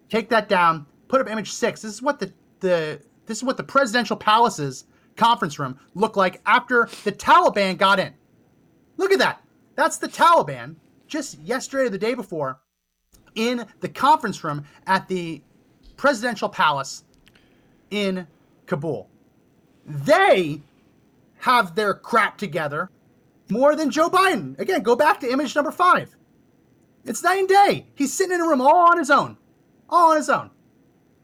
Take 0.08 0.28
that 0.28 0.48
down. 0.48 0.86
Put 1.08 1.20
up 1.20 1.28
image 1.28 1.50
six. 1.52 1.82
This 1.82 1.92
is 1.94 2.02
what 2.02 2.20
the, 2.20 2.32
the 2.60 3.00
this 3.26 3.38
is 3.38 3.44
what 3.44 3.56
the 3.56 3.64
presidential 3.64 4.16
palaces 4.16 4.84
conference 5.16 5.58
room 5.58 5.78
looked 5.94 6.16
like 6.16 6.40
after 6.46 6.88
the 7.04 7.12
Taliban 7.12 7.76
got 7.76 7.98
in. 7.98 8.12
Look 8.96 9.12
at 9.12 9.18
that. 9.18 9.42
That's 9.74 9.98
the 9.98 10.08
Taliban 10.08 10.76
just 11.06 11.38
yesterday 11.40 11.86
or 11.86 11.90
the 11.90 11.98
day 11.98 12.14
before 12.14 12.60
in 13.34 13.66
the 13.80 13.88
conference 13.88 14.42
room 14.44 14.64
at 14.86 15.08
the 15.08 15.42
presidential 15.96 16.48
palace 16.48 17.04
in 17.90 18.26
Kabul. 18.66 19.08
They 19.86 20.60
have 21.38 21.74
their 21.74 21.94
crap 21.94 22.36
together 22.36 22.90
more 23.48 23.74
than 23.74 23.90
Joe 23.90 24.10
Biden. 24.10 24.58
Again, 24.58 24.82
go 24.82 24.94
back 24.94 25.20
to 25.20 25.30
image 25.30 25.54
number 25.56 25.72
five. 25.72 26.14
It's 27.04 27.22
night 27.22 27.40
and 27.40 27.48
day. 27.48 27.86
He's 27.94 28.12
sitting 28.12 28.34
in 28.34 28.40
a 28.40 28.46
room 28.46 28.60
all 28.60 28.90
on 28.90 28.98
his 28.98 29.10
own. 29.10 29.36
All 29.88 30.10
on 30.10 30.16
his 30.16 30.28
own. 30.28 30.50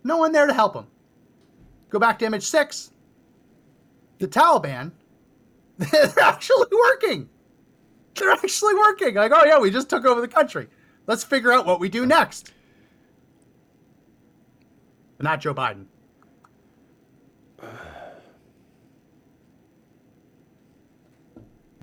No 0.05 0.17
one 0.17 0.33
there 0.33 0.47
to 0.47 0.55
help 0.55 0.75
him. 0.75 0.87
Go 1.91 1.99
back 1.99 2.19
to 2.21 2.25
image 2.25 2.45
six. 2.45 2.91
The 4.19 4.27
Taliban, 4.27 4.93
they're 5.79 6.21
actually 6.21 6.69
working. 6.73 7.29
They're 8.15 8.31
actually 8.31 8.75
working. 8.75 9.15
Like, 9.15 9.33
oh 9.35 9.45
yeah, 9.45 9.59
we 9.59 9.71
just 9.71 9.91
took 9.91 10.05
over 10.05 10.21
the 10.21 10.29
country. 10.29 10.69
Let's 11.07 11.23
figure 11.23 11.53
out 11.53 11.67
what 11.67 11.81
we 11.81 11.89
do 11.89 12.07
next. 12.07 12.53
But 15.19 15.25
not 15.25 15.41
Joe 15.41 15.55
Biden. 15.55 15.87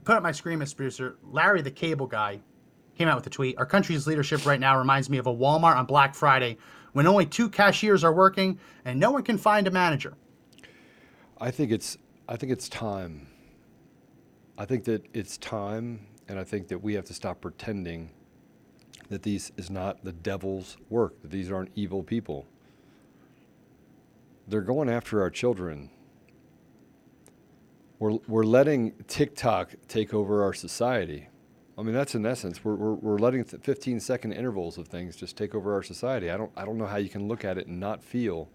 Put 0.03 0.17
up 0.17 0.23
my 0.23 0.31
screen, 0.31 0.59
Mr. 0.59 0.75
Producer. 0.75 1.15
Larry, 1.23 1.61
the 1.61 1.71
cable 1.71 2.07
guy, 2.07 2.41
came 2.97 3.07
out 3.07 3.15
with 3.15 3.27
a 3.27 3.29
tweet. 3.29 3.57
Our 3.57 3.65
country's 3.65 4.07
leadership 4.07 4.45
right 4.45 4.59
now 4.59 4.77
reminds 4.77 5.09
me 5.09 5.17
of 5.17 5.27
a 5.27 5.33
Walmart 5.33 5.75
on 5.75 5.85
Black 5.85 6.15
Friday 6.15 6.57
when 6.93 7.07
only 7.07 7.25
two 7.25 7.49
cashiers 7.49 8.03
are 8.03 8.13
working 8.13 8.59
and 8.85 8.99
no 8.99 9.11
one 9.11 9.23
can 9.23 9.37
find 9.37 9.67
a 9.67 9.71
manager. 9.71 10.13
I 11.39 11.51
think 11.51 11.71
it's 11.71 11.97
I 12.29 12.37
think 12.37 12.51
it's 12.51 12.69
time. 12.69 13.27
I 14.57 14.65
think 14.65 14.85
that 14.85 15.05
it's 15.13 15.37
time 15.37 16.07
and 16.27 16.39
I 16.39 16.43
think 16.43 16.67
that 16.69 16.79
we 16.79 16.93
have 16.93 17.05
to 17.05 17.13
stop 17.13 17.41
pretending 17.41 18.11
that 19.09 19.23
these 19.23 19.51
is 19.57 19.69
not 19.69 20.03
the 20.03 20.13
devil's 20.13 20.77
work, 20.89 21.21
that 21.21 21.31
these 21.31 21.51
aren't 21.51 21.71
evil 21.75 22.03
people. 22.03 22.47
They're 24.47 24.61
going 24.61 24.89
after 24.89 25.21
our 25.21 25.29
children. 25.29 25.89
We're, 27.99 28.17
we're 28.27 28.43
letting 28.43 28.93
TikTok 29.07 29.75
take 29.87 30.13
over 30.13 30.43
our 30.43 30.53
society. 30.53 31.27
I 31.77 31.81
mean, 31.81 31.93
that's 31.93 32.13
in 32.13 32.25
essence, 32.25 32.63
we're, 32.63 32.75
we're, 32.75 32.93
we're 32.93 33.17
letting 33.17 33.43
15 33.43 33.99
second 33.99 34.33
intervals 34.33 34.77
of 34.77 34.87
things 34.87 35.15
just 35.15 35.35
take 35.35 35.55
over 35.55 35.73
our 35.73 35.81
society. 35.81 36.29
I 36.29 36.37
don't, 36.37 36.51
I 36.55 36.65
don't 36.65 36.77
know 36.77 36.85
how 36.85 36.97
you 36.97 37.09
can 37.09 37.27
look 37.27 37.43
at 37.43 37.57
it 37.57 37.67
and 37.67 37.79
not 37.79 38.03
feel 38.03 38.49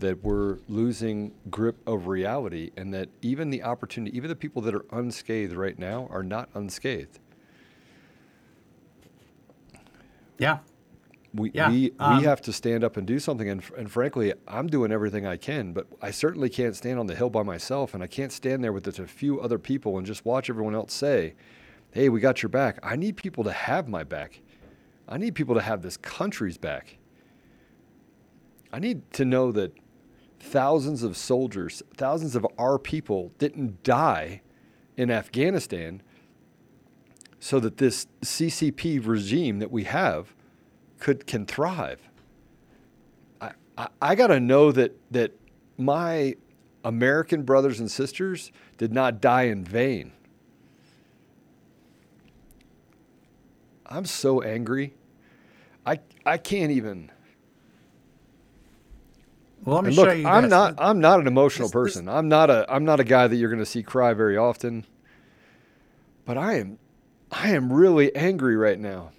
that 0.00 0.22
we're 0.22 0.58
losing 0.68 1.32
grip 1.50 1.76
of 1.86 2.06
reality 2.06 2.70
and 2.76 2.92
that 2.94 3.08
even 3.22 3.50
the 3.50 3.62
opportunity, 3.62 4.16
even 4.16 4.28
the 4.28 4.36
people 4.36 4.62
that 4.62 4.74
are 4.74 4.84
unscathed 4.92 5.54
right 5.54 5.78
now 5.78 6.08
are 6.10 6.22
not 6.22 6.48
unscathed. 6.54 7.18
Yeah. 10.38 10.58
We, 11.34 11.50
Yeah, 11.52 11.70
we, 11.70 11.92
um, 11.98 12.18
we 12.18 12.24
have 12.24 12.40
to 12.42 12.52
stand 12.52 12.82
up 12.82 12.96
and 12.96 13.06
do 13.06 13.18
something. 13.18 13.48
And, 13.48 13.62
and 13.76 13.90
frankly, 13.90 14.32
I'm 14.46 14.66
doing 14.66 14.90
everything 14.90 15.26
I 15.26 15.36
can, 15.36 15.72
but 15.72 15.86
I 16.00 16.10
certainly 16.10 16.48
can't 16.48 16.74
stand 16.74 16.98
on 16.98 17.06
the 17.06 17.14
hill 17.14 17.30
by 17.30 17.42
myself. 17.42 17.94
And 17.94 18.02
I 18.02 18.06
can't 18.06 18.32
stand 18.32 18.64
there 18.64 18.72
with 18.72 18.84
just 18.84 18.98
a 18.98 19.06
few 19.06 19.40
other 19.40 19.58
people 19.58 19.98
and 19.98 20.06
just 20.06 20.24
watch 20.24 20.48
everyone 20.48 20.74
else 20.74 20.94
say, 20.94 21.34
hey, 21.90 22.08
we 22.08 22.20
got 22.20 22.42
your 22.42 22.50
back. 22.50 22.78
I 22.82 22.96
need 22.96 23.16
people 23.16 23.44
to 23.44 23.52
have 23.52 23.88
my 23.88 24.04
back. 24.04 24.40
I 25.08 25.16
need 25.16 25.34
people 25.34 25.54
to 25.54 25.62
have 25.62 25.82
this 25.82 25.96
country's 25.96 26.58
back. 26.58 26.98
I 28.72 28.78
need 28.78 29.10
to 29.14 29.24
know 29.24 29.50
that 29.52 29.72
thousands 30.38 31.02
of 31.02 31.16
soldiers, 31.16 31.82
thousands 31.96 32.36
of 32.36 32.46
our 32.58 32.78
people 32.78 33.32
didn't 33.38 33.82
die 33.82 34.42
in 34.96 35.10
Afghanistan 35.10 36.02
so 37.40 37.60
that 37.60 37.78
this 37.78 38.06
CCP 38.22 39.04
regime 39.06 39.58
that 39.60 39.70
we 39.70 39.84
have 39.84 40.34
could 40.98 41.26
can 41.26 41.46
thrive. 41.46 42.00
I, 43.40 43.52
I, 43.76 43.88
I 44.02 44.14
got 44.14 44.26
to 44.28 44.40
know 44.40 44.72
that 44.72 44.96
that 45.10 45.32
my 45.76 46.34
American 46.84 47.42
brothers 47.42 47.80
and 47.80 47.90
sisters 47.90 48.50
did 48.76 48.92
not 48.92 49.20
die 49.20 49.44
in 49.44 49.64
vain. 49.64 50.12
I'm 53.88 54.04
so 54.04 54.42
angry. 54.42 54.94
I 55.86 56.00
I 56.26 56.36
can't 56.38 56.70
even. 56.70 57.10
Well, 59.64 59.76
let 59.76 59.84
me 59.84 59.88
And 59.88 59.96
show 59.96 60.02
look, 60.04 60.16
you. 60.18 60.26
I'm 60.26 60.42
this. 60.44 60.50
not 60.50 60.74
I'm 60.78 61.00
not 61.00 61.20
an 61.20 61.26
emotional 61.26 61.68
This- 61.68 61.72
this- 61.72 61.94
person. 61.94 62.08
I'm 62.08 62.28
not 62.28 62.50
a 62.50 62.66
I'm 62.72 62.84
not 62.84 63.00
a 63.00 63.04
guy 63.04 63.26
that 63.26 63.36
you're 63.36 63.50
going 63.50 63.58
to 63.60 63.66
see 63.66 63.82
cry 63.82 64.12
very 64.14 64.36
often. 64.36 64.84
But 66.24 66.36
I 66.38 66.54
am 66.58 66.78
I 67.32 67.50
am 67.50 67.72
really 67.72 68.14
angry 68.14 68.56
right 68.56 68.78
now. 68.78 69.12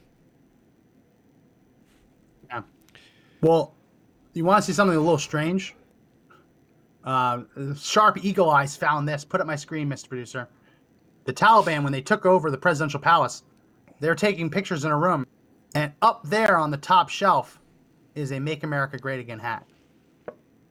Yeah. 2.50 2.62
Well, 3.42 3.74
you 4.34 4.46
want 4.46 4.64
to 4.64 4.66
see 4.68 4.74
something 4.74 4.96
a 4.96 5.00
little 5.00 5.18
strange? 5.18 5.76
Uh, 7.04 7.42
sharp 7.78 8.24
eagle 8.24 8.50
eyes 8.52 8.76
found 8.76 9.08
this. 9.08 9.24
Put 9.26 9.42
up 9.42 9.48
my 9.48 9.56
screen, 9.56 9.90
Mr. 9.90 10.10
Producer. 10.10 10.48
The 11.26 11.34
Taliban, 11.34 11.84
when 11.84 11.92
they 11.92 12.02
took 12.02 12.26
over 12.26 12.52
the 12.52 12.58
presidential 12.58 13.00
palace, 13.00 13.44
they're 14.00 14.16
taking 14.16 14.50
pictures 14.50 14.86
in 14.86 14.92
a 14.92 14.98
room, 14.98 15.26
and 15.76 15.94
up 16.02 16.22
there 16.24 16.58
on 16.58 16.72
the 16.72 16.78
top 16.78 17.10
shelf 17.10 17.60
is 18.16 18.32
a 18.32 18.40
"Make 18.40 18.64
America 18.64 18.98
Great 18.98 19.20
Again" 19.20 19.40
hat, 19.40 19.66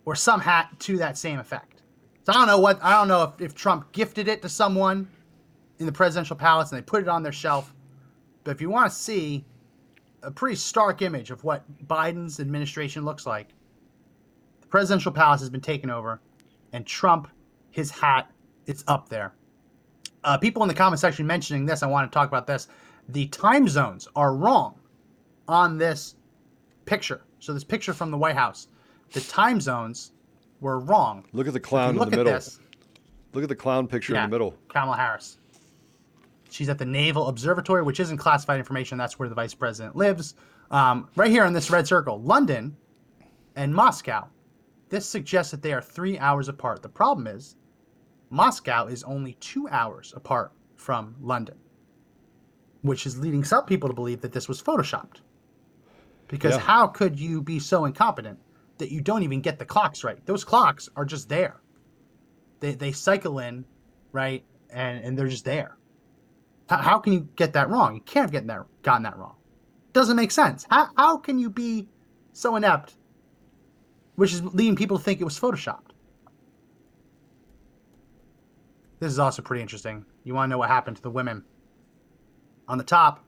or 0.05 0.15
some 0.15 0.41
hat 0.41 0.71
to 0.81 0.99
that 0.99 1.17
same 1.19 1.39
effect. 1.39 1.83
So 2.25 2.33
I 2.33 2.37
don't 2.37 2.47
know 2.47 2.59
what 2.59 2.83
I 2.83 2.93
don't 2.93 3.09
know 3.09 3.23
if, 3.23 3.41
if 3.41 3.55
Trump 3.55 3.91
gifted 3.93 4.29
it 4.29 4.43
to 4.43 4.49
someone 4.49 5.09
in 5.79 5.87
the 5.87 5.93
presidential 5.93 6.37
palace 6.37 6.73
and 6.73 6.79
they 6.79 6.85
put 6.85 7.03
it 7.03 7.09
on 7.09 7.23
their 7.23 7.33
shelf. 7.33 7.73
But 8.45 8.51
if 8.51 8.61
you 8.61 8.69
want 8.71 8.91
to 8.91 8.97
see 8.97 9.45
a 10.23 10.31
pretty 10.31 10.57
stark 10.57 11.03
image 11.03 11.31
of 11.31 11.45
what 11.45 11.65
Biden's 11.87 12.41
administration 12.41 13.05
looks 13.05 13.27
like. 13.27 13.49
The 14.61 14.67
presidential 14.67 15.13
palace 15.13 15.41
has 15.41 15.51
been 15.51 15.61
taken 15.61 15.91
over, 15.91 16.21
and 16.73 16.87
Trump, 16.87 17.29
his 17.71 17.91
hat, 17.91 18.31
it's 18.67 18.85
up 18.89 19.09
there. 19.09 19.33
Uh, 20.25 20.37
people 20.37 20.63
in 20.63 20.69
the 20.69 20.75
comment 20.75 21.01
section 21.01 21.27
mentioning 21.27 21.65
this, 21.65 21.83
I 21.83 21.87
want 21.87 22.11
to 22.11 22.15
talk 22.15 22.29
about 22.29 22.47
this. 22.47 22.69
The 23.09 23.27
time 23.29 23.69
zones 23.69 24.07
are 24.15 24.35
wrong 24.35 24.79
on 25.47 25.79
this 25.79 26.17
picture. 26.85 27.23
So 27.41 27.55
this 27.55 27.65
picture 27.65 27.93
from 27.95 28.11
the 28.11 28.19
White 28.19 28.37
House, 28.37 28.69
the 29.13 29.21
time 29.23 29.61
zones 29.61 30.13
were 30.61 30.81
wrong. 30.81 31.25
Look 31.33 31.47
at 31.47 31.53
the 31.53 31.61
clown 31.61 31.91
in 31.91 31.97
the 31.97 32.03
at 32.03 32.11
middle. 32.11 32.25
this, 32.33 32.61
Look 33.33 33.43
at 33.43 33.49
the 33.49 33.57
clown 33.57 33.87
picture 33.87 34.15
Yeah. 34.15 34.25
in 34.25 34.31
the 34.31 34.35
middle. 34.35 34.55
Kamala 34.69 34.97
Harris. 34.97 35.39
She's 36.51 36.69
at 36.69 36.79
the 36.79 36.85
Naval 36.87 37.29
Observatory, 37.29 37.83
which 37.83 38.01
isn't 38.01 38.17
classified 38.17 38.59
information. 38.59 38.97
That's 38.99 39.19
where 39.19 39.29
the 39.29 39.35
vice 39.35 39.55
president 39.55 39.97
lives. 39.97 40.35
Um, 40.71 41.09
right 41.15 41.31
here 41.31 41.45
in 41.45 41.53
this 41.53 41.71
red 41.71 41.87
circle, 41.87 42.21
London 42.23 42.77
and 43.57 43.75
Moscow. 43.75 44.27
This 44.89 45.07
suggests 45.07 45.51
that 45.51 45.61
they 45.63 45.73
are 45.75 45.83
three 45.83 46.19
hours 46.19 46.49
apart. 46.49 46.83
The 46.83 46.89
problem 46.89 47.27
is, 47.27 47.57
Moscow 48.31 48.87
is 48.87 49.03
only 49.05 49.35
two 49.35 49.69
hours 49.69 50.13
apart 50.17 50.53
from 50.77 51.15
London. 51.21 51.57
Which 52.83 53.07
is 53.07 53.19
leading 53.19 53.45
some 53.45 53.65
people 53.65 53.89
to 53.89 53.95
believe 53.95 54.21
that 54.21 54.33
this 54.33 54.49
was 54.49 54.63
photoshopped. 54.63 55.21
Because 56.29 56.57
Yeah. 56.57 56.61
how 56.61 56.87
could 56.87 57.19
you 57.19 57.43
be 57.43 57.59
so 57.59 57.85
incompetent 57.85 58.39
that 58.79 58.93
you 58.93 59.01
don't 59.01 59.23
even 59.23 59.41
get 59.41 59.59
the 59.59 59.65
clocks 59.65 60.05
right? 60.05 60.25
Those 60.27 60.45
clocks 60.45 60.89
are 60.97 61.05
just 61.05 61.29
there. 61.29 61.61
They, 62.61 62.75
they 62.75 62.93
cycle 62.93 63.39
in, 63.39 63.65
right, 64.13 64.45
and, 64.71 65.05
and 65.05 65.19
they're 65.19 65.29
just 65.29 65.45
there. 65.45 65.77
How, 66.69 66.77
how 66.79 66.99
can 66.99 67.13
you 67.13 67.29
get 67.37 67.53
that 67.55 67.69
wrong? 67.71 67.95
You 67.95 68.01
can't 68.03 68.25
have 68.25 68.33
gotten 68.33 68.49
that, 68.49 68.67
gotten 68.83 69.03
that 69.05 69.17
wrong. 69.17 69.37
Doesn't 69.93 70.17
make 70.17 70.31
sense. 70.31 70.67
How, 70.71 70.91
how 70.97 71.17
can 71.17 71.39
you 71.39 71.51
be 71.51 71.89
so 72.33 72.57
inept, 72.57 72.97
which 74.17 74.33
is 74.33 74.45
leading 74.45 74.77
people 74.77 74.99
to 74.99 75.03
think 75.05 75.21
it 75.21 75.25
was 75.25 75.39
photoshopped? 75.39 75.93
This 79.01 79.13
is 79.13 79.19
also 79.19 79.43
pretty 79.43 79.63
interesting. 79.63 80.05
You 80.25 80.35
want 80.35 80.49
to 80.49 80.51
know 80.51 80.59
what 80.59 80.69
happened 80.69 80.97
to 80.97 81.03
the 81.03 81.11
women? 81.11 81.45
On 82.69 82.79
the 82.79 82.85
top, 82.85 83.25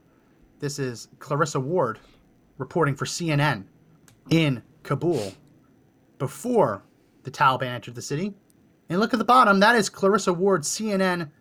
this 0.59 0.79
is 0.79 1.07
Clarissa 1.19 1.59
Ward 1.59 1.99
reporting 2.57 2.95
for 2.95 3.05
CNN 3.05 3.65
in 4.29 4.61
Kabul 4.83 5.33
before 6.19 6.83
the 7.23 7.31
Taliban 7.31 7.73
entered 7.73 7.95
the 7.95 8.01
city. 8.01 8.33
And 8.89 8.99
look 8.99 9.13
at 9.13 9.19
the 9.19 9.25
bottom, 9.25 9.59
that 9.61 9.75
is 9.75 9.89
Clarissa 9.89 10.33
Ward, 10.33 10.61
CNN 10.61 11.31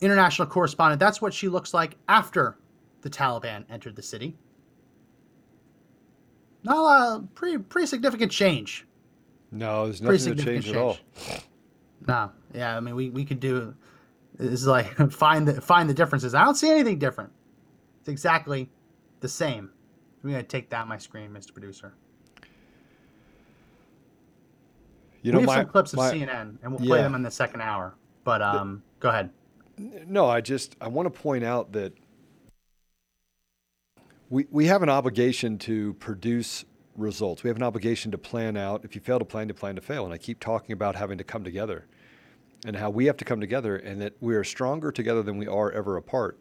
international 0.00 0.48
correspondent. 0.48 0.98
That's 0.98 1.20
what 1.20 1.34
she 1.34 1.48
looks 1.48 1.74
like 1.74 1.96
after 2.08 2.56
the 3.02 3.10
Taliban 3.10 3.64
entered 3.70 3.96
the 3.96 4.02
city. 4.02 4.36
Not 6.62 7.16
a 7.16 7.22
pretty 7.34 7.58
pretty 7.58 7.86
significant 7.86 8.30
change. 8.30 8.86
No, 9.50 9.86
there's 9.86 10.02
nothing 10.02 10.16
to 10.16 10.22
significant 10.22 10.64
change 10.64 10.76
at 10.76 10.80
all. 10.80 10.96
No, 12.06 12.30
yeah, 12.54 12.76
I 12.76 12.80
mean 12.80 12.94
we, 12.94 13.10
we 13.10 13.24
could 13.24 13.40
do 13.40 13.74
this 14.38 14.60
is 14.60 14.66
like 14.66 14.94
find 15.10 15.48
the 15.48 15.60
find 15.60 15.88
the 15.88 15.94
differences. 15.94 16.34
I 16.34 16.44
don't 16.44 16.54
see 16.54 16.70
anything 16.70 16.98
different. 16.98 17.32
Exactly 18.10 18.68
the 19.20 19.28
same. 19.28 19.70
I'm 20.22 20.30
gonna 20.30 20.42
take 20.42 20.68
that 20.70 20.82
on 20.82 20.88
my 20.88 20.98
screen, 20.98 21.30
Mr. 21.30 21.52
Producer. 21.52 21.94
You 25.22 25.32
know, 25.32 25.38
we 25.38 25.42
have 25.42 25.46
my, 25.48 25.56
some 25.62 25.66
clips 25.66 25.92
of 25.92 25.98
my- 25.98 26.12
CNN, 26.12 26.58
and 26.62 26.72
we'll 26.72 26.78
play 26.78 26.98
Yeah. 26.98 27.04
them 27.04 27.14
in 27.14 27.22
the 27.22 27.30
second 27.30 27.60
hour. 27.60 27.94
But 28.24 28.42
um, 28.42 28.82
go 29.00 29.08
ahead. 29.08 29.30
No, 29.78 30.26
I 30.26 30.40
just 30.42 30.76
I 30.80 30.88
want 30.88 31.12
to 31.12 31.20
point 31.20 31.44
out 31.44 31.72
that 31.72 31.94
we 34.28 34.46
we 34.50 34.66
have 34.66 34.82
an 34.82 34.90
obligation 34.90 35.56
to 35.58 35.94
produce 35.94 36.64
results. 36.96 37.42
We 37.42 37.48
have 37.48 37.56
an 37.56 37.62
obligation 37.62 38.10
to 38.12 38.18
plan 38.18 38.56
out. 38.56 38.84
If 38.84 38.94
you 38.94 39.00
fail 39.00 39.18
to 39.18 39.24
plan, 39.24 39.48
to 39.48 39.54
plan 39.54 39.76
to 39.76 39.80
fail. 39.80 40.04
And 40.04 40.12
I 40.12 40.18
keep 40.18 40.40
talking 40.40 40.72
about 40.72 40.96
having 40.96 41.16
to 41.18 41.24
come 41.24 41.44
together 41.44 41.86
and 42.66 42.76
how 42.76 42.90
we 42.90 43.06
have 43.06 43.16
to 43.18 43.24
come 43.24 43.40
together 43.40 43.76
and 43.76 44.00
that 44.02 44.14
we 44.20 44.34
are 44.34 44.44
stronger 44.44 44.92
together 44.92 45.22
than 45.22 45.38
we 45.38 45.46
are 45.46 45.70
ever 45.72 45.96
apart. 45.96 46.38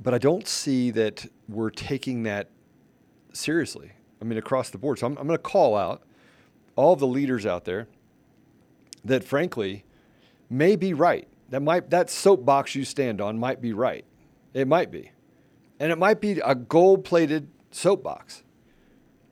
But 0.00 0.14
I 0.14 0.18
don't 0.18 0.46
see 0.46 0.90
that 0.92 1.26
we're 1.48 1.70
taking 1.70 2.24
that 2.24 2.50
seriously. 3.32 3.92
I 4.20 4.24
mean, 4.24 4.38
across 4.38 4.70
the 4.70 4.78
board. 4.78 4.98
So 4.98 5.06
I'm, 5.06 5.16
I'm 5.18 5.26
going 5.26 5.36
to 5.36 5.42
call 5.42 5.76
out 5.76 6.02
all 6.76 6.96
the 6.96 7.06
leaders 7.06 7.46
out 7.46 7.64
there 7.64 7.88
that, 9.04 9.22
frankly, 9.22 9.84
may 10.48 10.76
be 10.76 10.94
right. 10.94 11.28
That 11.50 11.60
might 11.60 11.90
that 11.90 12.10
soapbox 12.10 12.74
you 12.74 12.84
stand 12.84 13.20
on 13.20 13.38
might 13.38 13.60
be 13.60 13.72
right. 13.72 14.04
It 14.54 14.66
might 14.66 14.90
be. 14.90 15.12
And 15.78 15.92
it 15.92 15.98
might 15.98 16.20
be 16.20 16.40
a 16.40 16.54
gold-plated 16.54 17.48
soapbox. 17.70 18.42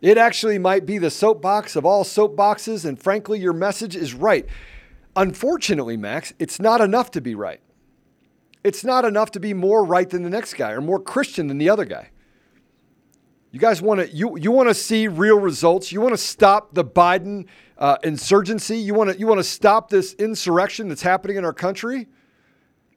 It 0.02 0.18
actually 0.18 0.58
might 0.58 0.84
be 0.84 0.98
the 0.98 1.10
soapbox 1.10 1.74
of 1.74 1.86
all 1.86 2.04
soapboxes 2.04 2.84
and 2.84 3.00
frankly 3.00 3.38
your 3.38 3.54
message 3.54 3.96
is 3.96 4.12
right. 4.12 4.46
Unfortunately, 5.16 5.96
Max, 5.96 6.34
it's 6.38 6.60
not 6.60 6.80
enough 6.80 7.10
to 7.12 7.20
be 7.20 7.34
right. 7.34 7.60
It's 8.64 8.84
not 8.84 9.04
enough 9.04 9.32
to 9.32 9.40
be 9.40 9.54
more 9.54 9.84
right 9.84 10.08
than 10.08 10.22
the 10.22 10.30
next 10.30 10.54
guy 10.54 10.70
or 10.70 10.80
more 10.80 11.00
Christian 11.00 11.48
than 11.48 11.58
the 11.58 11.68
other 11.68 11.84
guy. 11.84 12.10
You 13.50 13.58
guys 13.58 13.82
want 13.82 14.00
to 14.00 14.08
you 14.08 14.38
you 14.38 14.50
want 14.50 14.68
to 14.70 14.74
see 14.74 15.08
real 15.08 15.38
results. 15.38 15.92
You 15.92 16.00
want 16.00 16.14
to 16.14 16.18
stop 16.18 16.72
the 16.72 16.84
Biden 16.84 17.46
uh, 17.76 17.98
insurgency. 18.02 18.78
You 18.78 18.94
want 18.94 19.10
to 19.10 19.18
you 19.18 19.26
want 19.26 19.40
to 19.40 19.44
stop 19.44 19.90
this 19.90 20.14
insurrection 20.14 20.88
that's 20.88 21.02
happening 21.02 21.36
in 21.36 21.44
our 21.44 21.52
country. 21.52 22.08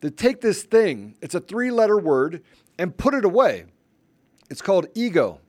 To 0.02 0.12
take 0.12 0.40
this 0.40 0.64
thing, 0.64 1.16
it's 1.22 1.34
a 1.36 1.40
three-letter 1.40 1.98
word, 1.98 2.44
and 2.78 2.96
put 2.96 3.14
it 3.14 3.26
away. 3.26 3.66
It's 4.50 4.62
called 4.62 4.88
ego. 4.94 5.40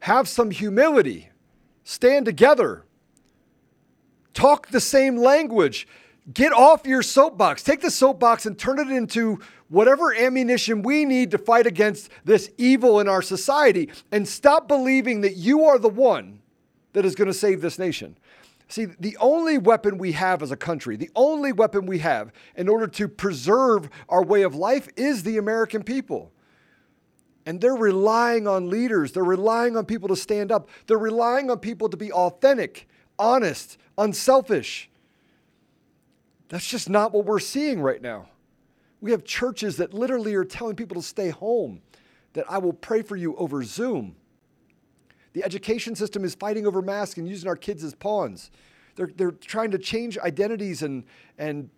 Have 0.00 0.28
some 0.28 0.50
humility. 0.50 1.28
Stand 1.82 2.24
together. 2.24 2.84
Talk 4.32 4.68
the 4.68 4.80
same 4.80 5.16
language. 5.16 5.86
Get 6.32 6.52
off 6.52 6.86
your 6.86 7.02
soapbox. 7.02 7.62
Take 7.62 7.82
the 7.82 7.90
soapbox 7.90 8.46
and 8.46 8.58
turn 8.58 8.78
it 8.78 8.88
into 8.88 9.40
whatever 9.68 10.14
ammunition 10.14 10.82
we 10.82 11.04
need 11.04 11.30
to 11.32 11.38
fight 11.38 11.66
against 11.66 12.10
this 12.24 12.50
evil 12.56 12.98
in 12.98 13.08
our 13.08 13.20
society 13.20 13.90
and 14.10 14.26
stop 14.26 14.66
believing 14.66 15.20
that 15.20 15.36
you 15.36 15.64
are 15.64 15.78
the 15.78 15.88
one 15.88 16.40
that 16.94 17.04
is 17.04 17.14
going 17.14 17.26
to 17.28 17.34
save 17.34 17.60
this 17.60 17.78
nation. 17.78 18.16
See, 18.68 18.86
the 18.86 19.16
only 19.18 19.58
weapon 19.58 19.98
we 19.98 20.12
have 20.12 20.42
as 20.42 20.50
a 20.50 20.56
country, 20.56 20.96
the 20.96 21.10
only 21.14 21.52
weapon 21.52 21.84
we 21.84 21.98
have 21.98 22.32
in 22.56 22.68
order 22.68 22.86
to 22.86 23.06
preserve 23.06 23.90
our 24.08 24.24
way 24.24 24.42
of 24.42 24.54
life 24.54 24.88
is 24.96 25.22
the 25.22 25.36
American 25.36 25.82
people. 25.82 26.32
And 27.44 27.60
they're 27.60 27.74
relying 27.74 28.48
on 28.48 28.70
leaders. 28.70 29.12
They're 29.12 29.22
relying 29.22 29.76
on 29.76 29.84
people 29.84 30.08
to 30.08 30.16
stand 30.16 30.50
up. 30.50 30.70
They're 30.86 30.96
relying 30.96 31.50
on 31.50 31.58
people 31.58 31.90
to 31.90 31.96
be 31.98 32.10
authentic, 32.10 32.88
honest, 33.18 33.76
unselfish. 33.98 34.88
That's 36.48 36.66
just 36.66 36.88
not 36.88 37.12
what 37.12 37.24
we're 37.24 37.38
seeing 37.38 37.80
right 37.80 38.00
now. 38.00 38.28
We 39.00 39.10
have 39.10 39.24
churches 39.24 39.76
that 39.78 39.92
literally 39.92 40.34
are 40.34 40.44
telling 40.44 40.76
people 40.76 41.00
to 41.00 41.06
stay 41.06 41.30
home, 41.30 41.82
that 42.32 42.44
I 42.48 42.58
will 42.58 42.72
pray 42.72 43.02
for 43.02 43.16
you 43.16 43.36
over 43.36 43.62
Zoom. 43.62 44.16
The 45.34 45.44
education 45.44 45.94
system 45.94 46.24
is 46.24 46.34
fighting 46.34 46.66
over 46.66 46.80
masks 46.80 47.18
and 47.18 47.28
using 47.28 47.48
our 47.48 47.56
kids 47.56 47.82
as 47.82 47.94
pawns. 47.94 48.50
They're, 48.96 49.10
they're 49.14 49.32
trying 49.32 49.72
to 49.72 49.78
change 49.78 50.16
identities 50.18 50.82
and, 50.82 51.04
and 51.38 51.70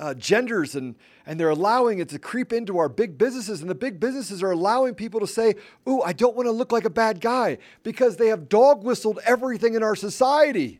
uh, 0.00 0.14
genders 0.14 0.74
and, 0.74 0.96
and 1.26 1.38
they're 1.38 1.50
allowing 1.50 1.98
it 2.00 2.08
to 2.08 2.18
creep 2.18 2.52
into 2.52 2.78
our 2.78 2.88
big 2.88 3.18
businesses. 3.18 3.60
And 3.60 3.70
the 3.70 3.74
big 3.74 4.00
businesses 4.00 4.42
are 4.42 4.50
allowing 4.50 4.94
people 4.94 5.20
to 5.20 5.26
say, 5.26 5.54
Ooh, 5.88 6.02
I 6.02 6.12
don't 6.12 6.34
want 6.34 6.46
to 6.46 6.52
look 6.52 6.72
like 6.72 6.84
a 6.84 6.90
bad 6.90 7.20
guy 7.20 7.58
because 7.82 8.16
they 8.16 8.28
have 8.28 8.48
dog 8.48 8.82
whistled 8.82 9.20
everything 9.24 9.74
in 9.74 9.82
our 9.82 9.94
society. 9.94 10.79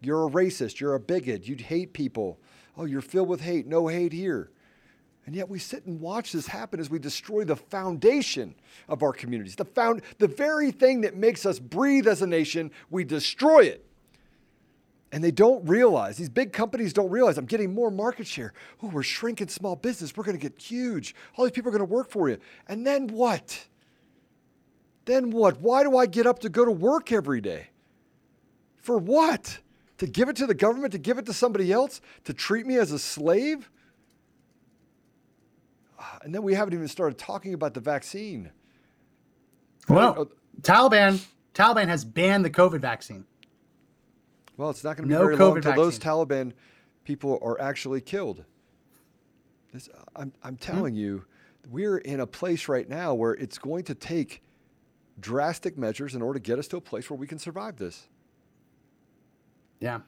You're 0.00 0.26
a 0.26 0.30
racist. 0.30 0.80
You're 0.80 0.94
a 0.94 1.00
bigot. 1.00 1.46
You'd 1.46 1.62
hate 1.62 1.92
people. 1.92 2.38
Oh, 2.76 2.84
you're 2.84 3.00
filled 3.00 3.28
with 3.28 3.40
hate. 3.40 3.66
No 3.66 3.88
hate 3.88 4.12
here. 4.12 4.50
And 5.26 5.36
yet 5.36 5.48
we 5.50 5.58
sit 5.58 5.84
and 5.84 6.00
watch 6.00 6.32
this 6.32 6.46
happen 6.46 6.80
as 6.80 6.88
we 6.88 6.98
destroy 6.98 7.44
the 7.44 7.56
foundation 7.56 8.54
of 8.88 9.02
our 9.02 9.12
communities. 9.12 9.56
The, 9.56 9.66
found, 9.66 10.00
the 10.16 10.26
very 10.26 10.70
thing 10.70 11.02
that 11.02 11.16
makes 11.16 11.44
us 11.44 11.58
breathe 11.58 12.08
as 12.08 12.22
a 12.22 12.26
nation, 12.26 12.70
we 12.88 13.04
destroy 13.04 13.64
it. 13.64 13.84
And 15.12 15.22
they 15.22 15.30
don't 15.30 15.66
realize, 15.68 16.16
these 16.16 16.28
big 16.28 16.52
companies 16.52 16.92
don't 16.92 17.10
realize, 17.10 17.36
I'm 17.36 17.46
getting 17.46 17.74
more 17.74 17.90
market 17.90 18.26
share. 18.26 18.52
Oh, 18.82 18.88
we're 18.88 19.02
shrinking 19.02 19.48
small 19.48 19.76
business. 19.76 20.16
We're 20.16 20.24
going 20.24 20.38
to 20.38 20.42
get 20.42 20.60
huge. 20.60 21.14
All 21.36 21.44
these 21.44 21.52
people 21.52 21.68
are 21.70 21.76
going 21.76 21.86
to 21.86 21.94
work 21.94 22.10
for 22.10 22.28
you. 22.28 22.38
And 22.66 22.86
then 22.86 23.08
what? 23.08 23.66
Then 25.04 25.30
what? 25.30 25.60
Why 25.60 25.82
do 25.82 25.96
I 25.96 26.06
get 26.06 26.26
up 26.26 26.38
to 26.40 26.48
go 26.48 26.64
to 26.64 26.70
work 26.70 27.12
every 27.12 27.40
day? 27.40 27.68
For 28.76 28.96
what? 28.98 29.58
To 29.98 30.06
give 30.06 30.28
it 30.28 30.36
to 30.36 30.46
the 30.46 30.54
government? 30.54 30.92
To 30.92 30.98
give 30.98 31.18
it 31.18 31.26
to 31.26 31.32
somebody 31.32 31.72
else? 31.72 32.00
To 32.24 32.32
treat 32.32 32.66
me 32.66 32.76
as 32.76 32.92
a 32.92 32.98
slave? 32.98 33.70
Ah, 35.98 36.18
and 36.22 36.34
then 36.34 36.42
we 36.42 36.54
haven't 36.54 36.74
even 36.74 36.88
started 36.88 37.18
talking 37.18 37.54
about 37.54 37.74
the 37.74 37.80
vaccine. 37.80 38.50
Well, 39.88 40.30
Taliban 40.62 41.24
Taliban 41.54 41.88
has 41.88 42.04
banned 42.04 42.44
the 42.44 42.50
COVID 42.50 42.80
vaccine. 42.80 43.24
Well, 44.56 44.70
it's 44.70 44.84
not 44.84 44.96
going 44.96 45.08
to 45.08 45.14
be 45.14 45.14
No 45.14 45.24
very 45.24 45.36
long 45.36 45.52
COVID 45.52 45.56
until 45.56 45.74
those 45.74 45.98
Taliban 45.98 46.52
people 47.04 47.38
are 47.42 47.60
actually 47.60 48.00
killed. 48.00 48.44
This, 49.72 49.88
I'm, 50.14 50.32
I'm 50.42 50.54
hmm? 50.54 50.56
telling 50.56 50.94
you, 50.94 51.24
we're 51.68 51.98
in 51.98 52.20
a 52.20 52.26
place 52.26 52.68
right 52.68 52.88
now 52.88 53.14
where 53.14 53.34
it's 53.34 53.58
going 53.58 53.84
to 53.84 53.94
take 53.94 54.42
drastic 55.20 55.76
measures 55.76 56.14
in 56.14 56.22
order 56.22 56.38
to 56.38 56.42
get 56.42 56.58
us 56.58 56.68
to 56.68 56.76
a 56.76 56.80
place 56.80 57.10
where 57.10 57.16
we 57.16 57.26
can 57.26 57.38
survive 57.38 57.76
this. 57.76 58.08
Yeah. 59.80 60.00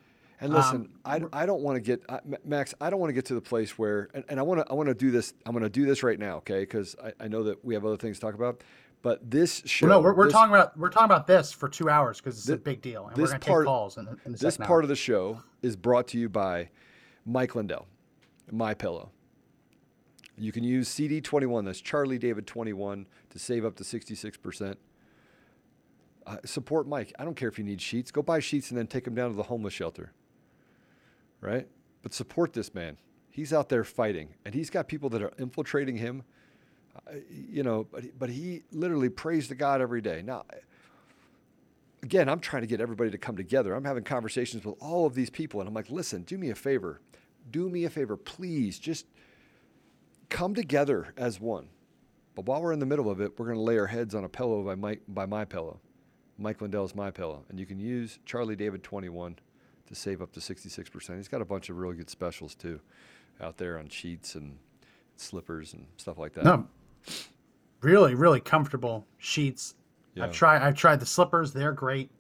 And 0.43 0.55
listen, 0.55 0.89
Um, 1.05 1.29
I, 1.33 1.43
I 1.43 1.47
don't 1.47 1.61
want 1.61 1.77
to 1.77 1.81
get 1.81 2.03
I, 2.09 2.21
Max. 2.47 2.73
I 2.81 2.89
don't 2.89 2.99
want 2.99 3.11
to 3.11 3.15
get 3.15 3.27
to 3.27 3.35
the 3.35 3.43
place 3.43 3.79
where, 3.79 4.09
and, 4.15 4.25
and 4.31 4.41
I 4.41 4.43
want 4.43 4.65
to 4.65 4.71
I 4.71 4.75
want 4.75 4.89
to 4.89 4.95
do 4.95 5.11
this. 5.11 5.35
I'm 5.45 5.53
going 5.53 5.63
to 5.65 5.69
do 5.69 5.85
this 5.85 6.03
right 6.03 6.19
now, 6.19 6.39
okay? 6.39 6.61
Because 6.61 6.97
I, 7.05 7.13
I 7.25 7.29
know 7.29 7.43
that 7.45 7.63
we 7.63 7.75
have 7.75 7.85
other 7.85 7.99
things 7.99 8.17
to 8.19 8.27
talk 8.27 8.35
about. 8.35 8.63
But 9.03 9.31
this 9.31 9.63
show, 9.67 9.87
Well, 9.87 9.99
no, 10.01 10.05
we're, 10.05 10.15
we're 10.15 10.25
this- 10.25 10.33
talking 10.33 10.55
about 10.55 10.77
we're 10.79 10.89
talking 10.89 11.05
about 11.07 11.27
this 11.27 11.53
for 11.53 11.69
two 11.69 11.91
hours 11.91 12.19
because 12.21 12.39
it's 12.39 12.49
a 12.49 12.57
big 12.57 12.81
deal, 12.81 13.07
and 13.09 13.17
we're 13.17 13.23
this 13.25 13.31
going 13.31 13.41
to 13.41 13.47
part- 13.47 13.63
take 13.65 13.67
calls 13.67 13.99
in, 13.99 14.09
in 14.25 14.33
the 14.33 14.39
this 14.39 14.57
part 14.57 14.71
hour. 14.71 14.81
of 14.83 14.89
the 14.89 14.97
show 14.97 15.41
is 15.63 15.77
brought 15.77 16.09
to 16.09 16.19
you 16.19 16.29
by 16.31 16.71
Mike 17.27 17.55
Lindell, 17.55 17.87
My 18.51 18.73
Pillow. 18.73 19.11
You 20.39 20.53
can 20.53 20.65
use 20.65 20.89
CD21, 20.89 21.67
that's 21.67 21.83
Charlie 21.83 22.19
David 22.19 22.47
21, 22.47 23.07
to 23.29 23.39
save 23.39 23.67
up 23.67 23.77
to 23.77 23.85
66%. 23.85 24.77
Uh, 26.27 26.37
support 26.45 26.87
Mike. 26.87 27.13
I 27.19 27.25
don't 27.25 27.35
care 27.37 27.49
if 27.49 27.59
you 27.59 27.65
need 27.65 27.81
sheets. 27.81 28.11
Go 28.11 28.23
buy 28.23 28.41
sheets 28.41 28.71
and 28.71 28.79
then 28.79 28.87
take 28.87 29.05
them 29.05 29.15
down 29.15 29.31
to 29.31 29.37
the 29.37 29.45
homeless 29.45 29.75
shelter. 29.75 30.13
Right? 31.41 31.67
But 32.03 32.15
support 32.15 32.53
this 32.53 32.75
man. 32.75 32.99
He's 33.31 33.53
out 33.53 33.69
there 33.69 33.85
fighting, 33.85 34.35
and 34.45 34.55
he's 34.55 34.71
got 34.71 34.89
people 34.89 35.09
that 35.11 35.23
are 35.23 35.33
infiltrating 35.39 35.97
him 35.97 36.25
Uh, 37.07 37.13
you 37.31 37.63
know, 37.63 37.87
but 37.91 38.03
he, 38.03 38.11
but 38.19 38.31
he 38.31 38.63
literally 38.73 39.09
prays 39.09 39.49
to 39.49 39.55
God 39.55 39.81
every 39.81 40.01
day. 40.01 40.23
Now, 40.23 40.45
again, 42.03 42.29
I'm 42.29 42.41
trying 42.41 42.63
to 42.63 42.67
get 42.67 42.81
everybody 42.81 43.11
to 43.11 43.19
come 43.19 43.37
together. 43.37 43.75
I'm 43.75 43.85
having 43.85 44.05
conversations 44.05 44.65
with 44.65 44.75
all 44.81 45.07
of 45.07 45.15
these 45.15 45.31
people, 45.31 45.61
and 45.61 45.69
I'm 45.69 45.75
like, 45.75 45.89
listen, 45.91 46.23
do 46.25 46.37
me 46.37 46.51
a 46.51 46.55
favor, 46.55 47.01
do 47.51 47.69
me 47.69 47.85
a 47.85 47.91
favor, 47.91 48.17
please, 48.17 48.79
just 48.79 49.07
come 50.29 50.55
together 50.55 51.15
as 51.17 51.41
one. 51.41 51.69
But 52.35 52.47
while 52.47 52.61
we're 52.61 52.73
in 52.73 52.81
the 52.81 52.87
middle 52.87 53.09
of 53.09 53.21
it, 53.21 53.39
we're 53.39 53.47
going 53.47 53.59
to 53.59 53.63
lay 53.63 53.79
our 53.79 53.87
heads 53.87 54.15
on 54.15 54.25
a 54.25 54.29
pillow 54.29 54.63
by 54.63 54.75
Mike 54.75 55.03
by 55.07 55.27
my 55.27 55.45
pillow. 55.45 55.81
Mike 56.41 56.61
Lindell's 56.61 56.95
my 56.95 57.11
pillow, 57.11 57.45
and 57.49 57.61
you 57.61 57.67
can 57.67 57.79
use 57.79 58.19
Charlie 58.25 58.57
David 58.57 58.83
21 58.83 59.37
to 59.87 59.95
save 59.95 60.23
up 60.23 60.33
to 60.33 60.41
66%. 60.41 61.17
He's 61.17 61.29
got 61.29 61.43
a 61.43 61.45
bunch 61.45 61.69
of 61.69 61.77
really 61.77 61.97
good 61.97 62.09
specials 62.09 62.55
too, 62.55 62.81
out 63.41 63.59
there 63.59 63.79
on 63.79 63.89
sheets 63.89 64.35
and 64.35 64.57
slippers 65.17 65.75
and 65.75 65.87
stuff 65.97 66.17
like 66.17 66.33
that. 66.35 66.45
No, 66.45 66.67
really, 67.83 68.15
really 68.15 68.41
comfortable 68.41 69.07
sheets. 69.19 69.75
Yeah. 70.15 70.25
I've 70.25 70.33
tried. 70.33 70.63
I've 70.63 70.75
tried 70.75 71.01
the 71.01 71.07
slippers. 71.07 71.53
They're 71.53 71.73
great. 71.73 72.11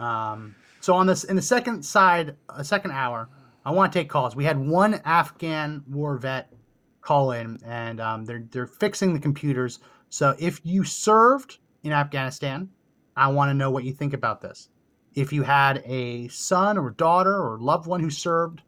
Um, 0.00 0.54
so 0.80 0.94
on 0.94 1.06
this, 1.06 1.24
in 1.24 1.36
the 1.36 1.42
second 1.42 1.82
side, 1.82 2.36
a 2.48 2.64
second 2.64 2.90
hour, 2.90 3.28
I 3.64 3.70
want 3.70 3.92
to 3.92 3.98
take 3.98 4.08
calls. 4.08 4.36
We 4.36 4.44
had 4.44 4.58
one 4.58 5.00
Afghan 5.04 5.82
war 5.88 6.18
vet 6.18 6.52
call 7.00 7.32
in, 7.32 7.58
and 7.64 8.00
um, 8.00 8.24
they're 8.24 8.44
they're 8.50 8.66
fixing 8.66 9.14
the 9.14 9.20
computers. 9.20 9.78
So 10.08 10.34
if 10.38 10.60
you 10.64 10.84
served 10.84 11.58
in 11.82 11.92
Afghanistan, 11.92 12.68
I 13.16 13.28
want 13.28 13.50
to 13.50 13.54
know 13.54 13.70
what 13.70 13.84
you 13.84 13.92
think 13.92 14.12
about 14.12 14.40
this. 14.40 14.68
If 15.14 15.32
you 15.32 15.42
had 15.42 15.82
a 15.86 16.28
son 16.28 16.76
or 16.76 16.90
daughter 16.90 17.34
or 17.34 17.58
loved 17.58 17.86
one 17.86 18.00
who 18.00 18.10
served, 18.10 18.62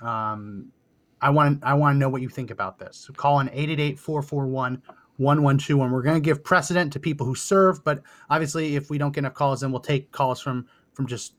um, 0.00 0.72
I 1.20 1.30
want 1.30 1.62
I 1.64 1.74
want 1.74 1.94
to 1.94 1.98
know 1.98 2.08
what 2.08 2.22
you 2.22 2.28
think 2.28 2.50
about 2.50 2.78
this. 2.78 2.96
So 2.96 3.12
call 3.12 3.40
in 3.40 3.48
888-441 3.48 4.80
1121. 5.18 5.90
We're 5.90 6.02
going 6.02 6.16
to 6.16 6.20
give 6.20 6.44
precedent 6.44 6.92
to 6.92 7.00
people 7.00 7.26
who 7.26 7.34
serve, 7.34 7.82
but 7.84 8.02
obviously, 8.28 8.76
if 8.76 8.90
we 8.90 8.98
don't 8.98 9.12
get 9.12 9.20
enough 9.20 9.34
calls, 9.34 9.60
then 9.60 9.70
we'll 9.70 9.80
take 9.80 10.12
calls 10.12 10.40
from 10.40 10.66
from 10.92 11.06
just 11.06 11.34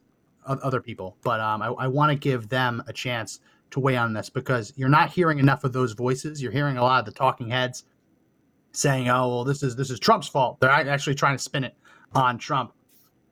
other 0.45 0.81
people. 0.81 1.17
But 1.23 1.39
um, 1.39 1.61
I, 1.61 1.67
I 1.67 1.87
want 1.87 2.11
to 2.11 2.15
give 2.15 2.49
them 2.49 2.83
a 2.87 2.93
chance 2.93 3.39
to 3.71 3.79
weigh 3.79 3.97
on 3.97 4.13
this 4.13 4.29
because 4.29 4.73
you're 4.77 4.89
not 4.89 5.11
hearing 5.11 5.39
enough 5.39 5.63
of 5.63 5.73
those 5.73 5.93
voices. 5.93 6.41
You're 6.41 6.51
hearing 6.51 6.77
a 6.77 6.81
lot 6.81 6.99
of 6.99 7.05
the 7.05 7.11
talking 7.11 7.49
heads 7.49 7.83
saying, 8.71 9.09
"Oh, 9.09 9.27
well, 9.27 9.43
this 9.43 9.61
is 9.61 9.75
this 9.75 9.91
is 9.91 9.99
Trump's 9.99 10.27
fault." 10.27 10.59
They're 10.59 10.69
actually 10.69 11.15
trying 11.15 11.37
to 11.37 11.43
spin 11.43 11.63
it 11.63 11.75
on 12.13 12.37
Trump. 12.37 12.73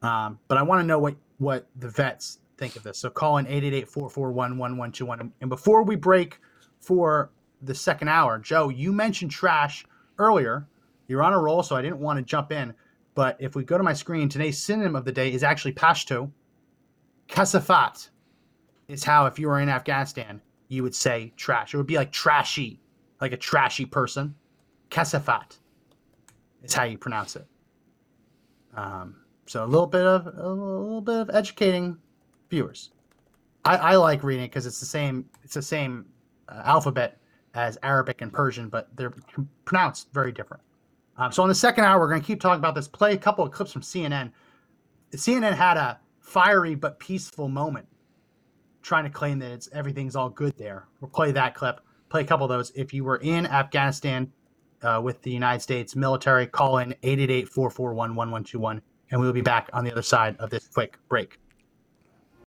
Um, 0.01 0.39
but 0.47 0.57
I 0.57 0.63
want 0.63 0.81
to 0.81 0.85
know 0.85 0.99
what 0.99 1.15
what 1.37 1.67
the 1.77 1.89
vets 1.89 2.39
think 2.57 2.75
of 2.75 2.83
this. 2.83 2.97
So 2.97 3.09
call 3.09 3.37
in 3.37 3.45
888-441-1121. 3.45 5.31
And 5.41 5.49
before 5.49 5.83
we 5.83 5.95
break 5.95 6.39
for 6.79 7.31
the 7.61 7.75
second 7.75 8.07
hour, 8.07 8.39
Joe, 8.39 8.69
you 8.69 8.93
mentioned 8.93 9.31
trash 9.31 9.85
earlier. 10.17 10.67
You're 11.07 11.23
on 11.23 11.33
a 11.33 11.39
roll, 11.39 11.61
so 11.61 11.75
I 11.75 11.81
didn't 11.81 11.99
want 11.99 12.17
to 12.17 12.23
jump 12.23 12.51
in. 12.51 12.73
But 13.15 13.37
if 13.39 13.55
we 13.55 13.63
go 13.63 13.77
to 13.77 13.83
my 13.83 13.93
screen, 13.93 14.29
today's 14.29 14.57
synonym 14.57 14.95
of 14.95 15.05
the 15.05 15.11
day 15.11 15.31
is 15.31 15.43
actually 15.43 15.73
Pashto. 15.73 16.31
Kasafat 17.27 18.09
is 18.87 19.03
how, 19.03 19.25
if 19.25 19.39
you 19.39 19.47
were 19.47 19.59
in 19.59 19.69
Afghanistan, 19.69 20.41
you 20.67 20.83
would 20.83 20.95
say 20.95 21.33
trash. 21.37 21.73
It 21.73 21.77
would 21.77 21.87
be 21.87 21.95
like 21.95 22.11
trashy, 22.11 22.79
like 23.21 23.31
a 23.31 23.37
trashy 23.37 23.85
person. 23.85 24.35
Kasafat 24.89 25.57
is 26.63 26.73
how 26.73 26.83
you 26.83 26.97
pronounce 26.97 27.35
it. 27.35 27.45
Um, 28.75 29.15
so 29.47 29.63
a 29.63 29.67
little 29.67 29.87
bit 29.87 30.05
of 30.05 30.27
a 30.27 30.49
little 30.49 31.01
bit 31.01 31.15
of 31.15 31.29
educating 31.33 31.97
viewers. 32.49 32.91
I, 33.63 33.77
I 33.77 33.95
like 33.95 34.23
reading 34.23 34.45
it 34.45 34.49
because 34.49 34.65
it's 34.65 34.79
the 34.79 34.85
same 34.85 35.25
it's 35.43 35.53
the 35.53 35.61
same 35.61 36.05
uh, 36.49 36.61
alphabet 36.65 37.17
as 37.53 37.77
Arabic 37.83 38.21
and 38.21 38.31
Persian, 38.31 38.69
but 38.69 38.95
they're 38.95 39.13
pronounced 39.63 40.11
very 40.13 40.31
different. 40.31 40.61
Um, 41.17 41.31
so 41.31 41.41
on 41.41 41.49
the 41.49 41.55
second 41.55 41.85
hour, 41.85 41.99
we're 41.99 42.09
going 42.09 42.21
to 42.21 42.27
keep 42.27 42.41
talking 42.41 42.59
about 42.59 42.75
this. 42.75 42.87
Play 42.87 43.13
a 43.13 43.17
couple 43.17 43.45
of 43.45 43.51
clips 43.51 43.71
from 43.71 43.81
CNN. 43.81 44.31
CNN 45.15 45.53
had 45.53 45.77
a 45.77 45.99
fiery 46.19 46.75
but 46.75 46.99
peaceful 46.99 47.47
moment, 47.47 47.87
trying 48.81 49.05
to 49.05 49.09
claim 49.09 49.39
that 49.39 49.51
it's 49.51 49.69
everything's 49.71 50.17
all 50.17 50.29
good 50.29 50.57
there. 50.57 50.87
We'll 50.99 51.09
play 51.09 51.31
that 51.31 51.55
clip. 51.55 51.79
Play 52.09 52.21
a 52.21 52.25
couple 52.25 52.45
of 52.45 52.49
those. 52.49 52.71
If 52.75 52.93
you 52.93 53.05
were 53.05 53.17
in 53.17 53.45
Afghanistan 53.45 54.31
uh, 54.85 55.01
with 55.01 55.21
the 55.21 55.31
United 55.31 55.61
States 55.61 55.95
military, 55.95 56.47
call 56.47 56.77
in 56.77 56.93
888 57.03 57.49
441 57.49 58.15
1121, 58.15 58.81
and 59.11 59.19
we 59.19 59.25
will 59.25 59.33
be 59.33 59.41
back 59.41 59.69
on 59.73 59.83
the 59.83 59.91
other 59.91 60.01
side 60.01 60.37
of 60.37 60.49
this 60.49 60.67
quick 60.67 60.97
break. 61.09 61.39